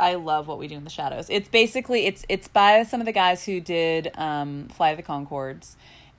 I 0.00 0.14
love 0.14 0.48
what 0.48 0.58
we 0.58 0.66
do 0.68 0.76
in 0.76 0.84
the 0.84 0.90
shadows. 0.90 1.26
It's 1.30 1.48
basically 1.48 2.06
it's 2.06 2.24
it's 2.28 2.48
by 2.48 2.82
some 2.84 3.00
of 3.00 3.06
the 3.06 3.12
guys 3.12 3.44
who 3.44 3.60
did 3.60 4.10
um 4.16 4.68
Fly 4.68 4.90
of 4.90 4.96
the 4.96 5.02
Conchords. 5.02 5.74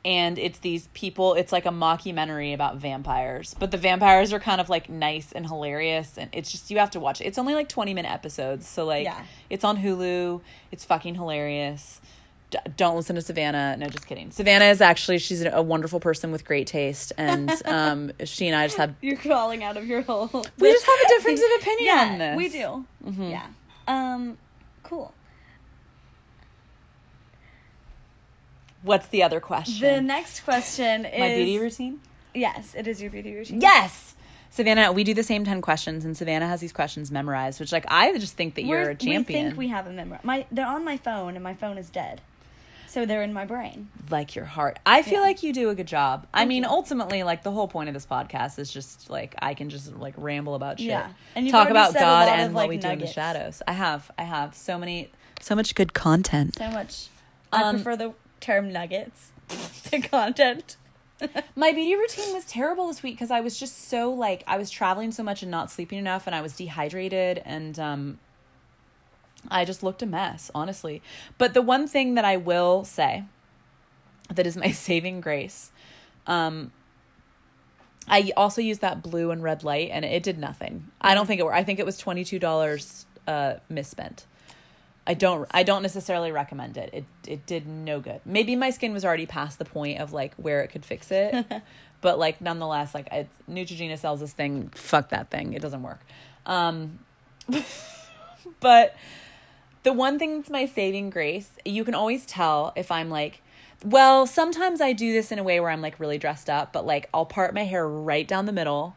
And 0.06 0.38
it's 0.38 0.60
these 0.60 0.88
people, 0.94 1.34
it's 1.36 1.54
like 1.54 1.66
a 1.66 1.70
mockumentary 1.70 2.54
about 2.54 2.76
vampires. 2.76 3.56
But 3.58 3.72
the 3.72 3.78
vampires 3.78 4.34
are 4.34 4.40
kind 4.40 4.60
of 4.60 4.68
like 4.70 4.90
nice 4.90 5.32
and 5.32 5.46
hilarious 5.48 6.18
and 6.18 6.30
it's 6.34 6.52
just 6.52 6.70
you 6.70 6.78
have 6.80 6.92
to 6.92 7.00
watch 7.00 7.22
it. 7.22 7.26
It's 7.26 7.38
only 7.38 7.54
like 7.56 7.70
20 7.70 7.94
minute 7.94 8.12
episodes. 8.12 8.68
So 8.68 8.84
like 8.86 9.06
Yeah. 9.06 9.24
it's 9.50 9.64
on 9.64 9.78
Hulu. 9.78 10.42
It's 10.72 10.84
fucking 10.84 11.16
hilarious. 11.16 12.02
D- 12.50 12.58
don't 12.76 12.98
listen 12.98 13.16
to 13.16 13.22
Savannah. 13.22 13.78
No, 13.78 13.88
just 13.88 14.06
kidding. 14.06 14.30
Savannah 14.32 14.66
is 14.66 14.82
actually 14.82 15.20
she's 15.20 15.42
a 15.46 15.62
wonderful 15.62 16.02
person 16.02 16.32
with 16.34 16.44
great 16.44 16.68
taste 16.68 17.14
and 17.18 17.50
um 17.66 18.12
she 18.26 18.48
and 18.48 18.58
I 18.58 18.66
just 18.68 18.78
have 18.78 18.96
You're 19.02 19.16
crawling 19.16 19.64
out 19.64 19.78
of 19.78 19.88
your 19.88 20.02
hole. 20.02 20.30
we 20.60 20.70
just 20.72 20.86
have 20.86 21.00
a 21.06 21.08
difference 21.08 21.40
of 21.40 21.62
opinion 21.62 21.86
yeah, 21.96 22.10
on 22.12 22.18
this. 22.18 22.38
We 22.38 22.50
do. 22.50 22.86
Yeah. 23.24 23.48
Um, 23.88 24.38
cool. 24.84 25.14
What's 28.84 29.08
the 29.08 29.24
other 29.24 29.40
question? 29.40 29.82
The 29.96 30.02
next 30.02 30.42
question 30.42 31.06
is 31.06 31.20
My 31.20 31.34
beauty 31.36 31.58
routine? 31.58 32.02
Yes, 32.34 32.76
it 32.76 32.88
is 32.88 33.02
your 33.02 33.10
beauty 33.12 33.34
routine. 33.36 33.62
Yes. 33.62 34.16
Savannah, 34.50 34.92
we 34.92 35.04
do 35.04 35.14
the 35.16 35.24
same 35.24 35.46
10 35.46 35.62
questions 35.62 36.06
and 36.06 36.16
Savannah 36.16 36.48
has 36.48 36.60
these 36.62 36.74
questions 36.74 37.10
memorized, 37.12 37.60
which 37.60 37.72
like 37.72 37.86
I 37.88 38.16
just 38.20 38.36
think 38.36 38.56
that 38.56 38.64
you're 38.66 38.82
We're- 38.82 38.92
a 38.94 38.96
champion. 38.96 39.26
We 39.44 39.50
think 39.50 39.58
we 39.58 39.68
have 39.70 39.86
them 39.86 39.96
memorized. 39.96 40.24
My 40.26 40.46
they're 40.52 40.68
on 40.68 40.84
my 40.86 40.98
phone 40.98 41.36
and 41.36 41.44
my 41.44 41.54
phone 41.56 41.78
is 41.80 41.90
dead, 41.90 42.22
so 42.88 43.06
they're 43.06 43.24
in 43.24 43.34
my 43.34 43.46
brain. 43.46 43.88
like 44.12 44.36
your 44.36 44.46
heart. 44.46 44.78
I 44.86 45.02
feel 45.02 45.16
Yeah. 45.16 45.20
like 45.22 45.42
you 45.44 45.54
do 45.54 45.70
a 45.70 45.76
good 45.76 45.88
job. 45.88 46.28
I 46.34 46.46
mean, 46.46 46.64
you. 46.64 46.70
ultimately 46.70 47.24
like 47.24 47.42
the 47.42 47.52
whole 47.52 47.68
point 47.68 47.88
of 47.90 47.94
this 47.96 48.06
podcast 48.06 48.60
is 48.60 48.72
just 48.72 49.10
like 49.10 49.34
I 49.42 49.54
can 49.56 49.70
just 49.70 49.96
like 49.96 50.14
ramble 50.18 50.54
about 50.56 50.78
shit. 50.80 50.90
Yeah. 50.90 51.08
And 51.36 51.50
Talk 51.50 51.70
about 51.70 51.94
God 51.96 52.28
and 52.30 52.42
of, 52.50 52.54
what 52.54 52.62
like, 52.64 52.70
we 52.70 52.78
do 52.78 52.90
in 52.90 53.00
the 53.00 53.08
shadows. 53.08 53.62
I 53.68 53.72
have. 53.74 54.12
I 54.20 54.24
have 54.24 54.54
so 54.56 54.78
many 54.78 55.10
so 55.42 55.56
much 55.56 55.74
good 55.74 55.94
content. 55.94 56.58
So 56.58 56.70
much. 56.70 57.08
I 57.52 57.64
Um, 57.64 57.76
prefer 57.78 57.96
the 57.96 58.14
term 58.44 58.72
nuggets 58.72 59.32
to 59.90 60.00
content. 60.00 60.78
my 61.56 61.72
beauty 61.72 61.96
routine 61.96 62.34
was 62.34 62.46
terrible 62.46 62.88
this 62.88 63.02
week 63.02 63.16
because 63.16 63.32
I 63.32 63.40
was 63.40 63.58
just 63.58 63.88
so 63.90 64.12
like 64.12 64.44
I 64.46 64.58
was 64.58 64.70
traveling 64.70 65.12
so 65.12 65.24
much 65.24 65.42
and 65.42 65.50
not 65.50 65.72
sleeping 65.72 66.00
enough, 66.00 66.28
and 66.28 66.36
I 66.36 66.42
was 66.42 66.56
dehydrated, 66.56 67.42
and 67.46 67.80
um, 67.80 68.20
I 69.50 69.66
just 69.66 69.84
looked 69.84 70.02
a 70.02 70.06
mess, 70.06 70.52
honestly. 70.54 71.02
But 71.38 71.54
the 71.54 71.62
one 71.62 71.88
thing 71.88 72.16
that 72.16 72.26
I 72.26 72.38
will 72.38 72.84
say 72.84 73.24
that 74.34 74.46
is 74.46 74.58
my 74.58 74.72
saving 74.72 75.22
grace, 75.22 75.72
um, 76.28 76.72
I 78.08 78.32
also 78.36 78.62
used 78.62 78.82
that 78.82 79.02
blue 79.02 79.32
and 79.32 79.42
red 79.42 79.64
light, 79.64 79.90
and 79.92 80.04
it 80.04 80.24
did 80.24 80.38
nothing. 80.38 80.92
I 81.00 81.16
don't 81.16 81.26
think 81.26 81.40
it 81.40 81.46
worked. 81.46 81.58
I 81.58 81.64
think 81.64 81.80
it 81.80 81.86
was 81.86 81.98
twenty 81.98 82.26
two 82.26 82.40
dollars 82.40 83.06
uh, 83.28 83.56
misspent. 83.70 84.26
I 85.06 85.14
don't 85.14 85.48
I 85.52 85.64
don't 85.64 85.82
necessarily 85.82 86.32
recommend 86.32 86.78
it. 86.78 86.90
It 86.94 87.06
it 87.28 87.46
did 87.46 87.68
no 87.68 88.00
good. 88.00 88.22
Maybe 88.26 88.56
my 88.56 88.70
skin 88.70 88.94
was 88.94 89.04
already 89.04 89.26
past 89.26 89.60
the 89.60 89.66
point 89.66 90.00
of 90.00 90.14
like 90.14 90.34
where 90.36 90.62
it 90.62 90.70
could 90.70 90.86
fix 90.86 91.12
it. 91.12 91.46
but 92.02 92.20
like 92.20 92.40
nonetheless, 92.40 92.94
like 92.94 93.08
it's 93.12 93.36
Neutrogena 93.50 93.98
sells 93.98 94.22
this 94.22 94.34
thing, 94.34 94.70
fuck 94.70 95.10
that 95.10 95.30
thing. 95.30 95.54
It 95.54 95.62
doesn't 95.62 95.84
work. 95.84 96.00
Um 96.46 97.00
but 98.60 98.96
the 99.84 99.92
one 99.92 100.18
thing 100.18 100.38
that's 100.38 100.50
my 100.50 100.66
saving 100.66 101.10
grace, 101.10 101.52
you 101.66 101.84
can 101.84 101.94
always 101.94 102.26
tell 102.26 102.72
if 102.76 102.92
I'm 102.92 103.10
like 103.10 103.42
well, 103.84 104.26
sometimes 104.26 104.80
I 104.80 104.94
do 104.94 105.12
this 105.12 105.30
in 105.32 105.40
a 105.40 105.44
way 105.44 105.60
where 105.60 105.70
I'm 105.70 105.82
like 105.82 106.00
really 106.00 106.18
dressed 106.18 106.50
up, 106.50 106.72
but 106.72 106.86
like 106.86 107.10
I'll 107.14 107.26
part 107.26 107.54
my 107.54 107.66
hair 107.66 107.86
right 107.88 108.26
down 108.26 108.46
the 108.46 108.54
middle, 108.54 108.96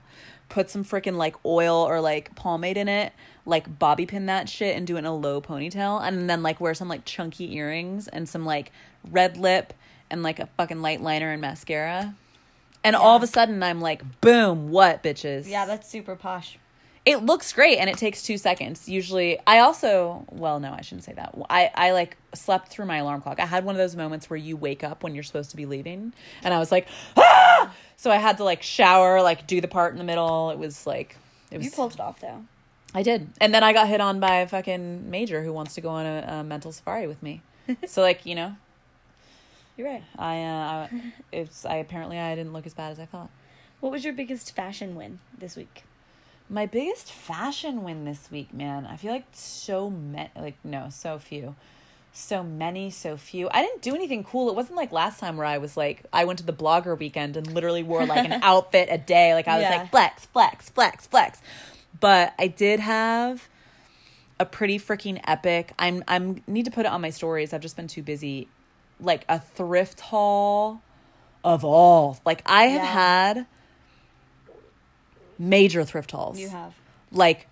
put 0.48 0.70
some 0.70 0.84
freaking 0.84 1.16
like 1.16 1.34
oil 1.44 1.76
or 1.76 2.00
like 2.00 2.36
pomade 2.36 2.76
in 2.76 2.88
it, 2.88 3.12
like 3.46 3.78
bobby 3.78 4.04
pin 4.06 4.26
that 4.26 4.48
shit 4.48 4.76
and 4.76 4.86
do 4.86 4.96
it 4.96 5.00
in 5.00 5.06
a 5.06 5.14
low 5.16 5.40
ponytail, 5.40 6.06
and 6.06 6.28
then 6.28 6.42
like 6.42 6.60
wear 6.60 6.74
some 6.74 6.88
like 6.88 7.04
chunky 7.04 7.54
earrings 7.56 8.08
and 8.08 8.28
some 8.28 8.44
like 8.44 8.72
red 9.10 9.36
lip 9.36 9.72
and 10.10 10.22
like 10.22 10.38
a 10.38 10.46
fucking 10.58 10.82
light 10.82 11.00
liner 11.00 11.30
and 11.32 11.40
mascara. 11.40 12.14
And 12.84 12.94
all 12.94 13.16
of 13.16 13.22
a 13.22 13.26
sudden 13.26 13.62
I'm 13.62 13.80
like, 13.80 14.20
boom, 14.20 14.70
what 14.70 15.02
bitches? 15.02 15.48
Yeah, 15.48 15.64
that's 15.66 15.88
super 15.88 16.14
posh. 16.14 16.58
it 17.04 17.22
looks 17.24 17.52
great 17.52 17.78
and 17.78 17.88
it 17.88 17.96
takes 17.96 18.22
two 18.22 18.36
seconds 18.36 18.88
usually 18.88 19.38
i 19.46 19.60
also 19.60 20.24
well 20.30 20.58
no 20.58 20.72
i 20.72 20.80
shouldn't 20.80 21.04
say 21.04 21.12
that 21.12 21.32
i 21.48 21.70
i 21.76 21.92
like 21.92 22.16
slept 22.34 22.68
through 22.68 22.84
my 22.84 22.96
alarm 22.96 23.20
clock 23.22 23.38
i 23.38 23.46
had 23.46 23.64
one 23.64 23.76
of 23.76 23.78
those 23.78 23.94
moments 23.94 24.28
where 24.28 24.36
you 24.36 24.56
wake 24.56 24.82
up 24.82 25.04
when 25.04 25.14
you're 25.14 25.22
supposed 25.22 25.50
to 25.50 25.56
be 25.56 25.66
leaving 25.66 26.12
and 26.42 26.52
i 26.52 26.58
was 26.58 26.72
like 26.72 26.88
ah! 27.16 27.72
so 27.96 28.10
i 28.10 28.16
had 28.16 28.36
to 28.38 28.42
like 28.44 28.60
shower 28.60 29.22
like 29.22 29.46
do 29.46 29.60
the 29.60 29.68
part 29.68 29.92
in 29.92 29.98
the 29.98 30.04
middle 30.04 30.50
it 30.50 30.58
was 30.58 30.84
like 30.84 31.16
it 31.52 31.58
was 31.58 31.66
You 31.66 31.70
pulled 31.70 31.92
it 31.94 32.00
off 32.00 32.18
though. 32.18 32.42
I 32.96 33.02
did 33.02 33.28
and 33.40 33.54
then 33.54 33.62
i 33.62 33.72
got 33.72 33.86
hit 33.88 34.00
on 34.00 34.18
by 34.20 34.36
a 34.36 34.46
fucking 34.48 35.08
major 35.10 35.42
who 35.44 35.52
wants 35.52 35.74
to 35.74 35.80
go 35.80 35.90
on 35.90 36.04
a, 36.06 36.24
a 36.40 36.44
mental 36.44 36.72
safari 36.72 37.06
with 37.06 37.22
me 37.22 37.42
so 37.86 38.00
like 38.02 38.26
you 38.26 38.34
know 38.34 38.56
You're 39.76 39.88
right. 39.88 40.02
i 40.18 40.42
uh 40.42 40.88
I, 40.92 41.12
it's 41.32 41.64
i 41.64 41.76
apparently 41.76 42.18
i 42.18 42.34
didn't 42.34 42.52
look 42.52 42.66
as 42.66 42.74
bad 42.74 42.90
as 42.92 42.98
i 42.98 43.04
thought 43.06 43.30
What 43.80 43.92
was 43.92 44.04
your 44.04 44.14
biggest 44.14 44.54
fashion 44.56 44.96
win 44.96 45.18
this 45.38 45.54
week? 45.56 45.84
My 46.48 46.64
biggest 46.64 47.12
fashion 47.12 47.82
win 47.84 48.04
this 48.04 48.30
week, 48.30 48.54
man. 48.54 48.86
I 48.86 48.96
feel 48.96 49.12
like 49.12 49.26
so 49.32 49.90
many, 49.90 50.30
like, 50.46 50.54
no, 50.64 50.88
so 50.90 51.18
few. 51.18 51.56
So 52.12 52.42
many, 52.44 52.88
so 52.90 53.16
few. 53.16 53.48
I 53.50 53.60
didn't 53.62 53.82
do 53.82 53.94
anything 53.94 54.22
cool. 54.24 54.48
It 54.48 54.54
wasn't 54.54 54.76
like 54.76 54.92
last 54.92 55.18
time 55.18 55.36
where 55.36 55.44
I 55.54 55.58
was 55.58 55.76
like, 55.76 56.04
I 56.12 56.24
went 56.24 56.38
to 56.38 56.46
the 56.46 56.52
blogger 56.54 56.96
weekend 56.96 57.36
and 57.36 57.46
literally 57.52 57.82
wore 57.82 58.06
like 58.06 58.24
an 58.24 58.38
outfit 58.52 58.88
a 58.90 58.96
day. 58.96 59.34
Like, 59.34 59.48
I 59.48 59.56
was 59.58 59.64
Yeah. 59.64 59.76
like, 59.78 59.90
flex, 59.90 60.26
flex, 60.26 60.70
flex, 60.70 61.06
flex. 61.08 61.42
But 62.00 62.34
I 62.38 62.46
did 62.48 62.80
have 62.80 63.48
a 64.40 64.44
pretty 64.44 64.78
freaking 64.78 65.20
epic. 65.26 65.72
I'm, 65.78 66.04
I'm, 66.08 66.42
need 66.46 66.64
to 66.66 66.70
put 66.70 66.84
it 66.86 66.92
on 66.92 67.00
my 67.00 67.10
stories. 67.10 67.52
I've 67.52 67.60
just 67.62 67.76
been 67.76 67.86
too 67.88 68.02
busy. 68.02 68.48
Like, 69.00 69.24
a 69.28 69.38
thrift 69.38 70.00
haul 70.00 70.82
of 71.44 71.64
all. 71.64 72.18
Like, 72.24 72.42
I 72.46 72.64
have 72.64 72.82
Yeah. 72.82 72.92
had 72.92 73.46
major 75.38 75.84
thrift 75.84 76.12
hauls 76.12 76.38
You 76.38 76.48
have. 76.48 76.74
like 77.12 77.46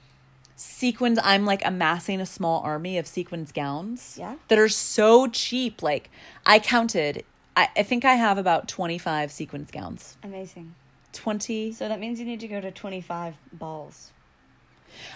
sequins 0.57 1.19
i'm 1.23 1.45
like 1.45 1.63
amassing 1.67 2.19
a 2.21 2.25
small 2.25 2.61
army 2.63 2.97
of 2.97 3.07
sequins 3.07 3.53
gowns 3.53 4.17
Yeah. 4.19 4.37
that 4.49 4.59
are 4.59 4.71
so 4.71 5.27
cheap 5.27 5.83
like 5.83 6.11
i 6.47 6.59
counted 6.59 7.25
i, 7.57 7.69
I 7.77 7.83
think 7.83 8.07
i 8.07 8.15
have 8.15 8.39
about 8.39 8.69
25 8.69 9.31
sequins 9.31 9.71
gowns 9.71 10.17
Amazing. 10.23 10.75
20 11.13 11.73
So 11.73 11.89
that 11.89 12.01
means 12.01 12.19
you 12.19 12.25
need 12.25 12.41
to 12.41 12.49
go 12.49 12.61
to 12.61 12.71
25 12.71 13.35
balls. 13.53 14.11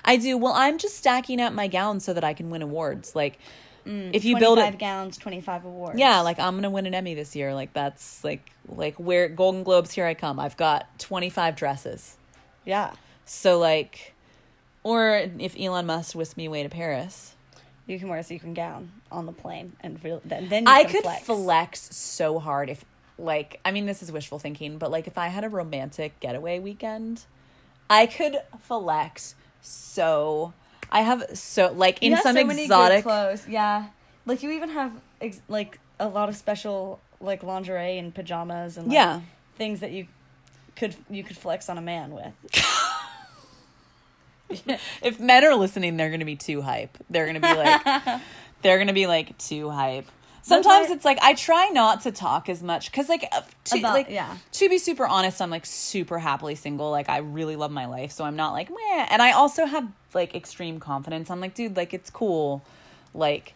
I 0.05 0.17
do 0.17 0.37
well 0.37 0.53
i'm 0.55 0.79
just 0.79 0.97
stacking 0.97 1.41
up 1.41 1.53
my 1.53 1.67
gowns 1.69 2.05
so 2.05 2.13
that 2.13 2.25
i 2.25 2.33
can 2.35 2.51
win 2.51 2.63
awards 2.63 3.15
like 3.17 3.39
mm, 3.87 4.11
if 4.13 4.25
you 4.25 4.39
build 4.39 4.59
25 4.59 4.75
it 4.75 4.79
gowns, 4.81 5.17
25 5.19 5.65
awards. 5.65 5.99
yeah 5.99 6.21
like 6.21 6.39
i'm 6.39 6.55
gonna 6.57 6.71
win 6.71 6.87
an 6.87 6.95
emmy 6.95 7.15
this 7.15 7.35
year 7.37 7.55
like 7.55 7.73
that's 7.73 8.23
like 8.25 8.51
like 8.69 8.95
where 8.97 9.29
golden 9.29 9.63
globes 9.63 9.93
here 9.93 10.05
i 10.07 10.15
come 10.15 10.39
i've 10.41 10.57
got 10.57 10.87
25 10.99 11.57
dresses 11.57 12.17
Yeah. 12.65 12.93
so 13.25 13.59
like 13.59 14.15
or 14.83 15.27
if 15.39 15.59
elon 15.59 15.87
musk 15.87 16.15
whisked 16.15 16.37
me 16.37 16.47
away 16.47 16.63
to 16.63 16.69
paris 16.69 17.35
You 17.87 17.99
can 17.99 18.09
wear 18.09 18.19
a 18.19 18.23
sequin 18.23 18.53
gown 18.55 18.93
on 19.11 19.25
the 19.25 19.33
plane 19.33 19.73
and 19.81 19.99
feel, 20.01 20.21
then, 20.25 20.49
then 20.51 20.65
you 20.67 20.71
I 20.73 20.85
could 20.85 21.03
flex. 21.03 21.25
flex. 21.25 21.97
so 21.97 22.39
hard 22.39 22.69
if 22.69 22.85
like 23.19 23.59
I 23.65 23.73
mean 23.73 23.87
this 23.87 24.03
is 24.03 24.13
wishful 24.13 24.39
thinking, 24.39 24.77
but 24.79 24.91
like 24.91 25.07
if 25.09 25.17
I 25.19 25.29
had 25.29 25.43
a 25.43 25.49
romantic 25.49 26.21
getaway 26.21 26.59
weekend, 26.61 27.25
I 27.91 28.07
could 28.07 28.37
flex 28.61 29.35
so 29.61 30.53
I 30.91 31.03
have 31.03 31.25
so 31.35 31.73
like 31.73 31.99
in 32.03 32.17
some 32.19 32.37
so 32.37 32.49
exotic 32.49 33.03
clothes. 33.05 33.47
Yeah. 33.49 33.87
Like 34.27 34.43
you 34.43 34.51
even 34.53 34.71
have 34.71 34.93
ex- 35.21 35.41
like 35.49 35.79
a 36.01 36.09
lot 36.09 36.29
of 36.29 36.37
special 36.37 37.01
like 37.21 37.43
lingerie 37.43 37.99
and 37.99 38.15
pajamas 38.15 38.77
and 38.77 38.89
like, 38.89 38.95
Yeah. 38.95 39.21
things 39.57 39.81
that 39.81 39.91
you 39.91 40.07
could 40.77 40.95
you 41.11 41.25
could 41.25 41.37
flex 41.37 41.69
on 41.69 41.79
a 41.79 41.83
man 41.83 42.13
with. 42.13 42.33
if 45.03 45.21
men 45.21 45.45
are 45.45 45.55
listening, 45.55 45.97
they're 45.97 46.11
gonna 46.11 46.25
be 46.25 46.37
too 46.37 46.63
hype. 46.63 46.97
They're 47.11 47.27
gonna 47.27 47.41
be 47.41 47.55
like 47.55 48.21
they're 48.63 48.79
gonna 48.79 48.93
be 48.93 49.07
like 49.07 49.37
too 49.39 49.71
hype. 49.71 50.07
Sometimes 50.43 50.91
it's 50.91 51.05
like 51.05 51.19
I 51.21 51.35
try 51.35 51.69
not 51.69 52.03
to 52.03 52.13
talk 52.13 52.49
as 52.49 52.63
much 52.63 52.91
because 52.91 53.09
like 53.09 53.27
uh, 53.33 53.43
to, 53.65 53.79
About- 53.79 53.93
like 53.95 54.09
yeah. 54.11 54.37
to 54.53 54.69
be 54.69 54.79
super 54.79 55.07
honest, 55.07 55.43
I'm 55.43 55.51
like 55.51 55.67
super 55.67 56.19
happily 56.19 56.55
single. 56.55 56.91
Like 56.91 57.09
I 57.09 57.19
really 57.19 57.57
love 57.57 57.71
my 57.71 57.87
life, 57.87 58.13
so 58.13 58.25
I'm 58.25 58.37
not 58.37 58.53
like 58.53 58.71
meh. 58.71 59.07
And 59.11 59.21
I 59.21 59.33
also 59.33 59.67
have 59.67 59.87
like 60.15 60.35
extreme 60.35 60.81
confidence. 60.81 61.31
I'm 61.31 61.41
like, 61.41 61.55
dude, 61.55 61.77
like 61.77 61.93
it's 61.93 62.09
cool. 62.11 62.63
Like, 63.15 63.55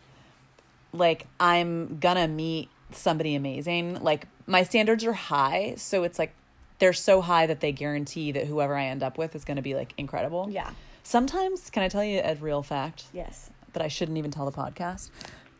like 0.92 1.26
I'm 1.40 1.98
gonna 1.98 2.28
meet 2.28 2.68
somebody 2.90 3.34
amazing. 3.34 4.02
Like 4.02 4.26
my 4.46 4.62
standards 4.62 5.04
are 5.04 5.12
high, 5.12 5.74
so 5.76 6.02
it's 6.04 6.18
like 6.18 6.34
they're 6.78 6.92
so 6.92 7.20
high 7.20 7.46
that 7.46 7.60
they 7.60 7.72
guarantee 7.72 8.32
that 8.32 8.46
whoever 8.46 8.74
I 8.76 8.86
end 8.86 9.02
up 9.02 9.16
with 9.16 9.34
is 9.34 9.44
gonna 9.44 9.62
be 9.62 9.74
like 9.74 9.94
incredible. 9.96 10.48
Yeah. 10.50 10.70
Sometimes, 11.04 11.68
can 11.70 11.82
I 11.82 11.88
tell 11.88 12.04
you 12.04 12.20
a 12.22 12.34
real 12.36 12.62
fact 12.62 13.04
Yes. 13.12 13.50
that 13.72 13.82
I 13.82 13.88
shouldn't 13.88 14.18
even 14.18 14.30
tell 14.30 14.44
the 14.44 14.52
podcast? 14.52 15.10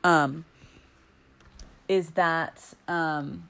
Um, 0.04 0.44
is 1.92 2.10
that 2.10 2.62
um, 2.88 3.48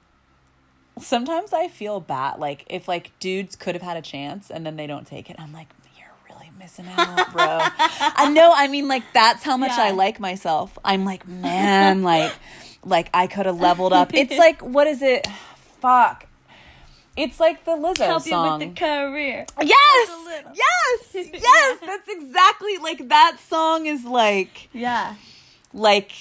sometimes 0.99 1.53
I 1.53 1.67
feel 1.69 1.99
bad. 1.99 2.39
Like 2.39 2.65
if 2.69 2.87
like 2.87 3.17
dudes 3.19 3.55
could 3.55 3.75
have 3.75 3.81
had 3.81 3.97
a 3.97 4.01
chance 4.01 4.49
and 4.49 4.65
then 4.65 4.75
they 4.75 4.87
don't 4.87 5.07
take 5.07 5.29
it, 5.29 5.37
I'm 5.39 5.53
like, 5.53 5.67
you're 5.97 6.11
really 6.29 6.51
missing 6.59 6.85
out, 6.97 7.31
bro. 7.31 7.59
I 7.79 8.29
know. 8.31 8.51
I 8.53 8.67
mean, 8.67 8.87
like 8.87 9.03
that's 9.13 9.43
how 9.43 9.57
much 9.57 9.71
I 9.71 9.91
like 9.91 10.19
myself. 10.19 10.77
I'm 10.83 11.05
like, 11.05 11.27
man, 11.27 12.03
like, 12.03 12.33
like 12.83 13.09
I 13.13 13.27
could 13.27 13.45
have 13.45 13.59
leveled 13.59 13.93
up. 13.93 14.13
It's 14.13 14.37
like, 14.37 14.61
what 14.75 14.87
is 14.87 15.01
it? 15.01 15.25
Fuck. 15.79 16.27
It's 17.15 17.39
like 17.39 17.63
the 17.63 17.71
Lizzo 17.73 18.05
Help 18.05 18.23
song. 18.23 18.61
you 18.61 18.67
with 18.67 18.75
the 18.75 18.79
career. 18.81 19.45
Yes, 19.61 20.09
yes, 20.55 21.13
yes. 21.31 21.79
That's 21.85 22.07
exactly 22.09 22.77
like 22.79 23.07
that 23.09 23.37
song 23.47 23.85
is 23.85 24.03
like 24.03 24.67
Yeah. 24.73 25.13
like 25.73 26.11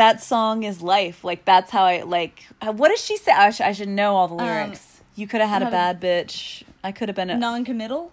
that 0.00 0.22
song 0.22 0.62
is 0.62 0.80
life. 0.80 1.22
Like 1.24 1.44
that's 1.44 1.70
how 1.70 1.84
I 1.84 2.00
like. 2.02 2.44
What 2.62 2.88
does 2.88 3.04
she 3.04 3.18
say? 3.18 3.32
I, 3.32 3.50
sh- 3.50 3.60
I 3.60 3.72
should 3.72 3.88
know 3.88 4.16
all 4.16 4.28
the 4.28 4.36
um, 4.36 4.46
lyrics. 4.46 5.00
you 5.14 5.26
could 5.28 5.42
have 5.42 5.50
had 5.50 5.62
a 5.62 5.70
bad 5.70 6.00
bitch. 6.00 6.62
I 6.82 6.90
could 6.90 7.08
have 7.10 7.16
been 7.16 7.28
a 7.28 7.36
Non-committal. 7.36 8.10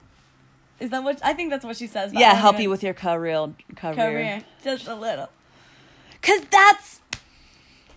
Is 0.81 0.89
that 0.91 1.01
what 1.03 1.19
I 1.23 1.33
think? 1.33 1.49
That's 1.49 1.63
what 1.63 1.77
she 1.77 1.87
says. 1.87 2.13
yeah. 2.13 2.33
Help 2.33 2.59
you 2.59 2.69
with 2.69 2.83
your 2.83 2.93
career 2.93 3.53
career. 3.75 3.95
career. 3.95 4.43
Just 4.63 4.87
a 4.87 4.95
little. 4.95 5.29
Cause 6.21 6.41
that's 6.51 6.99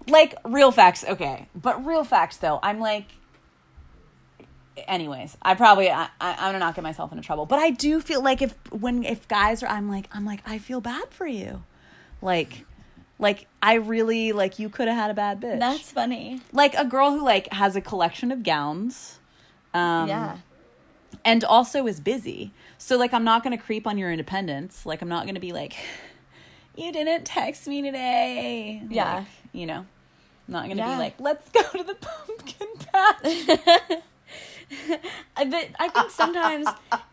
like 0.06 0.36
real 0.44 0.70
facts. 0.70 1.04
Okay, 1.04 1.48
but 1.54 1.84
real 1.84 2.04
facts 2.04 2.36
though. 2.38 2.60
I'm 2.62 2.78
like. 2.80 3.06
Anyways, 4.86 5.36
I 5.42 5.56
probably 5.56 5.90
I, 5.90 6.04
I, 6.20 6.30
I'm 6.38 6.48
gonna 6.52 6.60
not 6.60 6.74
get 6.74 6.82
myself 6.82 7.12
into 7.12 7.22
trouble, 7.22 7.44
but 7.44 7.58
I 7.58 7.70
do 7.70 8.00
feel 8.00 8.22
like 8.22 8.40
if 8.40 8.54
when 8.70 9.04
if 9.04 9.28
guys 9.28 9.62
are, 9.62 9.66
I'm 9.66 9.90
like 9.90 10.08
I'm 10.12 10.24
like 10.24 10.40
I 10.46 10.56
feel 10.56 10.80
bad 10.80 11.10
for 11.10 11.26
you, 11.26 11.64
like, 12.22 12.64
like 13.20 13.46
I 13.62 13.74
really 13.74 14.32
like 14.32 14.58
you 14.58 14.68
could 14.68 14.88
have 14.88 14.96
had 14.96 15.10
a 15.10 15.14
bad 15.14 15.40
bitch. 15.40 15.60
That's 15.60 15.92
funny. 15.92 16.40
like 16.52 16.74
a 16.74 16.84
girl 16.84 17.12
who 17.12 17.22
like 17.22 17.52
has 17.52 17.76
a 17.76 17.80
collection 17.80 18.32
of 18.32 18.42
gowns, 18.42 19.18
um, 19.74 20.08
yeah. 20.08 20.38
and 21.24 21.44
also 21.44 21.86
is 21.86 22.00
busy. 22.00 22.50
So 22.78 22.96
like 22.96 23.12
I'm 23.14 23.24
not 23.24 23.44
gonna 23.44 23.58
creep 23.58 23.86
on 23.86 23.98
your 23.98 24.10
independence. 24.10 24.84
Like 24.86 25.02
I'm 25.02 25.08
not 25.08 25.26
gonna 25.26 25.38
be 25.38 25.52
like, 25.52 25.76
you 26.76 26.90
didn't 26.92 27.24
text 27.24 27.68
me 27.68 27.82
today. 27.82 28.82
Yeah. 28.88 29.16
Like, 29.18 29.26
you 29.52 29.66
know, 29.66 29.80
I'm 30.48 30.52
not 30.52 30.62
gonna 30.68 30.76
Yeah. 30.76 30.94
be 30.94 30.98
like, 30.98 31.14
let's 31.20 31.48
go 31.50 31.60
to 31.78 31.84
the 31.84 31.94
pumpkin 32.00 32.68
patch. 32.92 34.00
But 35.36 35.68
I 35.80 35.88
think 35.88 36.10
sometimes 36.10 36.66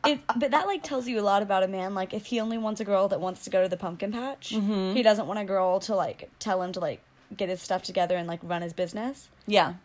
it, 0.06 0.20
but 0.38 0.52
that 0.52 0.68
like 0.68 0.84
tells 0.84 1.08
you 1.08 1.20
a 1.20 1.22
lot 1.22 1.42
about 1.42 1.64
a 1.64 1.68
man. 1.68 1.94
Like 1.96 2.14
if 2.14 2.26
he 2.28 2.40
only 2.40 2.58
wants 2.58 2.82
a 2.82 2.86
girl 2.86 3.08
that 3.08 3.20
wants 3.22 3.44
to 3.46 3.50
go 3.50 3.64
to 3.64 3.70
the 3.70 3.78
pumpkin 3.78 4.12
patch, 4.12 4.52
Mm-hmm. 4.52 4.94
he 4.96 5.02
doesn't 5.04 5.28
want 5.28 5.40
a 5.40 5.44
girl 5.46 5.80
to 5.82 5.96
like 5.96 6.30
tell 6.40 6.62
him 6.62 6.72
to 6.74 6.80
like 6.80 7.02
get 7.36 7.50
his 7.50 7.62
stuff 7.62 7.84
together 7.84 8.16
and 8.18 8.28
like 8.28 8.40
run 8.44 8.62
his 8.62 8.74
business. 8.74 9.30
yeah. 9.46 9.76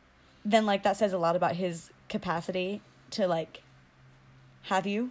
Then 0.44 0.66
like 0.66 0.82
that 0.82 0.96
says 0.96 1.12
a 1.12 1.18
lot 1.18 1.36
about 1.36 1.54
his 1.54 1.90
capacity 2.08 2.80
to 3.12 3.28
like 3.28 3.62
have 4.62 4.86
you. 4.86 5.10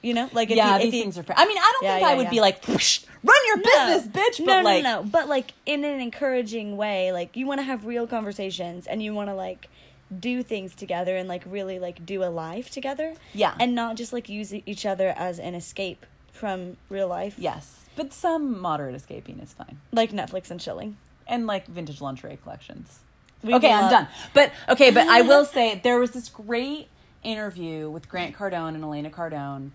You 0.00 0.14
know, 0.14 0.30
like 0.32 0.48
if 0.52 0.56
yeah, 0.56 0.68
he, 0.68 0.74
if 0.76 0.82
these 0.84 0.92
he, 0.94 1.00
things 1.02 1.18
are 1.18 1.24
fair. 1.24 1.34
I 1.36 1.44
mean, 1.44 1.58
I 1.58 1.72
don't 1.74 1.82
Yeah, 1.82 1.94
think 1.96 2.02
yeah, 2.06 2.12
I 2.12 2.14
would 2.14 2.24
yeah. 2.26 2.30
be 2.30 2.40
like, 2.40 2.68
run 2.68 3.46
your 3.48 3.56
business, 3.56 4.06
bitch. 4.06 4.44
But 4.46 4.58
no, 4.58 4.62
like, 4.62 4.84
no, 4.84 5.02
no. 5.02 5.08
But 5.08 5.28
like 5.28 5.54
in 5.66 5.82
an 5.84 6.00
encouraging 6.00 6.76
way, 6.76 7.10
like 7.10 7.36
you 7.36 7.48
want 7.48 7.58
to 7.58 7.64
have 7.64 7.84
real 7.84 8.06
conversations 8.06 8.86
and 8.86 9.02
you 9.02 9.12
want 9.12 9.28
to 9.28 9.34
like 9.34 9.68
do 10.16 10.42
things 10.42 10.74
together 10.74 11.16
and 11.16 11.28
like 11.28 11.42
really 11.46 11.78
like 11.78 12.04
do 12.06 12.22
a 12.24 12.30
life 12.30 12.70
together. 12.70 13.14
Yeah. 13.34 13.54
And 13.60 13.74
not 13.74 13.96
just 13.96 14.12
like 14.12 14.28
use 14.28 14.52
each 14.54 14.86
other 14.86 15.08
as 15.16 15.38
an 15.38 15.54
escape 15.54 16.06
from 16.32 16.76
real 16.88 17.08
life. 17.08 17.34
yes, 17.36 17.84
but 17.96 18.12
some 18.12 18.60
moderate 18.60 18.94
escaping 18.94 19.40
is 19.40 19.52
fine, 19.52 19.78
Like 19.92 20.12
Netflix 20.12 20.50
and 20.52 20.60
chilling. 20.60 20.96
and 21.26 21.46
like 21.46 21.66
vintage 21.66 22.00
lingerie 22.00 22.38
collections. 22.42 23.00
We 23.42 23.54
okay, 23.54 23.70
love- 23.70 23.84
I'm 23.84 23.90
done. 23.90 24.08
But 24.34 24.52
okay, 24.68 24.90
but 24.90 25.06
I 25.08 25.22
will 25.22 25.44
say 25.56 25.80
there 25.82 25.98
was 25.98 26.12
this 26.12 26.28
great 26.28 26.88
interview 27.24 27.90
with 27.90 28.08
Grant 28.08 28.36
Cardone 28.36 28.74
and 28.74 28.84
Elena 28.84 29.10
Cardone, 29.10 29.70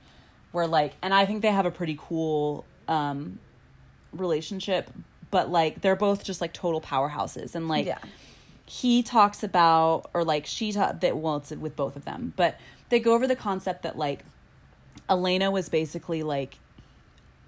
where 0.53 0.67
like, 0.67 0.93
and 1.01 1.13
I 1.13 1.25
think 1.25 1.41
they 1.41 1.51
have 1.51 1.65
a 1.65 1.71
pretty 1.71 1.97
cool 1.99 2.63
um, 2.88 3.39
relationship. 4.13 4.89
But 5.31 5.49
like, 5.49 5.81
they're 5.81 5.95
both 5.95 6.23
just 6.23 6.41
like 6.41 6.53
total 6.53 6.79
powerhouses, 6.79 7.55
and 7.55 7.67
like, 7.67 7.86
Yeah. 7.88 7.97
He 8.66 9.03
talks 9.03 9.43
about 9.43 10.09
or 10.14 10.24
like 10.24 10.45
she 10.45 10.72
ta- 10.72 10.93
that 10.93 11.18
well 11.18 11.38
it's 11.38 11.51
with 11.51 11.76
both 11.76 11.95
of 11.95 12.05
them 12.05 12.34
but 12.36 12.57
they 12.89 12.99
go 12.99 13.14
over 13.14 13.28
the 13.28 13.36
concept 13.36 13.84
that 13.84 13.97
like 13.97 14.24
elena 15.09 15.51
was 15.51 15.70
basically 15.70 16.24
like 16.24 16.57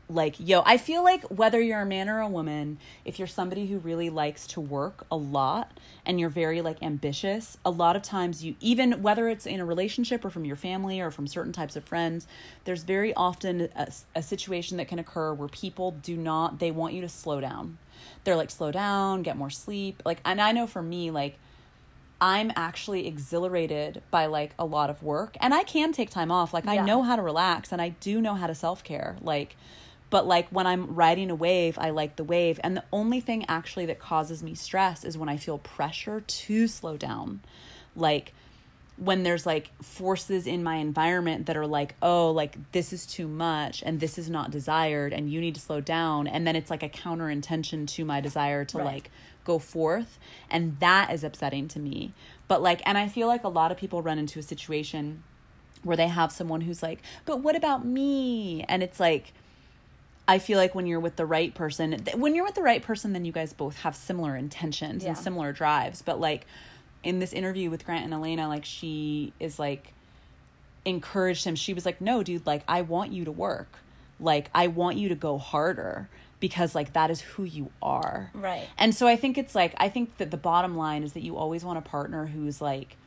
like 0.08 0.36
yo 0.40 0.62
i 0.66 0.78
feel 0.78 1.04
like 1.04 1.24
whether 1.26 1.60
you're 1.60 1.82
a 1.82 1.86
man 1.86 2.08
or 2.10 2.20
a 2.20 2.28
woman 2.28 2.78
if 3.06 3.18
you're 3.18 3.28
somebody 3.28 3.66
who 3.66 3.80
really 3.80 4.10
likes 4.10 4.46
to 4.46 4.62
work 4.62 5.06
a 5.10 5.16
lot 5.16 5.80
and 6.06 6.20
you're 6.20 6.30
very 6.30 6.62
like 6.62 6.82
ambitious 6.84 7.58
a 7.66 7.72
lot 7.72 7.96
of 7.96 8.04
times 8.04 8.44
you 8.44 8.56
even 8.60 9.02
whether 9.02 9.28
it's 9.28 9.48
in 9.48 9.60
a 9.60 9.66
relationship 9.66 10.24
or 10.24 10.30
from 10.30 10.46
your 10.46 10.56
family 10.56 11.00
or 11.00 11.10
from 11.10 11.26
certain 11.26 11.52
types 11.52 11.76
of 11.76 11.84
friends 11.84 12.28
there's 12.66 12.84
very 12.84 13.14
often 13.16 13.70
a, 13.76 13.88
a 14.14 14.22
situation 14.22 14.78
that 14.78 14.88
can 14.88 15.00
occur 15.00 15.34
where 15.34 15.48
people 15.48 15.92
do 15.92 16.16
not 16.16 16.60
they 16.60 16.70
want 16.70 16.94
you 16.94 17.02
to 17.02 17.10
slow 17.10 17.42
down 17.42 17.78
they're 18.24 18.36
like 18.36 18.52
slow 18.52 18.72
down 18.72 19.22
get 19.22 19.38
more 19.38 19.50
sleep 19.50 20.02
like 20.06 20.20
and 20.26 20.42
i 20.42 20.52
know 20.52 20.68
for 20.68 20.82
me 20.82 21.12
like 21.12 21.38
I'm 22.22 22.52
actually 22.56 23.08
exhilarated 23.08 24.02
by 24.10 24.28
like 24.28 24.54
a 24.58 24.66
lot 24.66 24.90
of 24.90 25.04
work 25.04 25.36
and 25.42 25.54
I 25.54 25.64
can 25.64 25.92
take 25.92 26.10
time 26.10 26.32
off. 26.32 26.54
Like 26.54 26.68
I 26.68 26.76
Yeah. 26.76 26.86
know 26.86 27.04
how 27.04 27.16
to 27.16 27.22
relax 27.22 27.72
and 27.72 27.82
I 27.82 27.90
do 27.90 28.22
know 28.22 28.36
how 28.36 28.48
to 28.48 28.56
self-care. 28.56 29.18
Like 29.22 29.56
but 30.10 30.26
like 30.26 30.48
when 30.50 30.66
I'm 30.66 30.96
riding 30.96 31.30
a 31.30 31.36
wave, 31.36 31.78
I 31.78 31.90
like 31.90 32.16
the 32.16 32.24
wave 32.24 32.60
and 32.64 32.78
the 32.78 32.84
only 32.94 33.20
thing 33.20 33.44
actually 33.50 33.86
that 33.88 34.00
causes 34.00 34.42
me 34.42 34.56
stress 34.56 35.04
is 35.04 35.18
when 35.18 35.28
I 35.28 35.36
feel 35.36 35.58
pressure 35.58 36.22
to 36.22 36.68
slow 36.68 36.96
down. 36.96 37.42
Like 37.96 38.34
when 38.98 39.24
there's 39.24 39.46
like 39.46 39.72
forces 39.84 40.48
in 40.48 40.64
my 40.64 40.76
environment 40.78 41.48
that 41.48 41.58
are 41.58 41.68
like, 41.68 41.96
oh, 42.02 42.32
like 42.32 42.72
this 42.72 42.94
is 42.94 43.06
too 43.06 43.28
much 43.28 43.84
and 43.86 44.00
this 44.00 44.18
is 44.18 44.30
not 44.30 44.52
desired 44.52 45.12
and 45.12 45.30
you 45.30 45.42
need 45.42 45.54
to 45.56 45.62
slow 45.62 45.82
down. 45.82 46.28
And 46.28 46.48
then 46.48 46.56
it's 46.56 46.70
like 46.70 46.82
a 46.84 46.88
counter 46.90 47.30
intention 47.30 47.86
to 47.88 48.06
my 48.06 48.22
desire 48.22 48.64
to 48.66 48.78
Right. 48.78 48.86
like 48.86 49.12
go 49.44 49.60
forth. 49.60 50.18
And 50.50 50.80
that 50.80 51.12
is 51.12 51.24
upsetting 51.24 51.68
to 51.70 51.80
me. 51.80 52.14
But 52.48 52.62
like, 52.62 52.82
and 52.86 52.98
I 52.98 53.10
feel 53.10 53.28
like 53.28 53.44
a 53.44 53.50
lot 53.50 53.72
of 53.72 53.78
people 53.78 54.02
run 54.02 54.18
into 54.18 54.40
a 54.40 54.44
situation 54.44 55.24
where 55.84 55.98
they 55.98 56.08
have 56.08 56.32
someone 56.32 56.62
who's 56.62 56.82
like, 56.82 57.02
but 57.26 57.42
what 57.42 57.56
about 57.56 57.86
me? 57.86 58.64
And 58.70 58.82
it's 58.82 59.00
like, 59.00 59.34
I 60.28 60.40
feel 60.40 60.58
like 60.58 60.74
when 60.74 60.88
you're 60.88 61.00
with 61.00 61.18
the 61.18 61.26
right 61.26 61.54
person, 61.54 61.92
th- 62.04 62.16
when 62.18 62.34
you're 62.34 62.46
with 62.46 62.56
the 62.56 62.64
right 62.64 62.82
person, 62.82 63.14
then 63.14 63.26
you 63.26 63.32
guys 63.32 63.54
both 63.54 63.78
have 63.80 63.96
similar 63.96 64.36
intentions 64.36 65.04
and 65.04 65.16
similar 65.18 65.52
drives. 65.52 66.02
But 66.02 66.20
like 66.20 66.48
in 67.06 67.20
this 67.20 67.32
interview 67.32 67.70
with 67.70 67.86
Grant 67.86 68.04
and 68.04 68.14
Elena, 68.14 68.50
like 68.50 68.66
she 68.66 69.32
is 69.40 69.60
like 69.60 69.94
encouraged 70.84 71.46
him. 71.46 71.56
She 71.56 71.74
was 71.74 71.86
like, 71.86 72.02
no, 72.02 72.24
dude, 72.24 72.46
like 72.46 72.64
I 72.68 72.82
want 72.82 73.14
you 73.14 73.24
to 73.26 73.32
work. 73.32 73.70
Like 74.20 74.50
I 74.54 74.68
want 74.68 74.98
you 74.98 75.08
to 75.10 75.16
go 75.16 75.38
harder 75.38 76.10
because 76.40 76.76
like 76.76 76.94
that 76.94 77.12
is 77.12 77.22
who 77.22 77.44
you 77.44 77.70
are. 77.82 78.32
Right. 78.34 78.68
And 78.78 78.94
so 78.94 79.08
I 79.08 79.16
think 79.16 79.38
it's 79.38 79.56
like 79.56 79.76
I 79.78 79.88
think 79.88 80.18
that 80.18 80.32
the 80.32 80.38
bottom 80.38 80.76
line 80.76 81.04
is 81.04 81.14
that 81.14 81.22
you 81.22 81.38
always 81.38 81.64
want 81.64 81.78
a 81.78 81.82
partner 81.82 82.26
who's 82.26 82.60
like 82.60 82.98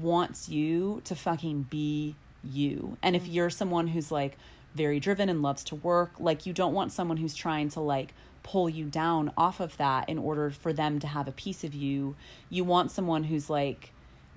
wants 0.00 0.48
you 0.48 1.00
to 1.04 1.14
fucking 1.14 1.62
be 1.70 2.16
you. 2.42 2.98
And 3.02 3.14
if 3.14 3.22
mm-hmm. 3.22 3.32
you're 3.32 3.50
someone 3.50 3.88
who's 3.88 4.10
like 4.10 4.36
very 4.74 4.98
driven 4.98 5.28
and 5.28 5.42
loves 5.42 5.62
to 5.64 5.76
work, 5.76 6.12
like 6.18 6.44
you 6.44 6.52
don't 6.52 6.74
want 6.74 6.92
someone 6.92 7.18
who's 7.18 7.34
trying 7.34 7.68
to 7.70 7.80
like 7.80 8.14
pull 8.42 8.68
you 8.68 8.86
down 8.86 9.32
off 9.36 9.60
of 9.60 9.76
that 9.76 10.08
in 10.08 10.18
order 10.18 10.50
for 10.50 10.72
them 10.72 10.98
to 11.00 11.06
have 11.06 11.28
a 11.28 11.32
piece 11.32 11.64
of 11.64 11.74
you. 11.74 12.16
You 12.50 12.64
want 12.64 12.90
someone 12.90 13.24
who's 13.24 13.48
like 13.50 13.92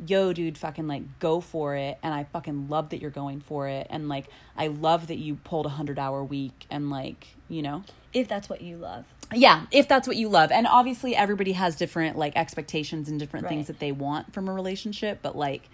yo 0.05 0.33
dude 0.33 0.57
fucking 0.57 0.87
like 0.87 1.03
go 1.19 1.39
for 1.39 1.73
it 1.73 1.97
and 2.03 2.13
i 2.13 2.21
fucking 2.25 2.67
love 2.67 2.89
that 2.89 2.99
you're 2.99 3.09
going 3.09 3.39
for 3.39 3.69
it 3.69 3.87
and 3.89 4.09
like 4.09 4.25
i 4.57 4.67
love 4.67 5.07
that 5.07 5.15
you 5.15 5.35
pulled 5.35 5.65
a 5.65 5.69
hundred 5.69 5.97
hour 5.97 6.21
week 6.21 6.65
and 6.69 6.89
like 6.89 7.27
you 7.47 7.61
know 7.61 7.81
If 8.11 8.27
that's 8.27 8.49
what 8.49 8.59
you 8.59 8.75
love. 8.75 9.05
yeah 9.33 9.67
if 9.71 9.87
that's 9.87 10.05
what 10.05 10.17
you 10.17 10.27
love 10.27 10.51
and 10.51 10.67
obviously 10.67 11.15
everybody 11.15 11.53
has 11.53 11.77
different 11.77 12.17
like 12.17 12.35
expectations 12.35 13.07
and 13.07 13.17
different 13.17 13.47
things 13.47 13.67
that 13.67 13.79
they 13.79 13.93
want 13.93 14.33
from 14.33 14.49
a 14.49 14.53
relationship 14.53 15.19
but 15.21 15.37
like 15.37 15.69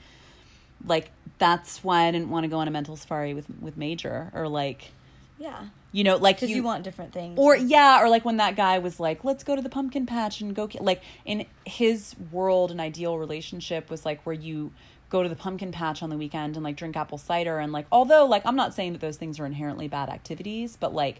like 0.85 1.09
that's 1.39 1.83
why 1.83 2.03
i 2.03 2.11
didn't 2.11 2.29
want 2.29 2.43
to 2.43 2.47
go 2.47 2.59
on 2.59 2.67
a 2.67 2.71
mental 2.71 2.95
safari 2.95 3.33
with 3.33 3.47
with 3.59 3.75
major 3.75 4.29
or 4.35 4.47
like 4.47 4.91
Yeah. 5.39 5.63
You 5.91 6.03
know 6.03 6.15
like 6.15 6.37
Because 6.37 6.49
you, 6.49 6.63
want 6.63 6.83
different 6.83 7.11
things. 7.13 7.37
or 7.37 7.55
yeah 7.55 8.01
or 8.01 8.09
like 8.09 8.23
when 8.23 8.37
that 8.37 8.55
guy 8.55 8.79
was 8.79 8.99
like 8.99 9.23
let's 9.23 9.43
go 9.43 9.55
to 9.55 9.61
the 9.61 9.69
pumpkin 9.69 10.05
patch 10.05 10.41
and 10.41 10.55
go 10.55 10.67
ki-" 10.67 10.79
like 10.79 11.01
in 11.25 11.45
his 11.65 12.15
world 12.31 12.71
an 12.71 12.79
ideal 12.79 13.17
relationship 13.17 13.89
was 13.89 14.05
like 14.05 14.25
where 14.25 14.35
you 14.35 14.71
go 15.09 15.21
to 15.21 15.29
the 15.29 15.35
pumpkin 15.35 15.71
patch 15.71 16.01
on 16.01 16.09
the 16.09 16.17
weekend 16.17 16.55
and 16.55 16.63
like 16.63 16.77
drink 16.77 16.95
apple 16.95 17.17
cider 17.17 17.59
and 17.59 17.71
like 17.73 17.85
although 17.91 18.25
like 18.25 18.41
i'm 18.45 18.55
not 18.55 18.73
saying 18.73 18.93
that 18.93 19.01
those 19.01 19.17
things 19.17 19.39
are 19.39 19.45
inherently 19.45 19.87
bad 19.87 20.09
activities 20.09 20.77
but 20.79 20.93
like 20.93 21.19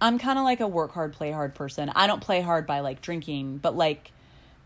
i'm 0.00 0.18
kind 0.18 0.38
of 0.38 0.44
like 0.44 0.60
a 0.60 0.66
work 0.66 0.92
hard 0.92 1.12
play 1.12 1.30
hard 1.30 1.54
person 1.54 1.88
i 1.94 2.06
don't 2.06 2.20
play 2.20 2.40
hard 2.40 2.66
by 2.66 2.80
like 2.80 3.00
drinking 3.00 3.58
but 3.58 3.76
like 3.76 4.10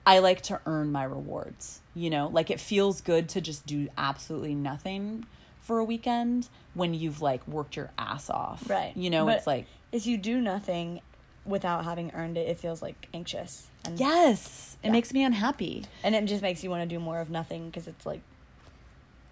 i 0.07 0.19
like 0.19 0.41
to 0.41 0.59
earn 0.65 0.91
my 0.91 1.05
rewards 1.05 1.81
you 1.95 2.09
know 2.09 2.29
like 2.29 2.49
it 2.51 2.59
feels 2.59 3.03
good 3.03 3.29
to 3.29 3.41
just 3.43 3.67
do 3.67 3.89
absolutely 3.99 4.55
nothing 4.55 5.27
for 5.69 5.79
a 5.81 5.85
weekend 5.85 6.49
when 6.73 6.95
you've 6.95 7.21
like 7.21 7.47
worked 7.47 7.77
your 7.77 7.91
ass 7.99 8.31
off 8.31 8.69
Right. 8.71 8.91
you 8.97 9.11
know 9.11 9.27
But 9.27 9.37
it's 9.37 9.47
like 9.47 9.67
if 9.93 10.07
you 10.07 10.17
do 10.17 10.41
nothing 10.41 11.03
without 11.45 11.85
having 11.85 12.11
earned 12.15 12.39
it, 12.39 12.49
it 12.49 12.59
feels 12.59 12.81
like 12.83 13.07
anxious. 13.15 13.67
And 13.85 14.01
Yes, 14.01 14.77
it 14.83 14.87
Yeah. 14.87 14.93
makes 14.93 15.13
me 15.13 15.23
unhappy. 15.25 15.85
And 16.03 16.15
it 16.15 16.25
just 16.25 16.41
makes 16.43 16.65
you 16.65 16.71
want 16.71 16.83
to 16.83 16.89
do 16.95 16.99
more 16.99 17.21
of 17.21 17.29
nothing 17.31 17.67
because 17.67 17.87
it's 17.87 18.05
like 18.07 18.21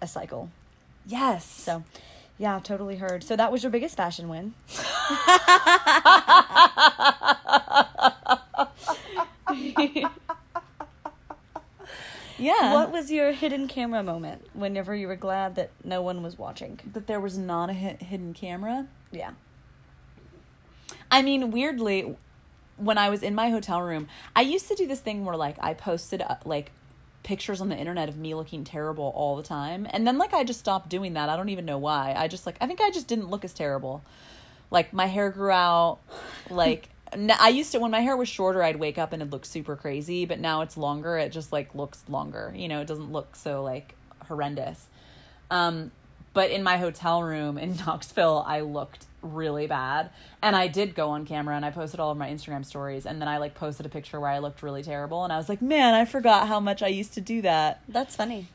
a 0.01 0.07
cycle. 0.07 0.49
Yes. 1.07 1.43
So, 1.45 1.83
yeah, 2.37 2.59
totally 2.63 2.97
heard. 2.97 3.23
So 3.23 3.35
that 3.35 3.51
was 3.51 3.63
your 3.63 3.71
biggest 3.71 3.97
fashion 3.97 4.29
win. 4.29 4.53
yeah. 12.37 12.73
What 12.73 12.91
was 12.91 13.11
your 13.11 13.31
hidden 13.31 13.67
camera 13.67 14.03
moment 14.03 14.47
whenever 14.53 14.95
you 14.95 15.07
were 15.07 15.15
glad 15.15 15.55
that 15.55 15.71
no 15.83 16.01
one 16.01 16.23
was 16.23 16.37
watching? 16.37 16.79
that 16.93 17.07
there 17.07 17.19
was 17.19 17.37
not 17.37 17.69
a 17.69 17.73
hi- 17.73 17.97
hidden 17.99 18.33
camera. 18.33 18.87
Yeah. 19.11 19.31
I 21.09 21.21
mean, 21.21 21.51
weirdly, 21.51 22.15
when 22.77 22.97
I 22.97 23.09
was 23.09 23.23
in 23.23 23.33
my 23.33 23.49
hotel 23.49 23.81
room, 23.81 24.07
I 24.35 24.41
used 24.41 24.67
to 24.67 24.75
do 24.75 24.87
this 24.87 24.99
thing 24.99 25.25
where 25.25 25.35
like 25.35 25.55
I 25.59 25.73
posted 25.73 26.21
uh, 26.21 26.35
like 26.45 26.71
pictures 27.23 27.59
on 27.59 27.69
the 27.69 27.75
internet 27.75 28.09
of 28.09 28.17
me 28.17 28.33
looking 28.35 28.63
terrible 28.63 29.11
all 29.15 29.35
the 29.35 29.43
time, 29.43 29.87
and 29.91 30.05
then 30.05 30.17
like 30.17 30.33
I 30.33 30.43
just 30.43 30.59
stopped 30.59 30.89
doing 30.89 31.13
that. 31.13 31.29
I 31.29 31.35
don't 31.35 31.49
even 31.49 31.65
know 31.65 31.77
why. 31.77 32.13
I 32.15 32.27
just 32.27 32.45
like 32.45 32.57
I 32.61 32.67
think 32.67 32.81
I 32.81 32.91
just 32.91 33.07
didn't 33.07 33.29
look 33.29 33.43
as 33.45 33.53
terrible. 33.53 34.03
Like 34.69 34.93
my 34.93 35.05
hair 35.05 35.29
grew 35.29 35.51
out, 35.51 35.99
like. 36.49 36.89
I 37.39 37.49
used 37.49 37.71
to 37.71 37.79
when 37.79 37.91
my 37.91 38.01
hair 38.01 38.15
was 38.15 38.29
shorter, 38.29 38.63
I'd 38.63 38.77
wake 38.77 38.97
up 38.97 39.13
and 39.13 39.21
it 39.21 39.29
looked 39.29 39.47
super 39.47 39.75
crazy, 39.75 40.25
but 40.25 40.39
now 40.39 40.61
it's 40.61 40.77
longer. 40.77 41.17
It 41.17 41.31
just 41.31 41.51
like 41.51 41.73
looks 41.73 42.03
longer. 42.07 42.53
You 42.55 42.67
know, 42.67 42.81
it 42.81 42.87
doesn't 42.87 43.11
look 43.11 43.35
so 43.35 43.63
like 43.63 43.95
horrendous. 44.27 44.87
Um, 45.49 45.91
but 46.33 46.51
in 46.51 46.63
my 46.63 46.77
hotel 46.77 47.23
room 47.23 47.57
in 47.57 47.75
Knoxville, 47.85 48.43
I 48.45 48.61
looked 48.61 49.05
really 49.21 49.67
bad. 49.67 50.11
And 50.41 50.55
I 50.55 50.67
did 50.67 50.95
go 50.95 51.09
on 51.09 51.25
camera 51.25 51.55
and 51.55 51.65
I 51.65 51.71
posted 51.71 51.99
all 51.99 52.11
of 52.11 52.17
my 52.17 52.29
Instagram 52.29 52.65
stories. 52.65 53.05
And 53.05 53.19
then 53.19 53.27
I 53.27 53.37
like 53.37 53.55
posted 53.55 53.85
a 53.85 53.89
picture 53.89 54.19
where 54.19 54.29
I 54.29 54.39
looked 54.39 54.61
really 54.61 54.83
terrible. 54.83 55.23
And 55.23 55.33
I 55.33 55.37
was 55.37 55.49
like, 55.49 55.61
man, 55.61 55.93
I 55.93 56.05
forgot 56.05 56.47
how 56.47 56.59
much 56.59 56.83
I 56.83 56.87
used 56.87 57.13
to 57.13 57.21
do 57.21 57.41
that. 57.41 57.81
That's 57.87 58.15
funny. 58.15 58.47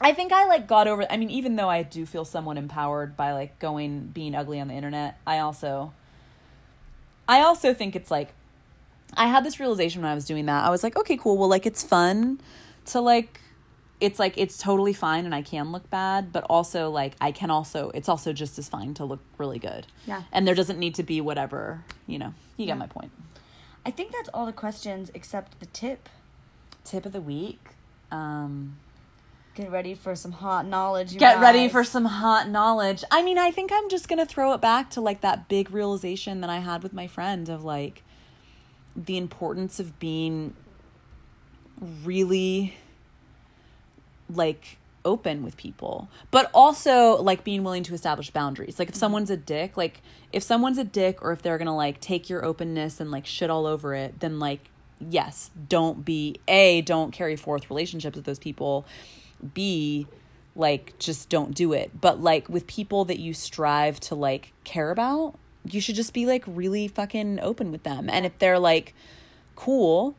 I 0.00 0.12
think 0.12 0.32
I 0.32 0.46
like 0.46 0.66
got 0.66 0.86
over, 0.86 1.06
I 1.10 1.16
mean, 1.16 1.30
even 1.30 1.56
though 1.56 1.70
I 1.70 1.82
do 1.82 2.04
feel 2.04 2.24
somewhat 2.24 2.58
empowered 2.58 3.16
by 3.16 3.32
like 3.32 3.58
going, 3.58 4.06
being 4.08 4.34
ugly 4.34 4.60
on 4.60 4.68
the 4.68 4.74
internet, 4.74 5.18
I 5.26 5.38
also, 5.38 5.94
I 7.28 7.40
also 7.40 7.74
think 7.74 7.96
it's 7.96 8.10
like, 8.10 8.32
I 9.16 9.26
had 9.28 9.44
this 9.44 9.58
realization 9.60 10.02
when 10.02 10.10
I 10.10 10.14
was 10.14 10.24
doing 10.26 10.46
that. 10.46 10.64
I 10.64 10.70
was 10.70 10.82
like, 10.82 10.96
okay, 10.96 11.16
cool. 11.16 11.36
Well, 11.38 11.48
like 11.48 11.66
it's 11.66 11.82
fun 11.82 12.40
to 12.86 13.00
like 13.00 13.40
it's 13.98 14.18
like 14.18 14.34
it's 14.36 14.58
totally 14.58 14.92
fine 14.92 15.24
and 15.24 15.34
I 15.34 15.40
can 15.42 15.72
look 15.72 15.88
bad, 15.90 16.32
but 16.32 16.44
also 16.50 16.90
like 16.90 17.14
I 17.20 17.32
can 17.32 17.50
also 17.50 17.90
it's 17.94 18.08
also 18.08 18.32
just 18.32 18.58
as 18.58 18.68
fine 18.68 18.94
to 18.94 19.04
look 19.04 19.20
really 19.38 19.58
good. 19.58 19.86
Yeah. 20.06 20.22
And 20.32 20.46
there 20.46 20.54
doesn't 20.54 20.78
need 20.78 20.94
to 20.96 21.02
be 21.02 21.20
whatever, 21.20 21.82
you 22.06 22.18
know. 22.18 22.34
You 22.56 22.66
Yeah. 22.66 22.72
get 22.74 22.78
my 22.78 22.86
point. 22.88 23.10
I 23.86 23.90
think 23.90 24.12
that's 24.12 24.28
all 24.34 24.44
the 24.46 24.52
questions 24.52 25.10
except 25.14 25.60
the 25.60 25.66
tip. 25.66 26.08
Tip 26.84 27.06
of 27.06 27.12
the 27.12 27.20
week. 27.22 27.70
Um 28.10 28.76
Get 29.56 29.72
ready 29.72 29.94
for 29.94 30.14
some 30.14 30.32
hot 30.32 30.66
knowledge. 30.66 31.16
Get 31.16 31.40
ready 31.40 31.70
for 31.70 31.82
some 31.82 32.04
hot 32.04 32.50
knowledge. 32.50 33.02
I 33.10 33.22
mean, 33.22 33.38
I 33.38 33.50
think 33.50 33.70
I'm 33.72 33.88
just 33.88 34.06
going 34.06 34.18
to 34.18 34.26
throw 34.26 34.52
it 34.52 34.60
back 34.60 34.90
to 34.90 35.00
like 35.00 35.22
that 35.22 35.48
big 35.48 35.70
realization 35.70 36.42
that 36.42 36.50
I 36.50 36.58
had 36.58 36.82
with 36.82 36.92
my 36.92 37.06
friend 37.06 37.48
of 37.48 37.64
like 37.64 38.02
the 38.94 39.16
importance 39.16 39.80
of 39.80 39.98
being 39.98 40.54
really 42.04 42.76
like 44.28 44.76
open 45.06 45.42
with 45.42 45.56
people, 45.56 46.10
but 46.30 46.50
also 46.52 47.16
like 47.22 47.42
being 47.42 47.64
willing 47.64 47.82
to 47.84 47.94
establish 47.94 48.30
boundaries. 48.30 48.78
Like 48.78 48.88
if 48.88 48.94
mm-hmm. 48.94 49.00
someone's 49.00 49.30
a 49.30 49.38
dick, 49.38 49.78
like 49.78 50.02
if 50.34 50.42
someone's 50.42 50.76
a 50.76 50.84
dick 50.84 51.22
or 51.22 51.32
if 51.32 51.40
they're 51.40 51.56
going 51.56 51.64
to 51.64 51.72
like 51.72 51.98
take 52.00 52.28
your 52.28 52.44
openness 52.44 53.00
and 53.00 53.10
like 53.10 53.24
shit 53.24 53.48
all 53.48 53.66
over 53.66 53.94
it, 53.94 54.20
then 54.20 54.38
like 54.38 54.68
yes, 55.00 55.50
don't 55.68 56.04
be 56.04 56.40
A, 56.46 56.82
don't 56.82 57.10
carry 57.10 57.36
forth 57.36 57.70
relationships 57.70 58.16
with 58.16 58.26
those 58.26 58.38
people. 58.38 58.84
B, 59.54 60.06
like 60.54 60.98
just 60.98 61.28
don't 61.28 61.54
do 61.54 61.72
it. 61.72 62.00
But 62.00 62.20
like 62.20 62.48
with 62.48 62.66
people 62.66 63.04
that 63.06 63.18
you 63.18 63.34
strive 63.34 64.00
to 64.00 64.14
like 64.14 64.52
care 64.64 64.90
about, 64.90 65.34
you 65.64 65.80
should 65.80 65.96
just 65.96 66.12
be 66.12 66.26
like 66.26 66.44
really 66.46 66.88
fucking 66.88 67.40
open 67.40 67.72
with 67.72 67.82
them. 67.82 68.08
And 68.10 68.24
if 68.26 68.38
they're 68.38 68.58
like 68.58 68.94
cool, 69.54 70.14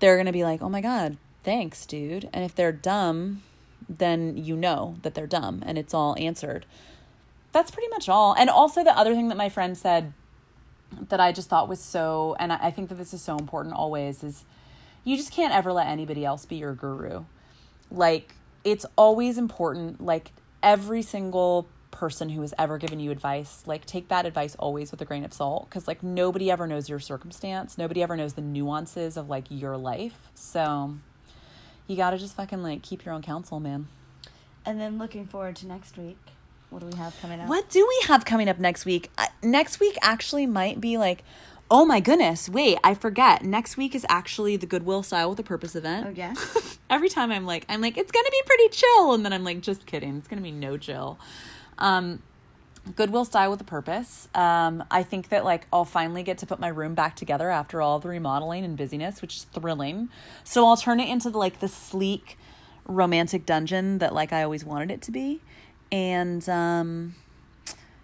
they're 0.00 0.16
going 0.16 0.26
to 0.26 0.32
be 0.32 0.44
like, 0.44 0.62
"Oh 0.62 0.68
my 0.68 0.80
god, 0.80 1.16
thanks, 1.44 1.86
dude." 1.86 2.28
And 2.32 2.44
if 2.44 2.54
they're 2.54 2.72
dumb, 2.72 3.42
then 3.88 4.36
you 4.36 4.56
know 4.56 4.96
that 5.02 5.14
they're 5.14 5.26
dumb 5.26 5.62
and 5.66 5.78
it's 5.78 5.94
all 5.94 6.16
answered. 6.18 6.66
That's 7.52 7.70
pretty 7.70 7.88
much 7.88 8.08
all. 8.08 8.34
And 8.34 8.48
also 8.48 8.84
the 8.84 8.96
other 8.96 9.14
thing 9.14 9.28
that 9.28 9.36
my 9.36 9.48
friend 9.48 9.76
said 9.76 10.12
that 11.08 11.20
I 11.20 11.32
just 11.32 11.48
thought 11.48 11.68
was 11.68 11.80
so 11.80 12.36
and 12.38 12.52
I 12.52 12.58
I 12.62 12.70
think 12.70 12.88
that 12.88 12.96
this 12.96 13.14
is 13.14 13.22
so 13.22 13.36
important 13.36 13.74
always 13.74 14.22
is 14.22 14.44
you 15.04 15.16
just 15.16 15.32
can't 15.32 15.54
ever 15.54 15.72
let 15.72 15.86
anybody 15.86 16.24
else 16.24 16.44
be 16.44 16.56
your 16.56 16.74
guru. 16.74 17.24
Like 17.90 18.34
it's 18.64 18.86
always 18.96 19.38
important 19.38 20.04
like 20.04 20.32
every 20.62 21.02
single 21.02 21.68
person 21.90 22.30
who 22.30 22.40
has 22.40 22.54
ever 22.58 22.78
given 22.78 23.00
you 23.00 23.10
advice, 23.10 23.62
like 23.66 23.84
take 23.84 24.08
that 24.08 24.26
advice 24.26 24.54
always 24.56 24.90
with 24.90 25.00
a 25.00 25.04
grain 25.04 25.24
of 25.24 25.32
salt 25.32 25.68
cuz 25.70 25.88
like 25.88 26.02
nobody 26.02 26.50
ever 26.50 26.66
knows 26.66 26.88
your 26.88 27.00
circumstance. 27.00 27.76
Nobody 27.76 28.02
ever 28.02 28.16
knows 28.16 28.34
the 28.34 28.42
nuances 28.42 29.16
of 29.16 29.28
like 29.28 29.46
your 29.48 29.76
life. 29.76 30.30
So 30.34 30.96
you 31.86 31.96
got 31.96 32.10
to 32.10 32.18
just 32.18 32.36
fucking 32.36 32.62
like 32.62 32.82
keep 32.82 33.04
your 33.04 33.14
own 33.14 33.22
counsel, 33.22 33.58
man. 33.60 33.88
And 34.64 34.80
then 34.80 34.98
looking 34.98 35.26
forward 35.26 35.56
to 35.56 35.66
next 35.66 35.96
week. 35.96 36.18
What 36.70 36.80
do 36.80 36.86
we 36.86 36.96
have 36.96 37.20
coming 37.20 37.40
up? 37.40 37.48
What 37.48 37.68
do 37.68 37.84
we 37.86 38.06
have 38.06 38.24
coming 38.24 38.48
up 38.48 38.60
next 38.60 38.84
week? 38.84 39.10
Uh, 39.18 39.26
next 39.42 39.80
week 39.80 39.96
actually 40.00 40.46
might 40.46 40.80
be 40.80 40.96
like, 40.96 41.24
oh 41.70 41.84
my 41.84 42.00
goodness, 42.00 42.48
wait, 42.48 42.78
I 42.82 42.94
forget. 42.94 43.44
Next 43.44 43.76
week 43.76 43.94
is 43.94 44.04
actually 44.08 44.56
the 44.56 44.66
Goodwill 44.66 45.02
Style 45.02 45.30
with 45.30 45.38
a 45.38 45.44
Purpose 45.44 45.76
event. 45.76 46.06
Oh 46.08 46.10
yeah. 46.10 46.34
Every 46.90 47.08
time 47.08 47.30
I'm 47.30 47.46
like, 47.46 47.64
I'm 47.68 47.80
like, 47.80 47.96
it's 47.96 48.10
gonna 48.10 48.30
be 48.30 48.42
pretty 48.44 48.68
chill, 48.70 49.14
and 49.14 49.24
then 49.24 49.32
I'm 49.32 49.44
like, 49.44 49.60
just 49.60 49.86
kidding, 49.86 50.16
it's 50.16 50.28
gonna 50.28 50.42
be 50.42 50.50
no 50.50 50.76
chill. 50.76 51.18
Um, 51.78 52.22
Goodwill 52.96 53.24
Style 53.24 53.50
with 53.50 53.60
a 53.60 53.64
Purpose. 53.64 54.28
Um, 54.34 54.82
I 54.90 55.02
think 55.02 55.28
that 55.28 55.44
like 55.44 55.66
I'll 55.72 55.84
finally 55.84 56.22
get 56.22 56.38
to 56.38 56.46
put 56.46 56.58
my 56.58 56.68
room 56.68 56.94
back 56.94 57.14
together 57.14 57.50
after 57.50 57.80
all 57.80 57.98
the 58.00 58.08
remodeling 58.08 58.64
and 58.64 58.76
busyness, 58.76 59.22
which 59.22 59.36
is 59.36 59.44
thrilling. 59.44 60.08
So 60.44 60.66
I'll 60.66 60.76
turn 60.76 60.98
it 60.98 61.08
into 61.08 61.28
like 61.30 61.60
the 61.60 61.68
sleek, 61.68 62.38
romantic 62.86 63.46
dungeon 63.46 63.98
that 63.98 64.14
like 64.14 64.32
I 64.32 64.42
always 64.42 64.64
wanted 64.64 64.90
it 64.90 65.02
to 65.02 65.12
be, 65.12 65.40
and 65.92 66.46
um, 66.48 67.14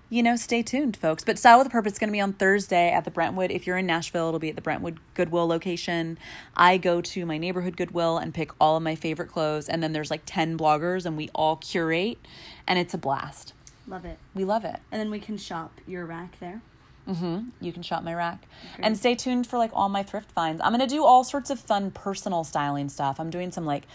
you 0.09 0.23
know, 0.23 0.37
stay 0.37 0.63
tuned, 0.63 0.97
folks. 0.97 1.25
But 1.25 1.39
Style 1.39 1.59
with 1.59 1.67
a 1.67 1.71
Purpose 1.71 1.95
is 1.95 1.99
going 1.99 2.09
to 2.09 2.13
be 2.13 2.21
on 2.21 2.33
Thursday 2.33 2.91
at 2.91 3.05
the 3.05 3.11
Brentwood. 3.11 3.51
If 3.51 3.67
you're 3.67 3.77
in 3.77 3.87
Nashville, 3.87 4.29
it'll 4.29 4.41
be 4.41 4.51
at 4.51 4.57
the 4.57 4.63
Brentwood 4.63 4.99
Goodwill 5.15 5.47
location. 5.47 6.19
I 6.57 6.77
go 6.77 7.01
to 7.01 7.27
my 7.27 7.39
neighborhood 7.39 7.77
Goodwill 7.77 8.19
and 8.19 8.33
pick 8.33 8.51
all 8.61 8.77
of 8.77 8.83
my 8.83 8.95
favorite 8.95 9.29
clothes, 9.29 9.69
and 9.69 9.83
then 9.83 9.93
there's 9.93 10.11
like 10.11 10.23
10 10.27 10.57
bloggers, 10.57 11.07
and 11.07 11.17
we 11.17 11.31
all 11.35 11.57
curate, 11.57 12.19
and 12.67 12.79
it's 12.79 12.95
a 12.95 12.99
blast. 12.99 13.53
Love 13.89 14.05
it. 14.05 14.19
We 14.35 14.45
love 14.45 14.65
it. 14.65 14.81
And 14.91 15.01
then 15.01 15.11
we 15.11 15.21
can 15.21 15.37
shop 15.37 15.81
your 15.87 16.07
rack 16.07 16.39
there. 16.41 16.63
Mm-hmm. 17.09 17.49
You 17.61 17.73
can 17.73 17.83
shop 17.83 18.03
my 18.03 18.15
rack. 18.15 18.47
Great. 18.75 18.85
And 18.85 18.99
stay 18.99 19.15
tuned 19.15 19.47
for 19.47 19.59
like 19.59 19.71
all 19.73 19.89
my 19.89 20.03
thrift 20.03 20.31
finds. 20.33 20.61
I'm 20.61 20.73
going 20.73 20.87
to 20.87 20.93
do 20.93 21.05
all 21.05 21.23
sorts 21.23 21.51
of 21.51 21.61
fun 21.61 21.91
personal 21.93 22.43
styling 22.43 22.89
stuff. 22.89 23.21
I'm 23.21 23.31
doing 23.31 23.53
some 23.53 23.65
like 23.65 23.87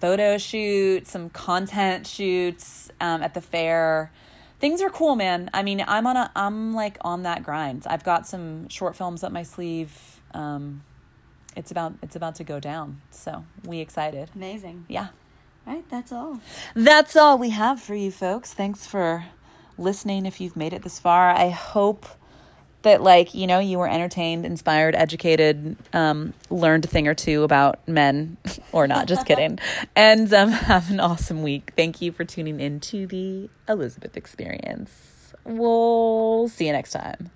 photo 0.00 0.38
shoots, 0.38 1.10
some 1.10 1.28
content 1.30 2.06
shoots 2.06 2.90
um, 3.00 3.22
at 3.22 3.34
the 3.34 3.40
fair. 3.40 4.10
Things 4.58 4.80
are 4.80 4.88
cool, 4.90 5.16
man. 5.16 5.50
I 5.52 5.62
mean, 5.62 5.84
I'm 5.86 6.06
on 6.06 6.16
a 6.16 6.30
I'm 6.34 6.74
like 6.74 6.98
on 7.02 7.22
that 7.24 7.42
grind. 7.42 7.86
I've 7.86 8.04
got 8.04 8.26
some 8.26 8.68
short 8.68 8.96
films 8.96 9.22
up 9.22 9.32
my 9.32 9.42
sleeve. 9.42 10.20
Um, 10.32 10.82
it's 11.56 11.70
about 11.70 11.94
it's 12.02 12.16
about 12.16 12.36
to 12.36 12.44
go 12.44 12.60
down. 12.60 13.00
So, 13.10 13.44
we 13.64 13.80
excited. 13.80 14.30
Amazing. 14.34 14.86
Yeah. 14.88 15.08
All 15.66 15.74
right, 15.74 15.88
that's 15.90 16.12
all. 16.12 16.40
That's 16.74 17.16
all 17.16 17.38
we 17.38 17.50
have 17.50 17.80
for 17.80 17.94
you 17.94 18.10
folks. 18.10 18.54
Thanks 18.54 18.86
for 18.86 19.26
listening 19.76 20.24
if 20.24 20.40
you've 20.40 20.56
made 20.56 20.72
it 20.72 20.82
this 20.82 20.98
far. 20.98 21.30
I 21.30 21.48
hope 21.50 22.06
that 22.86 23.02
like, 23.02 23.34
you 23.34 23.46
know, 23.46 23.58
you 23.58 23.78
were 23.78 23.88
entertained, 23.88 24.46
inspired, 24.46 24.94
educated, 24.94 25.76
um, 25.92 26.32
learned 26.50 26.84
a 26.84 26.88
thing 26.88 27.08
or 27.08 27.14
two 27.14 27.42
about 27.42 27.86
men 27.86 28.36
or 28.72 28.86
not, 28.86 29.06
just 29.06 29.26
kidding. 29.26 29.58
And 29.94 30.32
um, 30.32 30.50
have 30.52 30.90
an 30.90 31.00
awesome 31.00 31.42
week. 31.42 31.72
Thank 31.76 32.00
you 32.00 32.12
for 32.12 32.24
tuning 32.24 32.60
in 32.60 32.80
to 32.80 33.06
the 33.06 33.48
Elisabeth 33.68 34.16
experience. 34.16 35.34
We'll 35.44 36.48
see 36.48 36.66
you 36.66 36.72
next 36.72 36.92
time. 36.92 37.30